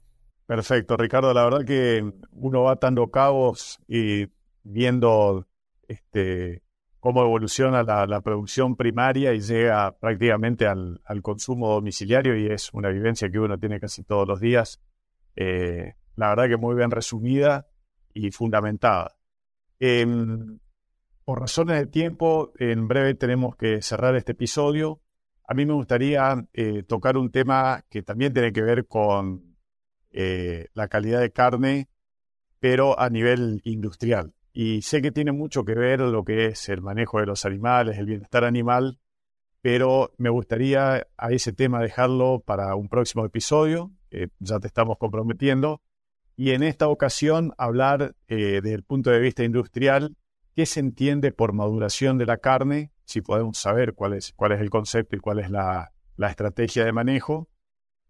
Perfecto, 0.45 0.95
Ricardo. 0.97 1.33
La 1.33 1.45
verdad 1.45 1.65
que 1.65 2.07
uno 2.33 2.63
va 2.63 2.73
atando 2.73 3.09
cabos 3.09 3.79
y 3.87 4.27
viendo 4.63 5.47
este, 5.87 6.61
cómo 6.99 7.23
evoluciona 7.23 7.81
la, 7.83 8.21
producción 8.21 8.75
primaria 8.75 9.33
y 9.33 9.39
llega 9.39 9.97
prácticamente 9.97 10.67
al, 10.67 11.01
consumo 11.23 11.69
domiciliario 11.69 12.37
y 12.37 12.45
es 12.45 12.71
una 12.73 12.89
vivencia 12.89 13.31
que 13.31 13.39
uno 13.39 13.57
tiene 13.57 13.79
casi 13.79 14.03
todos 14.03 14.27
los 14.27 14.39
días. 14.39 14.79
Eh, 15.35 15.95
la 16.15 16.29
verdad 16.29 16.47
que 16.47 16.57
muy 16.57 16.75
bien 16.75 16.91
resumida 16.91 17.67
y 18.13 18.29
fundamentada. 18.29 19.17
Em, 19.79 20.59
por 21.31 21.39
razones 21.39 21.79
de 21.79 21.87
tiempo, 21.87 22.51
en 22.59 22.89
breve 22.89 23.13
tenemos 23.13 23.55
que 23.55 23.81
cerrar 23.81 24.17
este 24.17 24.33
episodio. 24.33 24.99
A 25.47 25.53
mí 25.53 25.65
me 25.65 25.71
gustaría 25.71 26.45
eh, 26.51 26.83
tocar 26.83 27.15
un 27.15 27.31
tema 27.31 27.85
que 27.89 28.03
también 28.03 28.33
tiene 28.33 28.51
que 28.51 28.61
ver 28.61 28.85
con 28.85 29.55
eh, 30.11 30.67
la 30.73 30.89
calidad 30.89 31.21
de 31.21 31.31
carne, 31.31 31.87
pero 32.59 32.99
a 32.99 33.09
nivel 33.09 33.61
industrial. 33.63 34.33
Y 34.51 34.81
sé 34.81 35.01
que 35.01 35.13
tiene 35.13 35.31
mucho 35.31 35.63
que 35.63 35.73
ver 35.73 36.01
lo 36.01 36.25
que 36.25 36.47
es 36.47 36.67
el 36.67 36.81
manejo 36.81 37.21
de 37.21 37.27
los 37.27 37.45
animales, 37.45 37.97
el 37.97 38.07
bienestar 38.07 38.43
animal, 38.43 38.99
pero 39.61 40.11
me 40.17 40.29
gustaría 40.29 41.07
a 41.15 41.31
ese 41.31 41.53
tema 41.53 41.79
dejarlo 41.79 42.43
para 42.45 42.75
un 42.75 42.89
próximo 42.89 43.23
episodio, 43.23 43.89
que 44.09 44.31
ya 44.39 44.59
te 44.59 44.67
estamos 44.67 44.97
comprometiendo, 44.97 45.81
y 46.35 46.51
en 46.51 46.61
esta 46.61 46.89
ocasión 46.89 47.53
hablar 47.57 48.17
eh, 48.27 48.59
desde 48.61 48.73
el 48.73 48.83
punto 48.83 49.11
de 49.11 49.21
vista 49.21 49.45
industrial 49.45 50.17
¿Qué 50.55 50.65
se 50.65 50.81
entiende 50.81 51.31
por 51.31 51.53
maduración 51.53 52.17
de 52.17 52.25
la 52.25 52.37
carne? 52.37 52.91
Si 53.05 53.21
podemos 53.21 53.57
saber 53.57 53.93
cuál 53.93 54.13
es, 54.13 54.33
cuál 54.35 54.51
es 54.51 54.59
el 54.59 54.69
concepto 54.69 55.15
y 55.15 55.19
cuál 55.19 55.39
es 55.39 55.49
la, 55.49 55.91
estrategia 56.17 56.85
de 56.85 56.91
manejo. 56.91 57.49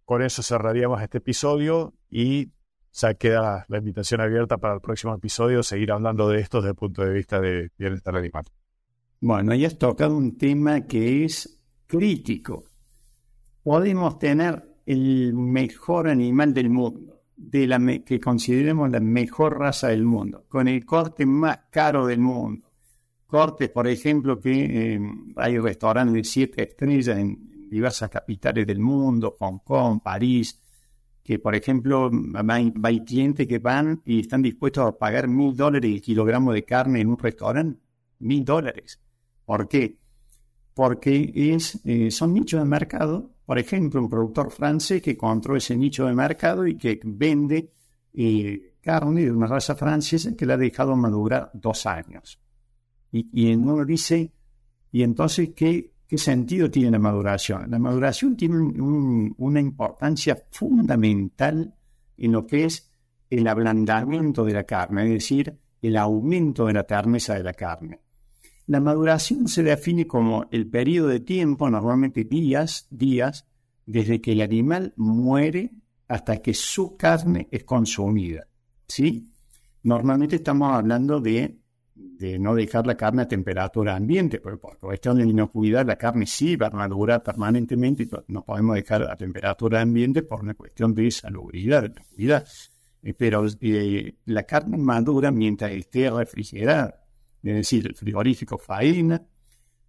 Con 0.05 0.21
eso 0.21 0.41
cerraríamos 0.41 1.01
este 1.01 1.19
episodio 1.19 1.93
y 2.09 2.51
ya 2.91 3.13
queda 3.13 3.65
la 3.69 3.77
invitación 3.77 4.19
abierta 4.19 4.57
para 4.57 4.73
el 4.73 4.81
próximo 4.81 5.13
episodio 5.13 5.63
seguir 5.63 5.91
hablando 5.91 6.27
de 6.27 6.39
esto 6.41 6.57
desde 6.57 6.71
el 6.71 6.75
punto 6.75 7.03
de 7.03 7.13
vista 7.13 7.39
de 7.39 7.69
bienestar 7.77 8.17
animal. 8.17 8.43
Bueno, 9.21 9.53
ya 9.53 9.67
has 9.67 9.77
tocado 9.77 10.17
un 10.17 10.37
tema 10.37 10.87
que 10.87 11.23
es 11.23 11.61
crítico. 11.85 12.65
Podemos 13.63 14.17
tener 14.17 14.67
el 14.85 15.33
mejor 15.35 16.09
animal 16.09 16.53
del 16.53 16.69
mundo, 16.69 17.20
de 17.49 17.67
la 17.67 17.79
que 18.05 18.19
consideremos 18.19 18.89
la 18.91 18.99
mejor 18.99 19.57
raza 19.57 19.87
del 19.87 20.05
mundo, 20.05 20.45
con 20.47 20.67
el 20.67 20.85
corte 20.85 21.25
más 21.25 21.61
caro 21.71 22.05
del 22.05 22.19
mundo. 22.19 22.69
Cortes, 23.25 23.69
por 23.69 23.87
ejemplo, 23.87 24.39
que 24.39 24.95
eh, 24.95 24.99
hay 25.37 25.57
restaurantes 25.57 26.13
de 26.13 26.23
siete 26.23 26.63
estrellas 26.63 27.17
en 27.17 27.69
diversas 27.69 28.09
capitales 28.09 28.67
del 28.67 28.79
mundo, 28.79 29.35
Hong 29.39 29.59
Kong, 29.63 30.01
París, 30.03 30.61
que 31.23 31.39
por 31.39 31.55
ejemplo 31.55 32.11
hay, 32.49 33.03
clientes 33.05 33.47
que 33.47 33.59
van 33.59 34.01
y 34.05 34.19
están 34.19 34.41
dispuestos 34.41 34.85
a 34.85 34.97
pagar 34.97 35.27
mil 35.27 35.55
dólares 35.55 35.91
el 35.91 36.01
kilogramo 36.01 36.51
de 36.51 36.63
carne 36.63 37.01
en 37.01 37.07
un 37.07 37.17
restaurante. 37.17 37.79
Mil 38.19 38.43
dólares. 38.43 38.99
¿Por 39.45 39.67
qué? 39.67 39.97
Porque 40.73 41.31
es, 41.33 41.79
eh, 41.85 42.11
son 42.11 42.33
nichos 42.33 42.59
de 42.61 42.65
mercado. 42.65 43.30
Por 43.45 43.59
ejemplo, 43.59 44.01
un 44.01 44.09
productor 44.09 44.51
francés 44.51 45.01
que 45.01 45.11
encontró 45.11 45.55
ese 45.55 45.75
nicho 45.75 46.05
de 46.05 46.13
mercado 46.13 46.65
y 46.67 46.77
que 46.77 46.99
vende 47.03 47.71
eh, 48.13 48.75
carne 48.81 49.25
de 49.25 49.31
una 49.31 49.47
raza 49.47 49.75
francesa 49.75 50.35
que 50.35 50.45
le 50.45 50.53
ha 50.53 50.57
dejado 50.57 50.95
madurar 50.95 51.51
dos 51.53 51.85
años. 51.85 52.39
Y, 53.11 53.53
uno 53.53 53.83
dice, 53.83 54.31
¿y 54.91 55.03
entonces 55.03 55.49
qué, 55.53 55.91
¿Qué 56.11 56.17
sentido 56.17 56.69
tiene 56.69 56.91
la 56.91 56.99
maduración? 56.99 57.71
La 57.71 57.79
maduración 57.79 58.35
tiene 58.35 58.57
una 58.57 59.61
importancia 59.61 60.37
fundamental 60.51 61.73
en 62.17 62.31
lo 62.33 62.45
que 62.45 62.65
es 62.65 62.91
el 63.29 63.47
ablandamiento 63.47 64.43
de 64.43 64.51
la 64.51 64.65
carne, 64.65 65.05
es 65.05 65.09
decir, 65.09 65.57
el 65.81 65.95
aumento 65.95 66.65
de 66.65 66.73
la 66.73 66.83
terneza 66.83 67.35
de 67.35 67.43
la 67.43 67.53
carne. 67.53 68.01
La 68.71 68.79
maduración 68.79 69.49
se 69.49 69.63
define 69.63 70.07
como 70.07 70.47
el 70.49 70.65
periodo 70.65 71.09
de 71.09 71.19
tiempo, 71.19 71.69
normalmente 71.69 72.23
días, 72.23 72.87
días, 72.89 73.45
desde 73.85 74.21
que 74.21 74.31
el 74.31 74.39
animal 74.39 74.93
muere 74.95 75.73
hasta 76.07 76.37
que 76.37 76.53
su 76.53 76.95
carne 76.95 77.49
es 77.51 77.65
consumida. 77.65 78.47
¿Sí? 78.87 79.29
Normalmente 79.83 80.37
estamos 80.37 80.71
hablando 80.71 81.19
de 81.19 81.59
no 82.39 82.55
dejar 82.55 82.87
la 82.87 82.95
carne 82.95 83.23
a 83.23 83.27
temperatura 83.27 83.93
ambiente, 83.93 84.39
porque 84.39 84.59
por 84.59 84.77
cuestión 84.77 85.17
de 85.17 85.25
inocuidad 85.25 85.85
la 85.85 85.97
carne 85.97 86.25
sí 86.25 86.55
va 86.55 86.67
a 86.67 86.69
madurar 86.69 87.23
permanentemente 87.23 88.07
no 88.29 88.45
podemos 88.45 88.77
dejar 88.77 89.03
a 89.03 89.17
temperatura 89.17 89.81
ambiente 89.81 90.23
por 90.23 90.43
una 90.43 90.53
cuestión 90.53 90.95
de 90.95 91.11
salubridad, 91.11 91.81
de 91.81 91.87
inocuidad. 91.87 92.47
Eh, 93.03 93.13
pero 93.15 93.45
eh, 93.59 94.15
la 94.27 94.43
carne 94.43 94.77
madura 94.77 95.29
mientras 95.29 95.71
esté 95.71 96.09
refrigerada, 96.09 97.00
es 97.43 97.55
decir, 97.55 97.87
el 97.87 97.95
frigorífico 97.95 98.57
faena, 98.57 99.21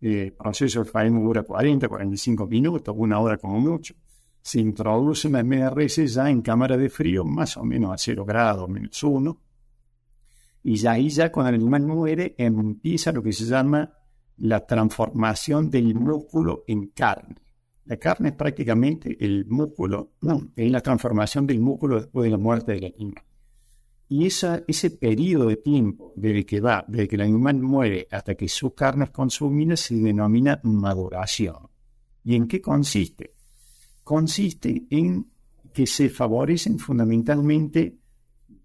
eh, 0.01 0.35
proceso 0.37 0.83
de 0.83 0.91
faena 0.91 1.21
dura 1.21 1.43
40, 1.43 1.89
45 1.89 2.47
minutos, 2.47 2.95
una 2.99 3.21
hora 3.21 3.37
como 3.37 3.61
mucho. 3.61 3.95
Se 4.41 4.61
introduce 4.61 5.29
una 5.29 5.43
MRS 5.45 6.07
ya 6.13 6.29
en 6.29 6.43
cámara 6.43 6.77
de 6.77 6.89
frío, 6.89 7.25
más 7.25 7.57
o 7.57 7.65
menos 7.65 7.93
a 7.93 7.99
0 7.99 8.25
grados, 8.25 8.69
menos 8.69 9.03
1, 9.03 9.39
y 10.65 10.77
ya 10.77 10.93
ahí 10.93 11.09
ya 11.09 11.31
cuando 11.31 11.51
el 11.51 11.57
animal 11.57 11.83
muere 11.83 12.35
empieza 12.39 13.13
lo 13.13 13.23
que 13.23 13.33
se 13.33 13.45
llama 13.45 13.93
la 14.39 14.65
transformación 14.67 15.71
del 15.71 15.95
músculo 15.95 16.65
en 16.67 16.89
carne. 16.89 17.37
La 17.85 17.97
carne 17.97 18.31
es 18.31 18.35
prácticamente 18.35 19.17
el 19.25 19.47
músculo, 19.47 20.13
no, 20.21 20.51
es 20.55 20.71
la 20.71 20.81
transformación 20.81 21.47
del 21.47 21.61
músculo 21.61 22.01
después 22.01 22.25
de 22.25 22.31
la 22.31 22.39
muerte 22.39 22.73
del 22.73 22.95
animal. 22.95 23.25
Y 24.15 24.27
esa, 24.27 24.63
ese 24.69 24.91
periodo 24.91 25.47
de 25.47 25.57
tiempo 25.57 26.13
desde 26.17 26.45
que 26.45 26.61
va, 26.61 26.85
desde 26.87 27.09
que 27.09 27.17
el 27.17 27.23
animal 27.23 27.63
muere 27.63 28.07
hasta 28.11 28.35
que 28.35 28.47
su 28.47 28.75
carne 28.75 29.05
es 29.05 29.11
consumida, 29.11 29.75
se 29.75 29.95
denomina 29.95 30.61
maduración. 30.65 31.71
¿Y 32.23 32.35
en 32.35 32.47
qué 32.47 32.61
consiste? 32.61 33.33
Consiste 34.05 34.85
en 34.91 35.31
que 35.73 35.87
se 35.87 36.11
favorecen 36.11 36.79
fundamentalmente 36.79 37.97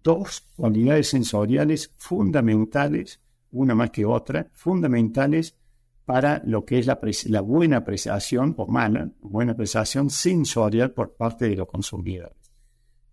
dos 0.04 0.50
cualidades 0.54 1.12
sensoriales 1.12 1.93
fundamentales, 1.95 3.22
una 3.52 3.74
más 3.74 3.91
que 3.91 4.04
otra, 4.04 4.50
fundamentales 4.52 5.56
para 6.04 6.41
lo 6.45 6.66
que 6.66 6.80
es 6.80 6.88
la, 6.88 7.39
buena 7.39 7.78
apreciación 7.78 8.54
o 8.58 8.68
mala, 8.68 9.10
buena 9.22 9.54
apreciación 9.54 10.10
sensorial 10.10 10.91
por 10.91 11.16
parte 11.16 11.48
de 11.48 11.56
los 11.56 11.70
consumidores, 11.70 12.47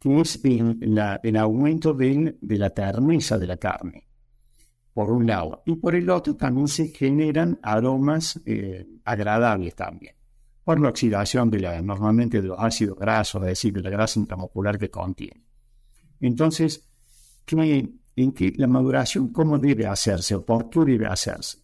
es 0.04 0.40
el, 0.44 1.36
aumento 1.38 1.94
de, 1.94 2.36
la 2.40 2.70
terneza 2.70 3.38
de 3.38 3.46
la 3.46 3.56
carne, 3.56 4.06
por 4.92 5.10
un 5.10 5.26
lado, 5.26 5.62
y 5.66 5.76
por 5.76 5.94
el 5.94 6.08
otro 6.10 6.36
también 6.36 6.68
se 6.68 6.88
generan 6.88 7.58
aromas 7.62 8.40
eh, 8.44 8.86
agradables 9.04 9.74
también, 9.74 10.14
por 10.62 10.78
la 10.80 10.90
oxidación 10.90 11.50
de 11.50 11.60
la, 11.60 11.82
normalmente 11.82 12.42
de 12.42 12.48
los 12.48 12.58
ácidos 12.58 12.98
grasos, 12.98 13.42
es 13.42 13.48
decir, 13.48 13.72
de 13.72 13.82
la 13.82 13.90
grasa 13.90 14.20
intramuscular 14.20 14.78
que 14.78 14.90
contiene. 14.90 15.42
Entonces, 16.20 16.88
en 17.46 18.32
que 18.32 18.52
la 18.56 18.66
maduración, 18.66 19.28
¿cómo 19.28 19.58
debe 19.58 19.86
hacerse 19.86 20.34
o 20.34 20.44
por 20.44 20.70
qué 20.70 20.80
debe 20.80 21.06
hacerse? 21.06 21.58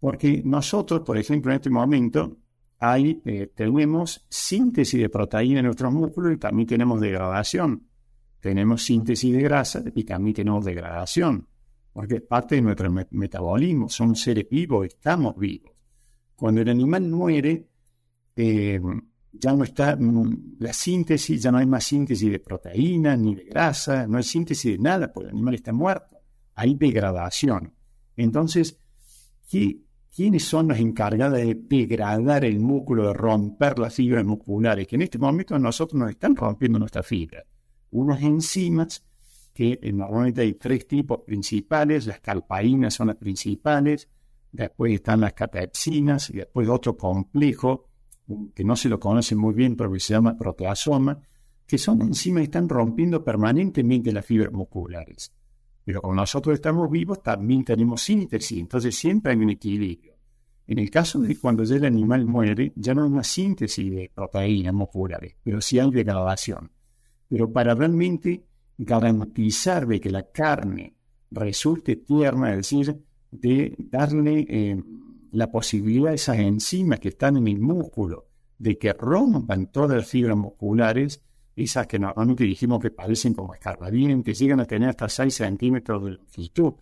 Porque 0.00 0.42
nosotros, 0.44 1.00
por 1.00 1.18
ejemplo, 1.18 1.50
en 1.50 1.56
este 1.56 1.70
momento, 1.70 2.36
hay, 2.78 3.20
eh, 3.24 3.50
tenemos 3.54 4.24
síntesis 4.28 5.00
de 5.00 5.08
proteína 5.08 5.60
en 5.60 5.66
nuestros 5.66 5.92
músculos 5.92 6.34
y 6.34 6.36
también 6.36 6.68
tenemos 6.68 7.00
degradación. 7.00 7.88
Tenemos 8.40 8.84
síntesis 8.84 9.32
de 9.32 9.42
grasa 9.42 9.82
y 9.94 10.04
también 10.04 10.36
tenemos 10.36 10.64
degradación, 10.64 11.48
porque 11.92 12.16
es 12.16 12.22
parte 12.22 12.54
de 12.54 12.62
nuestro 12.62 12.90
metabolismo. 13.10 13.88
Somos 13.88 14.20
seres 14.20 14.48
vivos, 14.48 14.86
estamos 14.86 15.36
vivos. 15.36 15.72
Cuando 16.36 16.60
el 16.60 16.68
animal 16.68 17.02
muere, 17.08 17.66
eh, 18.36 18.80
ya 19.32 19.52
no 19.52 19.64
está 19.64 19.96
mm, 19.96 20.56
la 20.60 20.72
síntesis, 20.72 21.42
ya 21.42 21.50
no 21.50 21.58
hay 21.58 21.66
más 21.66 21.82
síntesis 21.82 22.30
de 22.30 22.38
proteína 22.38 23.16
ni 23.16 23.34
de 23.34 23.44
grasa, 23.44 24.06
no 24.06 24.18
hay 24.18 24.22
síntesis 24.22 24.72
de 24.72 24.78
nada, 24.78 25.12
porque 25.12 25.30
el 25.30 25.34
animal 25.34 25.54
está 25.54 25.72
muerto. 25.72 26.16
Hay 26.54 26.74
degradación. 26.74 27.74
Entonces, 28.16 28.78
¿quiénes 30.18 30.42
son 30.46 30.66
los 30.66 30.78
encargados 30.80 31.38
de 31.38 31.54
degradar 31.54 32.44
el 32.44 32.58
músculo, 32.58 33.06
de 33.06 33.12
romper 33.14 33.78
las 33.78 33.94
fibras 33.94 34.24
musculares? 34.24 34.88
Que 34.88 34.96
en 34.96 35.02
este 35.02 35.16
momento 35.16 35.56
nosotros 35.60 35.96
nos 35.96 36.10
están 36.10 36.34
rompiendo 36.34 36.80
nuestra 36.80 37.04
fibra. 37.04 37.44
Unas 37.92 38.20
enzimas, 38.20 39.06
que 39.54 39.78
eh, 39.80 39.92
normalmente 39.92 40.40
hay 40.40 40.54
tres 40.54 40.88
tipos 40.88 41.20
principales, 41.20 42.08
las 42.08 42.18
calpaínas 42.18 42.94
son 42.94 43.06
las 43.06 43.16
principales, 43.16 44.08
después 44.50 44.92
están 44.92 45.20
las 45.20 45.34
catepsinas 45.34 46.30
y 46.30 46.38
después 46.38 46.68
otro 46.68 46.96
complejo 46.96 47.86
que 48.56 48.64
no 48.64 48.74
se 48.74 48.88
lo 48.88 48.98
conoce 48.98 49.36
muy 49.36 49.54
bien, 49.54 49.76
pero 49.76 49.92
que 49.92 50.00
se 50.00 50.14
llama 50.14 50.36
proteasoma, 50.36 51.16
que 51.64 51.78
son 51.78 52.02
enzimas 52.02 52.40
que 52.40 52.46
están 52.46 52.68
rompiendo 52.68 53.22
permanentemente 53.22 54.10
las 54.12 54.26
fibras 54.26 54.52
musculares. 54.52 55.32
Pero 55.84 56.02
como 56.02 56.16
nosotros 56.16 56.54
estamos 56.54 56.90
vivos, 56.90 57.22
también 57.22 57.64
tenemos 57.64 58.02
síntesis, 58.02 58.58
entonces 58.58 58.96
siempre 58.96 59.30
hay 59.30 59.38
un 59.38 59.50
equilibrio. 59.50 60.07
En 60.68 60.78
el 60.78 60.90
caso 60.90 61.18
de 61.18 61.34
cuando 61.38 61.64
ya 61.64 61.76
el 61.76 61.86
animal 61.86 62.26
muere, 62.26 62.72
ya 62.76 62.94
no 62.94 63.02
hay 63.02 63.10
una 63.10 63.24
síntesis 63.24 63.90
de 63.90 64.10
proteínas 64.14 64.74
musculares, 64.74 65.34
pero 65.42 65.62
sí 65.62 65.78
hay 65.78 65.90
degradación. 65.90 66.70
Pero 67.26 67.50
para 67.50 67.74
realmente 67.74 68.44
garantizar 68.76 69.86
de 69.86 69.98
que 69.98 70.10
la 70.10 70.30
carne 70.30 70.94
resulte 71.30 71.96
tierna, 71.96 72.50
es 72.50 72.56
decir, 72.58 73.02
de 73.30 73.74
darle 73.78 74.46
eh, 74.46 74.82
la 75.32 75.50
posibilidad 75.50 76.10
de 76.10 76.16
esas 76.16 76.38
enzimas 76.38 77.00
que 77.00 77.08
están 77.08 77.38
en 77.38 77.48
el 77.48 77.60
músculo 77.60 78.26
de 78.58 78.76
que 78.76 78.92
rompan 78.92 79.72
todas 79.72 79.96
las 79.96 80.06
fibras 80.06 80.36
musculares, 80.36 81.22
esas 81.56 81.86
que 81.86 81.98
normalmente 81.98 82.44
dijimos 82.44 82.80
que 82.80 82.90
parecen 82.90 83.32
como 83.32 83.54
escarbadientes, 83.54 84.38
llegan 84.38 84.60
a 84.60 84.66
tener 84.66 84.90
hasta 84.90 85.08
6 85.08 85.34
centímetros 85.34 86.04
de 86.04 86.10
longitud. 86.10 86.74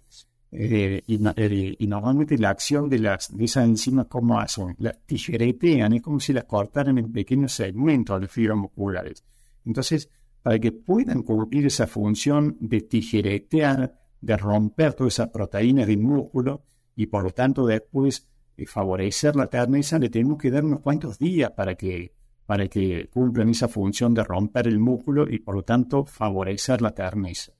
Eh, 0.52 1.02
eh, 1.06 1.76
y, 1.78 1.86
normalmente 1.86 2.38
la 2.38 2.50
acción 2.50 2.88
de, 2.88 2.98
las, 2.98 3.36
de 3.36 3.44
esas 3.44 3.64
enzimas, 3.64 4.06
¿cómo 4.06 4.38
hacen? 4.38 4.76
Las 4.78 4.98
tijeretean, 5.04 5.92
es 5.92 6.02
como 6.02 6.20
si 6.20 6.32
las 6.32 6.44
cortaran 6.44 6.98
en 6.98 7.12
pequeños 7.12 7.52
segmentos 7.52 8.20
de 8.20 8.28
fibras 8.28 8.56
musculares. 8.56 9.24
Entonces, 9.64 10.08
para 10.42 10.58
que 10.58 10.72
puedan 10.72 11.22
cumplir 11.22 11.66
esa 11.66 11.86
función 11.86 12.56
de 12.60 12.82
tijeretear, 12.82 13.98
de 14.20 14.36
romper 14.36 14.94
todas 14.94 15.14
esas 15.14 15.28
proteínas 15.28 15.86
del 15.86 15.98
músculo 15.98 16.62
y 16.94 17.06
por 17.06 17.24
lo 17.24 17.30
tanto 17.30 17.66
después 17.66 18.28
favorecer 18.64 19.36
la 19.36 19.48
terneza, 19.48 19.98
le 19.98 20.08
tenemos 20.08 20.38
que 20.38 20.50
dar 20.50 20.64
unos 20.64 20.80
cuantos 20.80 21.18
días 21.18 21.50
para 21.50 21.74
que, 21.74 22.14
para 22.46 22.68
que 22.68 23.08
cumplan 23.12 23.50
esa 23.50 23.68
función 23.68 24.14
de 24.14 24.24
romper 24.24 24.68
el 24.68 24.78
músculo 24.78 25.28
y 25.28 25.40
por 25.40 25.56
lo 25.56 25.62
tanto 25.62 26.04
favorecer 26.04 26.80
la 26.80 26.92
terneza. 26.92 27.52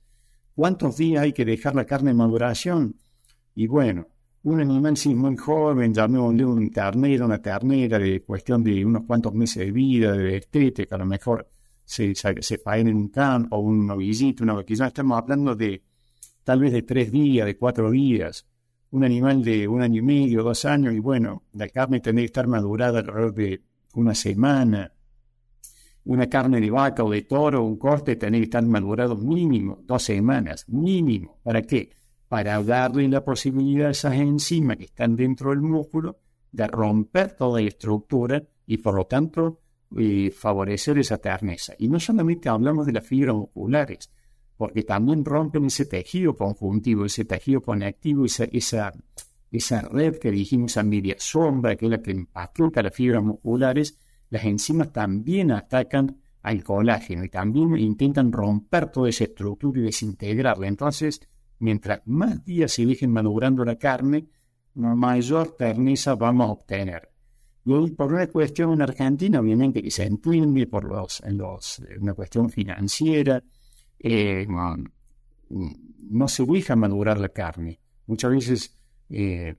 ¿Cuántos 0.57 0.97
días 0.97 1.21
hay 1.21 1.33
que 1.33 1.45
dejar 1.45 1.75
la 1.75 1.85
carne 1.85 2.09
en 2.09 2.17
maduración? 2.17 2.95
Y 3.53 3.67
bueno, 3.67 4.07
un 4.41 4.59
animal 4.59 4.97
si 4.97 5.13
muy 5.13 5.37
joven, 5.37 5.93
llamémosle 5.93 6.45
un 6.45 6.71
ternero, 6.71 7.25
una 7.25 7.39
ternera 7.39 7.99
de 7.99 8.23
cuestión 8.23 8.63
de 8.63 8.83
unos 8.83 9.03
cuantos 9.03 9.35
meses 9.35 9.67
de 9.67 9.71
vida, 9.71 10.13
de 10.13 10.37
estética, 10.37 10.95
a 10.95 10.97
lo 10.97 11.05
mejor 11.05 11.47
se, 11.85 12.15
se, 12.15 12.59
en 12.65 12.95
un 12.95 13.09
campo, 13.09 13.59
un 13.59 13.85
novillito, 13.85 14.43
una 14.43 14.63
quizás 14.63 14.87
estamos 14.87 15.19
hablando 15.19 15.55
de 15.55 15.83
tal 16.43 16.59
vez 16.59 16.73
de 16.73 16.81
tres 16.81 17.11
días, 17.11 17.45
de 17.45 17.55
cuatro 17.55 17.91
días 17.91 18.47
un 18.89 19.03
animal 19.03 19.43
de 19.43 19.67
un 19.67 19.83
año 19.83 19.99
y 19.99 20.05
medio, 20.05 20.41
dos 20.41 20.65
años, 20.65 20.91
y 20.95 20.97
bueno, 20.97 21.43
la 21.53 21.69
carne 21.69 21.99
tendría 21.99 22.23
que 22.23 22.31
estar 22.31 22.47
madurada 22.47 22.97
alrededor 22.97 23.35
de 23.35 23.61
una 23.93 24.15
semana. 24.15 24.91
Una 26.07 26.27
carne 26.27 26.61
de 26.61 26.71
vaca 26.71 27.03
o 27.03 27.11
de 27.11 27.23
toro, 27.23 27.65
un 27.65 27.75
corte, 27.75 28.15
tendría 28.15 28.39
que 28.39 28.45
estar 28.45 28.65
madurado 28.65 29.17
mínimo 29.17 29.79
dos 29.83 30.03
semanas, 30.03 30.63
mínimo. 30.69 31.41
¿Para 31.43 31.61
qué? 31.61 31.89
Para 32.29 32.63
darle 32.63 33.09
la 33.09 33.25
posibilidad 33.25 33.87
a 33.87 33.91
esas 33.91 34.13
enzimas 34.13 34.77
que 34.77 34.85
están 34.85 35.17
dentro 35.17 35.49
del 35.49 35.61
músculo 35.61 36.17
de 36.49 36.65
romper 36.67 37.33
toda 37.33 37.59
la 37.59 37.67
estructura 37.67 38.41
y 38.65 38.77
por 38.77 38.95
lo 38.95 39.05
tanto 39.05 39.59
eh, 39.97 40.31
favorecer 40.31 40.97
esa 40.97 41.17
terneza. 41.17 41.73
Y 41.77 41.89
no 41.89 41.99
solamente 41.99 42.47
hablamos 42.47 42.85
de 42.85 42.93
las 42.93 43.05
fibras 43.05 43.35
musculares, 43.35 44.09
porque 44.55 44.83
también 44.83 45.25
rompen 45.25 45.65
ese 45.65 45.87
tejido 45.87 46.37
conjuntivo, 46.37 47.03
ese 47.03 47.25
tejido 47.25 47.59
conectivo, 47.61 48.23
esa, 48.23 48.45
esa, 48.45 48.93
esa 49.51 49.81
red 49.81 50.19
que 50.19 50.31
dijimos 50.31 50.77
a 50.77 50.83
media 50.83 51.15
sombra, 51.19 51.75
que 51.75 51.85
es 51.87 51.91
la 51.91 52.01
que 52.01 52.11
empaqueta 52.11 52.81
las 52.81 52.95
fibras 52.95 53.23
musculares, 53.23 53.99
las 54.29 54.43
enzimas 54.43 54.91
también 54.91 55.51
atacan 55.51 56.17
al 56.41 56.63
colágeno 56.63 57.25
y 57.25 57.29
también 57.29 57.77
intentan 57.77 58.31
romper 58.31 58.91
toda 58.91 59.09
esa 59.09 59.25
estructura 59.25 59.79
y 59.79 59.83
desintegrarla. 59.83 60.67
Entonces, 60.67 61.21
mientras 61.59 62.01
más 62.05 62.43
días 62.45 62.71
se 62.71 62.85
dejen 62.85 63.11
madurando 63.11 63.65
la 63.65 63.77
carne, 63.77 64.27
mayor 64.75 65.55
terneza 65.57 66.15
vamos 66.15 66.47
a 66.47 66.51
obtener. 66.51 67.09
Por 67.97 68.13
una 68.13 68.27
cuestión 68.27 68.71
en 68.71 68.81
Argentina, 68.81 69.41
obviamente, 69.41 69.83
que 69.83 69.91
se 69.91 70.03
entiende 70.05 70.67
por 70.67 70.85
los, 70.85 71.21
los, 71.27 71.81
una 71.99 72.13
cuestión 72.13 72.49
financiera, 72.49 73.43
eh, 73.99 74.47
no, 75.49 76.27
se 76.29 76.45
deja 76.45 76.77
madurar 76.77 77.19
la 77.19 77.29
carne. 77.29 77.79
Muchas 78.05 78.31
veces 78.31 78.77
eh, 79.09 79.55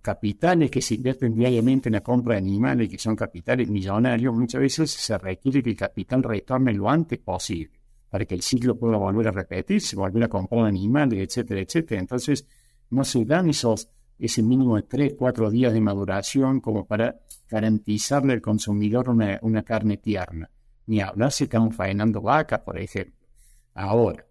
capitales 0.00 0.70
que 0.70 0.82
se 0.82 0.94
invierten 0.94 1.34
diariamente 1.34 1.88
en 1.88 1.94
la 1.94 2.00
compra 2.00 2.34
de 2.34 2.38
animales, 2.38 2.88
que 2.88 2.98
son 2.98 3.16
capitales 3.16 3.68
millonarios, 3.68 4.34
muchas 4.34 4.60
veces 4.60 4.90
se 4.90 5.16
requiere 5.18 5.62
que 5.62 5.70
el 5.70 5.76
capital 5.76 6.22
retorne 6.22 6.72
lo 6.72 6.88
antes 6.88 7.18
posible, 7.18 7.78
para 8.08 8.24
que 8.24 8.34
el 8.34 8.42
ciclo 8.42 8.78
pueda 8.78 8.96
volver 8.96 9.28
a 9.28 9.32
repetirse, 9.32 9.96
volver 9.96 10.24
a 10.24 10.28
comprar 10.28 10.66
animales, 10.66 11.20
etcétera, 11.20 11.60
etcétera. 11.60 12.00
Entonces, 12.00 12.46
no 12.90 13.04
se 13.04 13.24
dan 13.24 13.48
esos, 13.50 13.88
ese 14.18 14.42
mínimo 14.42 14.76
de 14.76 14.82
3, 14.82 15.14
4 15.18 15.50
días 15.50 15.72
de 15.72 15.80
maduración 15.80 16.60
como 16.60 16.86
para 16.86 17.20
garantizarle 17.48 18.34
al 18.34 18.40
consumidor 18.40 19.08
una, 19.08 19.38
una 19.42 19.62
carne 19.62 19.96
tierna. 19.96 20.50
Ni 20.86 21.00
hablar 21.00 21.32
si 21.32 21.44
estamos 21.44 21.74
faenando 21.74 22.22
vacas, 22.22 22.60
por 22.60 22.78
ejemplo. 22.78 23.14
Ahora, 23.74 24.27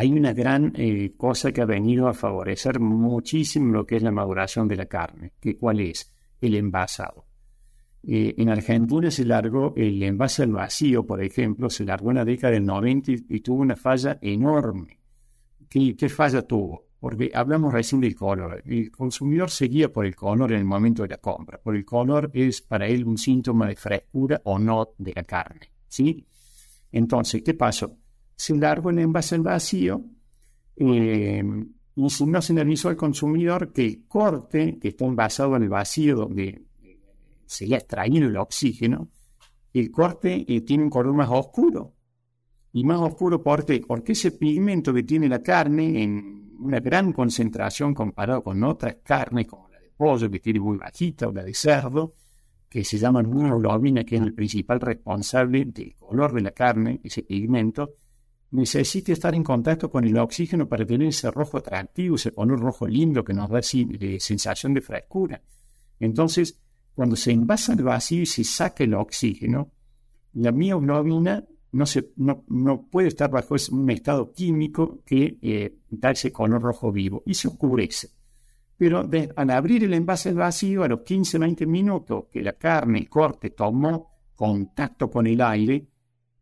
hay 0.00 0.12
una 0.12 0.32
gran 0.32 0.72
eh, 0.76 1.12
cosa 1.14 1.52
que 1.52 1.60
ha 1.60 1.66
venido 1.66 2.08
a 2.08 2.14
favorecer 2.14 2.80
muchísimo 2.80 3.70
lo 3.70 3.86
que 3.86 3.96
es 3.96 4.02
la 4.02 4.10
maduración 4.10 4.66
de 4.66 4.76
la 4.76 4.86
carne, 4.86 5.32
que 5.38 5.58
cuál 5.58 5.80
es 5.80 6.10
el 6.40 6.54
envasado. 6.54 7.26
Eh, 8.04 8.34
en 8.38 8.48
Argentina 8.48 9.10
se 9.10 9.26
largó 9.26 9.74
el 9.76 10.02
envase 10.02 10.44
al 10.44 10.52
vacío, 10.52 11.04
por 11.04 11.22
ejemplo, 11.22 11.68
se 11.68 11.84
largó 11.84 12.12
en 12.12 12.16
la 12.16 12.24
década 12.24 12.54
del 12.54 12.64
90 12.64 13.12
y, 13.28 13.40
tuvo 13.40 13.60
una 13.60 13.76
falla 13.76 14.18
enorme. 14.22 14.98
¿Qué, 15.68 15.94
¿Qué, 15.94 16.08
falla 16.08 16.40
tuvo? 16.40 16.86
Porque 16.98 17.30
hablamos 17.34 17.70
recién 17.70 18.00
del 18.00 18.14
color. 18.14 18.62
El 18.64 18.90
consumidor 18.90 19.50
seguía 19.50 19.92
por 19.92 20.06
el 20.06 20.16
color 20.16 20.52
en 20.52 20.60
el 20.60 20.64
momento 20.64 21.02
de 21.02 21.10
la 21.10 21.18
compra. 21.18 21.58
Por 21.58 21.76
el 21.76 21.84
color 21.84 22.30
es 22.32 22.62
para 22.62 22.86
él 22.86 23.04
un 23.04 23.18
síntoma 23.18 23.68
de 23.68 23.76
frescura 23.76 24.40
o 24.44 24.58
no 24.58 24.94
de 24.96 25.12
la 25.14 25.24
carne. 25.24 25.70
¿sí? 25.88 26.26
Entonces, 26.90 27.42
¿qué 27.42 27.52
pasó? 27.52 27.99
Se 28.40 28.56
largó 28.56 28.88
en 28.88 29.00
envase 29.00 29.34
al 29.34 29.42
vacío 29.42 30.02
eh, 30.74 31.44
y 31.94 32.08
no 32.26 32.40
se 32.40 32.58
avisó 32.58 32.88
al 32.88 32.96
consumidor 32.96 33.70
que 33.70 34.06
corte 34.08 34.78
que 34.78 34.88
está 34.88 35.04
envasado 35.04 35.56
en 35.56 35.64
el 35.64 35.68
vacío 35.68 36.16
donde 36.16 36.64
se 37.44 37.66
le 37.66 37.74
ha 37.74 37.78
extraído 37.78 38.28
el 38.28 38.38
oxígeno, 38.38 39.10
el 39.74 39.90
corte 39.90 40.46
eh, 40.48 40.62
tiene 40.62 40.84
un 40.84 40.88
color 40.88 41.12
más 41.12 41.28
oscuro. 41.30 41.92
Y 42.72 42.82
más 42.82 43.00
oscuro 43.00 43.42
porque, 43.42 43.82
porque 43.86 44.12
ese 44.12 44.30
pigmento 44.30 44.94
que 44.94 45.02
tiene 45.02 45.28
la 45.28 45.42
carne 45.42 46.02
en 46.02 46.56
una 46.60 46.80
gran 46.80 47.12
concentración 47.12 47.92
comparado 47.92 48.42
con 48.42 48.64
otras 48.64 48.96
carnes 49.02 49.48
como 49.48 49.68
la 49.68 49.80
de 49.80 49.90
pollo 49.94 50.30
que 50.30 50.40
tiene 50.40 50.60
muy 50.60 50.78
bajita 50.78 51.28
o 51.28 51.32
la 51.32 51.42
de 51.42 51.52
cerdo, 51.52 52.14
que 52.70 52.84
se 52.84 52.96
llama 52.96 53.20
hemoglobina, 53.20 54.04
que 54.04 54.16
es 54.16 54.22
el 54.22 54.32
principal 54.32 54.80
responsable 54.80 55.66
del 55.66 55.94
color 55.96 56.32
de 56.32 56.40
la 56.40 56.52
carne, 56.52 57.00
ese 57.04 57.22
pigmento, 57.22 57.96
necesita 58.52 59.12
estar 59.12 59.34
en 59.34 59.44
contacto 59.44 59.90
con 59.90 60.04
el 60.04 60.18
oxígeno 60.18 60.68
para 60.68 60.84
tener 60.84 61.08
ese 61.08 61.30
rojo 61.30 61.58
atractivo, 61.58 62.16
ese 62.16 62.32
color 62.32 62.58
rojo 62.58 62.86
lindo 62.86 63.24
que 63.24 63.32
nos 63.32 63.48
da 63.48 63.62
sensación 63.62 64.74
de 64.74 64.80
frescura. 64.80 65.40
Entonces, 65.98 66.58
cuando 66.94 67.16
se 67.16 67.30
envasa 67.30 67.72
el 67.72 67.82
vacío 67.82 68.22
y 68.22 68.26
se 68.26 68.44
saca 68.44 68.84
el 68.84 68.94
oxígeno, 68.94 69.70
la 70.34 70.52
mioglobina 70.52 71.44
no, 71.72 72.86
puede 72.90 73.08
estar 73.08 73.30
bajo 73.30 73.54
un 73.70 73.90
estado 73.90 74.32
químico 74.32 75.02
que 75.04 75.38
eh, 75.40 75.76
ese 76.02 76.32
color 76.32 76.60
rojo 76.60 76.90
vivo 76.90 77.22
y 77.26 77.34
se 77.34 77.48
oscurece. 77.48 78.10
Pero 78.76 79.08
al 79.36 79.50
abrir 79.50 79.84
el 79.84 79.94
envase 79.94 80.30
al 80.30 80.36
vacío, 80.36 80.82
a 80.82 80.88
los 80.88 81.00
15-20 81.00 81.66
minutos 81.66 82.24
que 82.32 82.42
la 82.42 82.54
carne 82.54 83.06
corte 83.08 83.50
tomó 83.50 84.10
contacto 84.34 85.10
con 85.10 85.26
el 85.26 85.40
aire, 85.42 85.86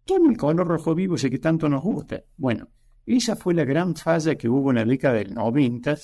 todo 0.09 0.26
el 0.26 0.38
color 0.38 0.66
rojo 0.66 0.94
vivo 0.94 1.16
ese 1.16 1.28
que 1.28 1.38
tanto 1.38 1.68
nos 1.68 1.82
gusta. 1.82 2.24
Bueno, 2.38 2.68
esa 3.04 3.36
fue 3.36 3.52
la 3.52 3.66
gran 3.66 3.94
falla 3.94 4.36
que 4.36 4.48
hubo 4.48 4.70
en 4.70 4.76
la 4.76 4.84
década 4.86 5.16
del 5.16 5.34
90 5.34 5.96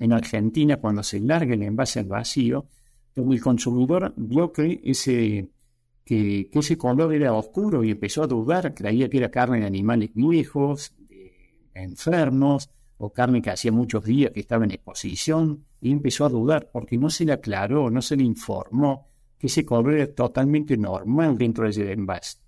en 0.00 0.12
Argentina 0.12 0.76
cuando 0.76 1.02
se 1.02 1.18
larga 1.18 1.54
el 1.54 1.62
envase 1.62 2.00
al 2.00 2.08
vacío, 2.08 2.66
el 3.16 3.40
consumidor 3.40 4.12
vio 4.18 4.52
que 4.52 4.82
ese, 4.84 5.48
que, 6.04 6.50
ese 6.52 6.76
color 6.76 7.14
era 7.14 7.32
oscuro 7.32 7.82
y 7.82 7.92
empezó 7.92 8.22
a 8.22 8.26
dudar, 8.26 8.74
creía 8.74 9.08
que 9.08 9.16
era 9.16 9.30
carne 9.30 9.60
de 9.60 9.66
animales 9.66 10.10
viejos, 10.12 10.94
enfermos, 11.72 12.68
o 12.98 13.14
carne 13.14 13.40
que 13.40 13.50
hacía 13.50 13.72
muchos 13.72 14.04
días 14.04 14.30
que 14.32 14.40
estaba 14.40 14.64
en 14.64 14.72
exposición, 14.72 15.64
y 15.80 15.90
empezó 15.90 16.26
a 16.26 16.28
dudar 16.28 16.68
porque 16.70 16.98
no 16.98 17.08
se 17.08 17.24
le 17.24 17.32
aclaró, 17.32 17.88
no 17.88 18.02
se 18.02 18.14
le 18.14 18.24
informó 18.24 19.08
que 19.38 19.46
ese 19.46 19.64
color 19.64 19.94
era 19.94 20.14
totalmente 20.14 20.76
normal 20.76 21.38
dentro 21.38 21.64
de 21.64 21.70
ese 21.70 21.92
envase. 21.92 22.41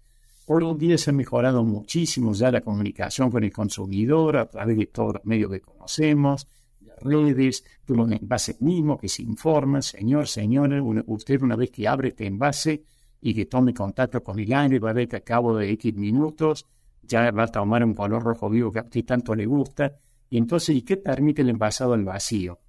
Hoy 0.46 0.62
día 0.76 0.98
se 0.98 1.08
ha 1.08 1.12
mejorado 1.14 1.64
muchísimo 1.64 2.34
ya 2.34 2.50
la 2.50 2.60
comunicación 2.60 3.30
con 3.30 3.44
el 3.44 3.50
consumidor 3.50 4.36
a 4.36 4.44
través 4.44 4.76
de 4.76 4.86
todos 4.88 5.14
los 5.14 5.24
medios 5.24 5.50
que 5.50 5.62
conocemos, 5.62 6.46
las 6.82 7.00
redes, 7.00 7.64
de 7.86 7.96
los 7.96 8.12
envases 8.12 8.60
mismos 8.60 9.00
que 9.00 9.08
se 9.08 9.22
informan, 9.22 9.82
señor, 9.82 10.28
señora, 10.28 10.82
usted 11.06 11.40
una 11.40 11.56
vez 11.56 11.70
que 11.70 11.88
abre 11.88 12.08
este 12.08 12.26
envase 12.26 12.84
y 13.22 13.32
que 13.32 13.46
tome 13.46 13.72
contacto 13.72 14.22
con 14.22 14.38
el 14.38 14.52
aire, 14.52 14.78
va 14.80 14.90
a 14.90 14.92
ver 14.92 15.08
que 15.08 15.16
a 15.16 15.20
cabo 15.20 15.56
de 15.56 15.70
X 15.70 15.94
minutos 15.94 16.66
ya 17.02 17.30
va 17.30 17.44
a 17.44 17.48
tomar 17.48 17.82
un 17.82 17.94
color 17.94 18.22
rojo 18.22 18.50
vivo 18.50 18.70
que 18.70 18.80
a 18.80 18.82
usted 18.82 19.02
tanto 19.02 19.34
le 19.34 19.46
gusta. 19.46 19.96
Y 20.28 20.36
entonces, 20.36 20.76
¿y 20.76 20.82
qué 20.82 20.98
permite 20.98 21.40
el 21.40 21.48
envasado 21.48 21.94
al 21.94 22.04
vacío? 22.04 22.60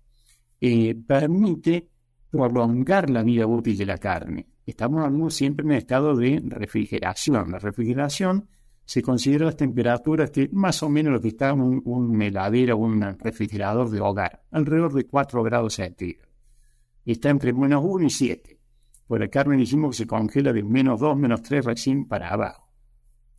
Eh, 0.62 0.96
permite 0.96 1.90
prolongar 2.30 3.10
la 3.10 3.22
vida 3.22 3.46
útil 3.46 3.78
de 3.78 3.86
la 3.86 3.98
carne 3.98 4.55
estamos 4.66 5.34
siempre 5.34 5.66
en 5.66 5.74
estado 5.74 6.16
de 6.16 6.42
refrigeración. 6.46 7.52
La 7.52 7.60
refrigeración 7.60 8.50
se 8.86 9.02
considera 9.02 9.46
las 9.46 9.58
temperaturas 9.58 10.32
que 10.32 10.50
más 10.52 10.82
o 10.84 10.90
menos 10.90 11.14
lo 11.14 11.22
que 11.22 11.30
está 11.30 11.54
un, 11.54 11.82
un 11.86 12.22
heladera 12.22 12.76
o 12.76 12.80
un 12.80 13.02
refrigerador 13.20 13.90
de 13.90 14.00
hogar, 14.00 14.44
alrededor 14.52 14.94
de 14.94 15.06
4 15.06 15.44
grados 15.44 15.76
centígrados. 15.76 16.32
Está 17.06 17.30
entre 17.30 17.54
menos 17.54 17.84
1 17.86 18.06
y 18.06 18.10
7. 18.10 18.60
Por 19.08 19.20
la 19.20 19.28
carne 19.28 19.58
dijimos 19.58 19.92
que 19.92 20.04
se 20.04 20.08
congela 20.08 20.52
de 20.52 20.64
menos 20.64 21.00
2, 21.00 21.18
menos 21.18 21.42
3 21.44 21.66
recién 21.66 22.08
para 22.08 22.30
abajo. 22.30 22.66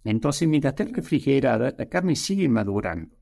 Entonces, 0.04 0.46
mientras 0.48 0.74
esté 0.78 0.92
refrigerada, 0.92 1.74
la 1.76 1.86
carne 1.86 2.14
sigue 2.14 2.48
madurando. 2.48 3.16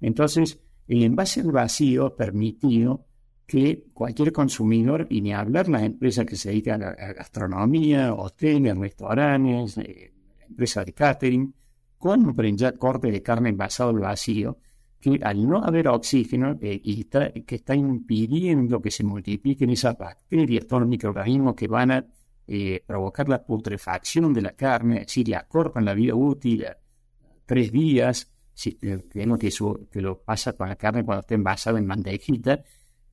Entonces, 0.00 0.58
el 0.86 1.02
envase 1.02 1.42
vacío 1.42 2.16
permitido 2.16 3.06
que 3.46 3.84
cualquier 3.92 4.32
consumidor, 4.32 5.06
y 5.10 5.20
ni 5.20 5.32
hablar 5.32 5.68
las 5.68 5.82
empresas 5.82 6.24
que 6.24 6.36
se 6.36 6.50
dedican 6.50 6.82
a, 6.82 6.92
gastronomía, 6.94 8.14
hoteles, 8.14 8.76
restaurantes, 8.76 9.78
eh, 9.78 10.12
empresas 10.48 10.86
de 10.86 10.92
catering, 10.92 11.54
compren 11.98 12.56
ya 12.56 12.72
corte 12.72 13.10
de 13.10 13.22
carne 13.22 13.50
envasado 13.50 13.90
al 13.90 13.98
vacío, 13.98 14.58
que 15.00 15.20
al 15.22 15.46
no 15.46 15.62
haber 15.62 15.88
oxígeno 15.88 16.56
eh, 16.60 16.80
y 16.82 17.04
que 17.04 17.54
está 17.56 17.74
impidiendo 17.74 18.80
que 18.80 18.90
se 18.90 19.04
multipliquen 19.04 19.70
esas 19.70 19.96
bacterias, 19.98 20.66
todos 20.66 20.82
los 20.82 20.88
microorganismos 20.88 21.54
que 21.54 21.68
van 21.68 21.90
a 21.90 22.06
eh, 22.46 22.82
provocar 22.86 23.28
la 23.28 23.44
putrefacción 23.44 24.32
de 24.32 24.42
la 24.42 24.52
carne, 24.52 25.00
es 25.00 25.06
decir, 25.06 25.28
le 25.28 25.36
acortan 25.36 25.84
la 25.84 25.94
vida 25.94 26.14
útil 26.14 26.66
a 26.66 26.76
tres 27.46 27.70
días, 27.70 28.30
si 28.54 28.76
creemos 28.76 29.38
que, 29.38 29.48
eso, 29.48 29.80
que 29.90 30.00
lo 30.00 30.22
pasa 30.22 30.52
con 30.54 30.68
la 30.68 30.76
carne 30.76 31.04
cuando 31.04 31.20
está 31.20 31.34
envasada 31.34 31.78
en 31.78 31.86
mandejita, 31.86 32.62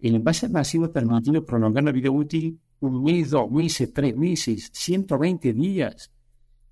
el 0.02 0.16
envase 0.16 0.49
masivo 0.49 0.91
permitido 0.91 1.45
prolongar 1.45 1.84
la 1.84 1.91
vida 1.91 2.10
útil 2.10 2.60
un 2.82 3.04
mes, 3.04 3.30
dos 3.30 3.49
meses, 3.49 3.93
tres 3.93 4.16
meses, 4.18 4.70
120 4.74 5.54
días. 5.54 6.12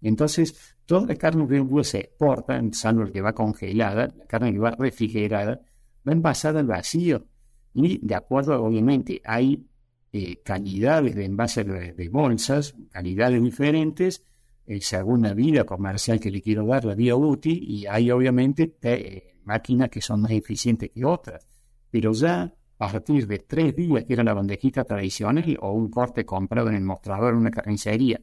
Entonces, 0.02 0.76
toda 0.86 1.08
la 1.08 1.16
carne 1.16 1.46
de 1.46 1.62
un 1.62 1.84
se 1.84 2.00
exporta, 2.00 2.62
salvo 2.72 3.04
el 3.04 3.12
que 3.12 3.22
va 3.22 3.34
congelada, 3.34 4.14
la 4.18 4.26
carne 4.26 4.52
que 4.52 4.60
va 4.60 4.72
refrigerada, 4.72 5.62
va 6.08 6.12
envasada 6.12 6.60
al 6.60 6.68
vacío. 6.68 7.28
Y 7.74 8.06
de 8.06 8.16
acuerdo, 8.16 8.64
obviamente, 8.64 9.22
hay 9.24 9.68
eh, 10.12 10.42
calidades 10.44 11.16
de 11.16 11.26
envases 11.26 11.68
de, 11.68 12.10
bolsas, 12.10 12.76
calidades 12.90 13.44
diferentes, 13.44 14.24
eh, 14.66 14.82
según 14.82 15.22
la 15.22 15.34
vida 15.34 15.64
comercial 15.66 16.20
que 16.20 16.32
le 16.32 16.42
quiero 16.42 16.66
dar, 16.66 16.86
la 16.86 16.96
vida 16.96 17.16
útil, 17.16 17.62
y 17.62 17.86
hay 17.86 18.10
obviamente 18.10 18.76
eh, 18.82 19.36
máquinas 19.44 19.90
que 19.90 20.02
son 20.02 20.22
más 20.22 20.32
eficientes 20.32 20.90
que 20.90 21.06
otras. 21.06 21.46
Pero 21.92 22.14
ya 22.14 22.52
partir 22.80 23.28
de 23.28 23.40
tres 23.40 23.76
días, 23.76 24.06
que 24.06 24.14
era 24.14 24.24
la 24.24 24.34
bandejita 24.34 24.86
tradicional, 24.86 25.58
o 25.60 25.74
un 25.74 25.90
corte 25.90 26.26
comprado 26.26 26.70
en 26.70 26.76
el 26.76 26.84
mostrador 26.84 27.34
en 27.34 27.42
una 27.42 27.52
carnicería, 27.52 28.22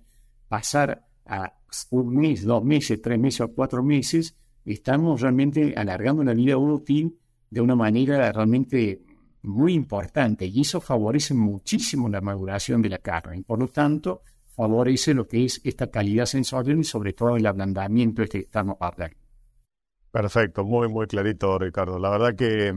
pasar 0.49 1.07
a 1.27 1.53
un 1.91 2.17
mes, 2.17 2.43
dos 2.43 2.65
meses, 2.65 3.03
tres 3.03 3.19
meses 3.19 3.43
o 3.43 3.53
cuatro 3.53 3.83
meses, 3.83 4.35
estamos 4.65 5.21
realmente 5.21 5.75
alargando 5.77 6.25
la 6.25 6.33
vida 6.33 6.57
útil 6.57 7.19
de 7.51 7.61
una 7.61 7.77
manera 7.77 8.33
realmente 8.33 9.03
muy 9.43 9.75
importante 9.75 10.47
y 10.47 10.63
eso 10.63 10.81
favorece 10.81 11.35
muchísimo 11.35 12.09
la 12.09 12.21
maduración 12.21 12.83
de 12.83 12.89
la 12.89 12.99
carne 12.99 13.45
por 13.47 13.61
lo 13.61 13.69
tanto 13.69 14.23
favorece 14.57 15.15
lo 15.15 15.29
que 15.29 15.45
es 15.45 15.61
esta 15.63 15.89
calidad 15.89 16.27
sensorial 16.27 16.81
y 16.81 16.85
sobre 16.85 17.13
todo 17.13 17.37
el 17.37 17.47
ablandamiento 17.47 18.23
este 18.23 18.39
que 18.39 18.45
estamos 18.47 18.77
hablando. 18.81 19.17
Perfecto, 20.11 20.65
muy 20.65 20.89
muy 20.89 21.07
clarito 21.07 21.59
Ricardo. 21.59 21.99
La 21.99 22.11
verdad 22.11 22.35
que 22.35 22.75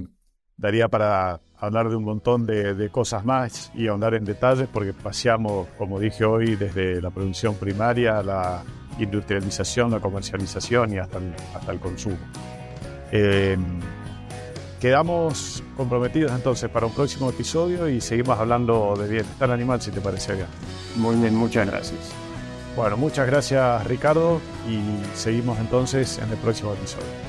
daría 0.60 0.88
para 0.88 1.40
hablar 1.58 1.90
de 1.90 1.96
un 1.96 2.04
montón 2.04 2.46
de, 2.46 2.90
cosas 2.92 3.26
más 3.26 3.72
y 3.74 3.88
ahondar 3.88 4.14
en 4.14 4.26
detalles 4.26 4.68
porque 4.72 4.94
paseamos, 4.94 5.68
como 5.78 6.00
dije 6.00 6.26
hoy, 6.26 6.56
desde 6.56 7.02
la 7.02 7.10
producción 7.10 7.56
primaria, 7.56 8.22
la 8.22 8.64
industrialización, 8.98 9.92
la 9.92 10.00
comercialización 10.00 10.94
y 10.94 10.98
hasta 10.98 11.18
el, 11.18 11.34
hasta 11.56 11.72
el 11.72 11.80
consumo. 11.80 12.18
Eh, 13.12 13.58
quedamos 14.80 15.64
comprometidos 15.76 16.32
entonces 16.32 16.70
para 16.70 16.86
un 16.86 16.94
próximo 16.94 17.30
episodio 17.30 17.90
y 17.90 18.02
seguimos 18.02 18.38
hablando 18.40 18.96
de 18.98 19.08
bienestar 19.08 19.52
animal, 19.52 19.82
si 19.82 19.92
te 19.92 20.02
parece 20.02 20.36
bien. 20.36 20.48
Muy 20.96 21.16
bien, 21.16 21.36
muchas 21.36 21.68
gracias. 21.68 22.14
Bueno, 22.76 22.98
muchas 22.98 23.28
gracias 23.28 23.86
Ricardo 23.88 24.40
y 24.70 24.80
seguimos 25.18 25.60
entonces 25.60 26.20
en 26.20 26.30
el 26.30 26.38
próximo 26.38 26.74
episodio. 26.74 27.29